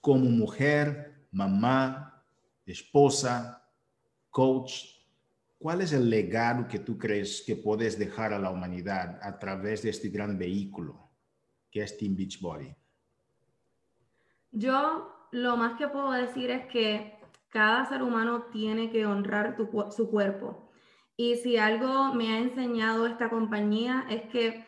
como 0.00 0.26
mujer, 0.30 1.26
mamá, 1.32 2.24
esposa, 2.66 3.66
coach, 4.30 5.00
¿Cuál 5.60 5.82
es 5.82 5.92
el 5.92 6.08
legado 6.08 6.66
que 6.66 6.78
tú 6.78 6.96
crees 6.96 7.44
que 7.46 7.54
puedes 7.54 7.98
dejar 7.98 8.32
a 8.32 8.38
la 8.38 8.48
humanidad 8.48 9.20
a 9.22 9.38
través 9.38 9.82
de 9.82 9.90
este 9.90 10.08
gran 10.08 10.38
vehículo 10.38 11.10
que 11.70 11.82
es 11.82 11.98
Team 11.98 12.16
Beachbody? 12.16 12.74
Yo 14.52 15.28
lo 15.32 15.58
más 15.58 15.76
que 15.76 15.86
puedo 15.88 16.12
decir 16.12 16.50
es 16.50 16.64
que 16.68 17.19
cada 17.50 17.84
ser 17.86 18.02
humano 18.02 18.44
tiene 18.52 18.90
que 18.90 19.06
honrar 19.06 19.56
su 19.90 20.10
cuerpo. 20.10 20.70
Y 21.16 21.36
si 21.36 21.58
algo 21.58 22.14
me 22.14 22.32
ha 22.32 22.38
enseñado 22.38 23.06
esta 23.06 23.28
compañía 23.28 24.06
es 24.08 24.22
que 24.30 24.66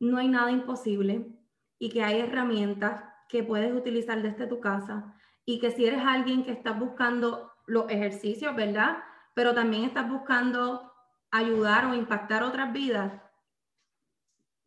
no 0.00 0.18
hay 0.18 0.28
nada 0.28 0.50
imposible 0.50 1.34
y 1.78 1.88
que 1.90 2.02
hay 2.02 2.20
herramientas 2.20 3.02
que 3.28 3.42
puedes 3.42 3.72
utilizar 3.72 4.20
desde 4.20 4.46
tu 4.46 4.60
casa 4.60 5.14
y 5.46 5.60
que 5.60 5.70
si 5.70 5.86
eres 5.86 6.02
alguien 6.04 6.44
que 6.44 6.52
está 6.52 6.72
buscando 6.72 7.50
los 7.66 7.88
ejercicios, 7.90 8.54
¿verdad? 8.54 8.98
pero 9.34 9.52
también 9.52 9.84
estás 9.84 10.08
buscando 10.08 10.92
ayudar 11.30 11.86
o 11.86 11.94
impactar 11.94 12.44
otras 12.44 12.72
vidas, 12.72 13.20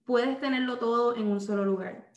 puedes 0.05 0.39
tenerlo 0.39 0.77
todo 0.77 1.15
en 1.15 1.27
un 1.27 1.41
solo 1.41 1.65
lugar. 1.65 2.11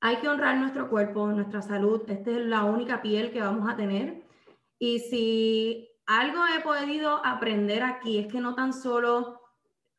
Hay 0.00 0.16
que 0.16 0.28
honrar 0.28 0.56
nuestro 0.56 0.88
cuerpo, 0.88 1.26
nuestra 1.28 1.62
salud. 1.62 2.02
Esta 2.08 2.30
es 2.30 2.46
la 2.46 2.64
única 2.64 3.02
piel 3.02 3.32
que 3.32 3.40
vamos 3.40 3.70
a 3.70 3.76
tener. 3.76 4.21
Y 4.82 4.98
si 4.98 5.88
algo 6.06 6.40
he 6.44 6.60
podido 6.60 7.24
aprender 7.24 7.84
aquí 7.84 8.18
es 8.18 8.26
que 8.26 8.40
no 8.40 8.56
tan 8.56 8.72
solo 8.72 9.40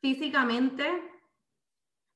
físicamente, 0.02 0.86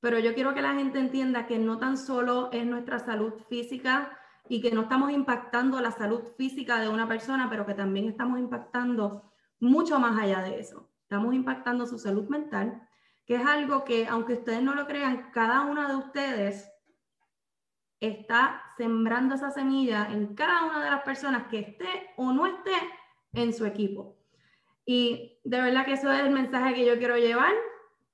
pero 0.01 0.19
yo 0.19 0.33
quiero 0.33 0.53
que 0.53 0.61
la 0.61 0.73
gente 0.73 0.99
entienda 0.99 1.47
que 1.47 1.59
no 1.59 1.79
tan 1.79 1.97
solo 1.97 2.49
es 2.51 2.65
nuestra 2.65 2.99
salud 2.99 3.35
física 3.47 4.19
y 4.49 4.59
que 4.59 4.71
no 4.71 4.81
estamos 4.81 5.13
impactando 5.13 5.79
la 5.79 5.91
salud 5.91 6.23
física 6.35 6.81
de 6.81 6.89
una 6.89 7.07
persona, 7.07 7.49
pero 7.49 7.65
que 7.65 7.73
también 7.73 8.09
estamos 8.09 8.37
impactando 8.37 9.31
mucho 9.61 9.97
más 9.97 10.21
allá 10.21 10.41
de 10.41 10.59
eso. 10.59 10.89
Estamos 11.03 11.33
impactando 11.35 11.85
su 11.85 11.97
salud 11.97 12.27
mental, 12.27 12.85
que 13.25 13.35
es 13.35 13.45
algo 13.45 13.85
que, 13.85 14.07
aunque 14.07 14.33
ustedes 14.33 14.61
no 14.61 14.75
lo 14.75 14.87
crean, 14.87 15.31
cada 15.31 15.61
una 15.61 15.87
de 15.87 15.95
ustedes 15.95 16.69
está 17.99 18.61
sembrando 18.77 19.35
esa 19.35 19.51
semilla 19.51 20.07
en 20.11 20.35
cada 20.35 20.65
una 20.65 20.83
de 20.83 20.91
las 20.91 21.01
personas 21.01 21.47
que 21.47 21.59
esté 21.59 22.11
o 22.15 22.31
no 22.31 22.45
esté 22.45 22.75
en 23.33 23.53
su 23.53 23.65
equipo. 23.65 24.17
Y 24.85 25.39
de 25.43 25.61
verdad 25.61 25.85
que 25.85 25.93
eso 25.93 26.11
es 26.11 26.19
el 26.19 26.31
mensaje 26.31 26.73
que 26.73 26.85
yo 26.85 26.97
quiero 26.97 27.17
llevar, 27.17 27.53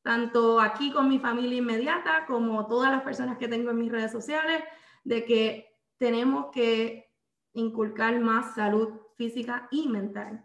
tanto 0.02 0.60
aquí 0.60 0.92
con 0.92 1.08
mi 1.08 1.20
familia 1.20 1.58
inmediata 1.58 2.26
como 2.26 2.68
todas 2.68 2.92
las 2.92 3.04
personas 3.04 3.38
que 3.38 3.48
tengo 3.48 3.72
en 3.72 3.78
mis 3.78 3.92
redes 3.92 4.12
sociales, 4.12 4.64
de 5.04 5.26
que 5.26 5.78
tenemos 5.98 6.48
que 6.52 7.12
inculcar 7.54 8.20
más 8.20 8.56
salud 8.56 8.90
física 9.18 9.68
y 9.72 9.88
mental. 9.88 10.44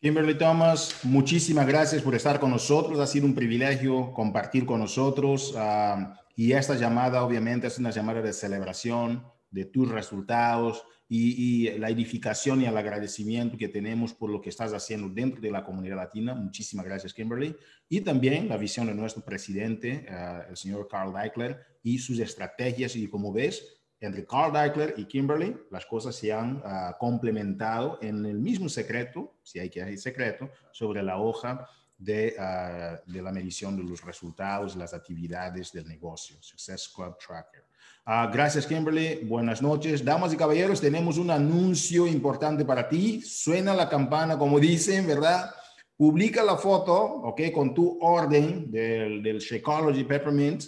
Kimberly 0.00 0.38
Thomas, 0.38 1.04
muchísimas 1.04 1.66
gracias 1.66 2.02
por 2.02 2.14
estar 2.14 2.38
con 2.38 2.50
nosotros. 2.50 3.00
Ha 3.00 3.06
sido 3.06 3.26
un 3.26 3.34
privilegio 3.34 4.12
compartir 4.12 4.64
con 4.64 4.78
nosotros. 4.78 5.54
Ah, 5.56 6.14
y 6.36 6.52
esta 6.52 6.74
llamada, 6.74 7.24
obviamente, 7.24 7.66
es 7.66 7.78
una 7.78 7.90
llamada 7.90 8.20
de 8.20 8.34
celebración 8.34 9.24
de 9.50 9.64
tus 9.64 9.90
resultados 9.90 10.84
y, 11.08 11.70
la 11.78 11.88
edificación 11.88 12.60
y 12.60 12.66
el 12.66 12.76
agradecimiento 12.76 13.56
que 13.56 13.68
tenemos 13.68 14.12
por 14.12 14.28
lo 14.28 14.42
que 14.42 14.50
estás 14.50 14.74
haciendo 14.74 15.08
dentro 15.08 15.40
de 15.40 15.50
la 15.50 15.64
comunidad 15.64 15.96
latina. 15.96 16.34
Muchísimas 16.34 16.84
gracias, 16.84 17.14
Kimberly. 17.14 17.56
Y 17.88 18.02
también 18.02 18.50
la 18.50 18.58
visión 18.58 18.86
de 18.86 18.94
nuestro 18.94 19.24
presidente, 19.24 20.04
ah, 20.10 20.44
el 20.50 20.58
señor 20.58 20.86
Carl 20.88 21.14
Deichler, 21.14 21.58
y 21.82 21.98
sus 21.98 22.18
estrategias. 22.18 22.96
Y 22.96 23.08
como 23.08 23.32
ves, 23.32 23.80
entre 23.98 24.26
Carl 24.26 24.52
Deichler 24.52 24.92
y 24.98 25.06
Kimberly, 25.06 25.56
las 25.70 25.86
cosas 25.86 26.16
se 26.16 26.34
han 26.34 26.60
ah, 26.66 26.96
complementado 27.00 27.98
en 28.02 28.26
el 28.26 28.40
mismo 28.40 28.68
secreto, 28.68 29.38
si 29.42 29.58
hay 29.58 29.70
que 29.70 29.82
hay 29.82 29.96
secreto, 29.96 30.50
sobre 30.70 31.02
la 31.02 31.18
hoja 31.18 31.66
de, 31.98 32.34
ah, 32.38 33.00
de, 33.06 33.22
la 33.22 33.32
medición 33.32 33.76
de 33.76 33.82
los 33.82 34.02
resultados, 34.04 34.76
las 34.76 34.94
actividades 34.94 35.72
del 35.72 35.86
negocio, 35.86 36.36
Success 36.40 36.88
Club 36.94 37.16
Tracker. 37.18 37.64
Uh, 38.06 38.30
gracias, 38.32 38.66
Kimberly. 38.66 39.24
Buenas 39.24 39.60
noches. 39.60 40.04
Damas 40.04 40.32
y 40.32 40.36
caballeros, 40.36 40.80
tenemos 40.80 41.18
un 41.18 41.30
anuncio 41.30 42.06
importante 42.06 42.64
para 42.64 42.88
ti. 42.88 43.20
Suena 43.22 43.74
la 43.74 43.88
campana, 43.88 44.38
como 44.38 44.60
dicen, 44.60 45.06
¿verdad? 45.06 45.50
Publica 45.96 46.44
la 46.44 46.56
foto, 46.56 46.94
¿ok? 46.94 47.40
Con 47.52 47.74
tu 47.74 47.98
orden 48.00 48.70
del, 48.70 49.22
del 49.22 49.38
Shakeology 49.38 50.04
Peppermint 50.04 50.62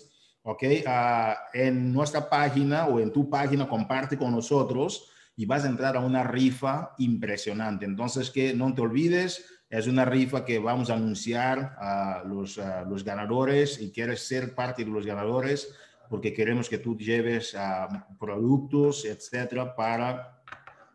¿ok? 0.48 0.62
Uh, 0.86 1.34
en 1.52 1.92
nuestra 1.92 2.28
página 2.28 2.86
o 2.86 3.00
en 3.00 3.12
tu 3.12 3.28
página 3.28 3.68
comparte 3.68 4.16
con 4.16 4.32
nosotros 4.32 5.10
y 5.36 5.44
vas 5.44 5.64
a 5.64 5.68
entrar 5.68 5.94
a 5.94 6.00
una 6.00 6.24
rifa 6.24 6.94
impresionante. 6.98 7.84
Entonces, 7.84 8.30
que 8.30 8.54
no 8.54 8.74
te 8.74 8.80
olvides, 8.80 9.44
es 9.70 9.86
una 9.86 10.04
rifa 10.04 10.44
que 10.44 10.58
vamos 10.58 10.90
a 10.90 10.94
anunciar 10.94 11.76
a 11.78 12.22
los, 12.24 12.58
ganadores 13.04 13.80
y 13.80 13.90
quieres 13.90 14.26
ser 14.26 14.54
parte 14.54 14.84
de 14.84 14.90
los 14.90 15.04
ganadores 15.04 15.74
porque 16.08 16.32
queremos 16.32 16.68
que 16.68 16.78
tú 16.78 16.96
lleves 16.96 17.54
uh, 17.54 18.16
productos, 18.18 19.04
etcétera, 19.04 19.76
para 19.76 20.42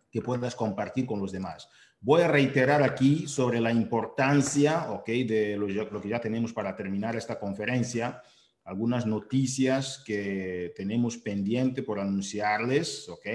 que 0.10 0.22
puedas 0.22 0.56
compartir 0.56 1.06
con 1.06 1.20
los 1.20 1.32
demás. 1.32 1.70
Voy 2.02 2.22
a 2.22 2.28
reiterar 2.28 2.82
aquí 2.82 3.28
sobre 3.28 3.62
la 3.62 3.72
importancia, 3.72 4.92
¿ok? 4.92 5.06
De 5.06 5.56
lo 5.56 6.02
que 6.02 6.10
ya 6.10 6.20
tenemos 6.20 6.52
para 6.52 6.76
terminar 6.76 7.16
esta 7.16 7.40
conferencia 7.40 8.22
algunas 8.66 9.06
noticias 9.06 10.02
que 10.06 10.74
tenemos 10.76 11.18
pendiente 11.18 11.84
por 11.84 12.00
anunciarles, 12.00 13.10
¿ok? 13.10 13.28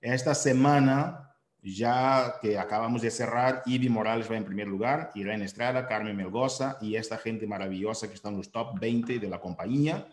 Esta 0.00 0.34
semana, 0.34 1.25
ya 1.74 2.36
que 2.40 2.58
acabamos 2.58 3.02
de 3.02 3.10
cerrar, 3.10 3.62
Ivy 3.66 3.88
Morales 3.88 4.30
va 4.30 4.36
en 4.36 4.44
primer 4.44 4.68
lugar, 4.68 5.10
Irene 5.16 5.44
Estrada, 5.44 5.88
Carmen 5.88 6.16
Melgoza 6.16 6.78
y 6.80 6.94
esta 6.94 7.18
gente 7.18 7.46
maravillosa 7.46 8.06
que 8.06 8.14
está 8.14 8.28
en 8.28 8.36
los 8.36 8.52
top 8.52 8.78
20 8.78 9.18
de 9.18 9.28
la 9.28 9.40
compañía. 9.40 10.06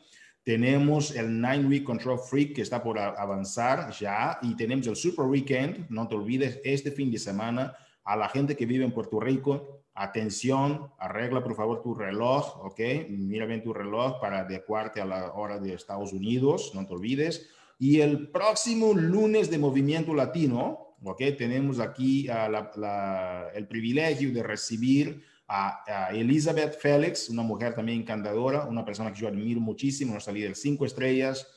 Tenemos 0.43 1.16
el 1.16 1.39
Nine 1.39 1.68
Week 1.68 1.84
Control 1.84 2.18
Freak 2.18 2.56
que 2.56 2.64
está 2.64 2.82
por 2.82 2.97
avanzar 2.97 3.91
ya 3.91 4.39
y 4.41 4.56
tenemos 4.56 4.88
el 4.88 4.95
Super 4.95 5.26
Weekend, 5.26 5.89
no 5.89 6.08
te 6.08 6.16
olvides, 6.16 6.60
este 6.64 6.89
fin 6.91 7.12
de 7.12 7.20
semana 7.20 7.76
a 8.04 8.16
la 8.16 8.30
gente 8.30 8.58
que 8.58 8.66
vive 8.66 8.84
en 8.84 8.91
Puerto 8.91 9.20
Rico, 9.20 9.84
atención, 9.93 10.91
arregla 10.97 11.43
por 11.43 11.56
favor 11.56 11.84
tu 11.84 11.93
reloj, 11.93 12.66
¿ok? 12.66 12.80
Mira 13.10 13.45
bien 13.45 13.62
tu 13.62 13.74
reloj 13.74 14.20
para 14.20 14.39
adecuarte 14.39 15.01
a 15.01 15.06
la 15.06 15.34
hora 15.34 15.60
de 15.60 15.76
Estados 15.76 16.14
Unidos, 16.14 16.72
no 16.74 16.86
te 16.86 16.93
olvides. 16.93 17.47
Y 17.78 18.01
el 18.01 18.30
próximo 18.30 18.93
lunes 18.93 19.51
de 19.51 19.60
Movimiento 19.60 20.14
Latino, 20.14 20.83
¿ok? 21.04 21.22
Tenemos 21.38 21.80
aquí 21.80 22.28
el 22.28 23.68
privilegio 23.68 24.32
de 24.32 24.43
recibir 24.43 25.24
a, 25.47 26.10
Elizabeth 26.14 26.80
Félix, 26.80 27.30
una 27.30 27.43
mujer 27.43 27.76
también 27.76 28.01
encantadora, 28.01 28.66
una 28.66 28.84
persona 28.86 29.12
que 29.12 29.20
yo 29.20 29.28
admiro 29.28 29.60
muchísimo, 29.60 30.14
nuestra 30.14 30.34
líder 30.34 30.56
cinco 30.56 30.86
estrellas, 30.86 31.47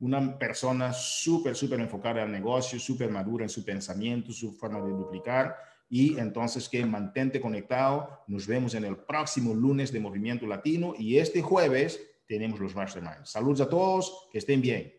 una 0.00 0.38
persona 0.38 0.92
súper, 0.92 1.54
súper 1.54 1.80
enfocada 1.80 2.22
al 2.22 2.32
negocio, 2.32 2.78
súper 2.78 3.10
madura 3.10 3.44
en 3.44 3.48
su 3.48 3.64
pensamiento, 3.64 4.32
su 4.32 4.52
forma 4.52 4.80
de 4.80 4.90
duplicar. 4.90 5.56
Y 5.88 6.18
entonces 6.18 6.68
que 6.68 6.84
mantente 6.84 7.40
conectado. 7.40 8.24
Nos 8.26 8.46
vemos 8.46 8.74
en 8.74 8.84
el 8.84 8.96
próximo 8.96 9.54
lunes 9.54 9.92
de 9.92 10.00
Movimiento 10.00 10.46
Latino 10.46 10.94
y 10.98 11.18
este 11.18 11.40
jueves 11.42 12.00
tenemos 12.26 12.58
los 12.58 12.74
Masterminds. 12.74 13.30
Saludos 13.30 13.60
a 13.60 13.68
todos, 13.68 14.28
que 14.32 14.38
estén 14.38 14.60
bien. 14.60 14.92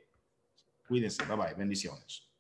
Cuídense, 0.88 1.26
bye 1.26 1.36
bye, 1.36 1.54
bendiciones. 1.56 2.35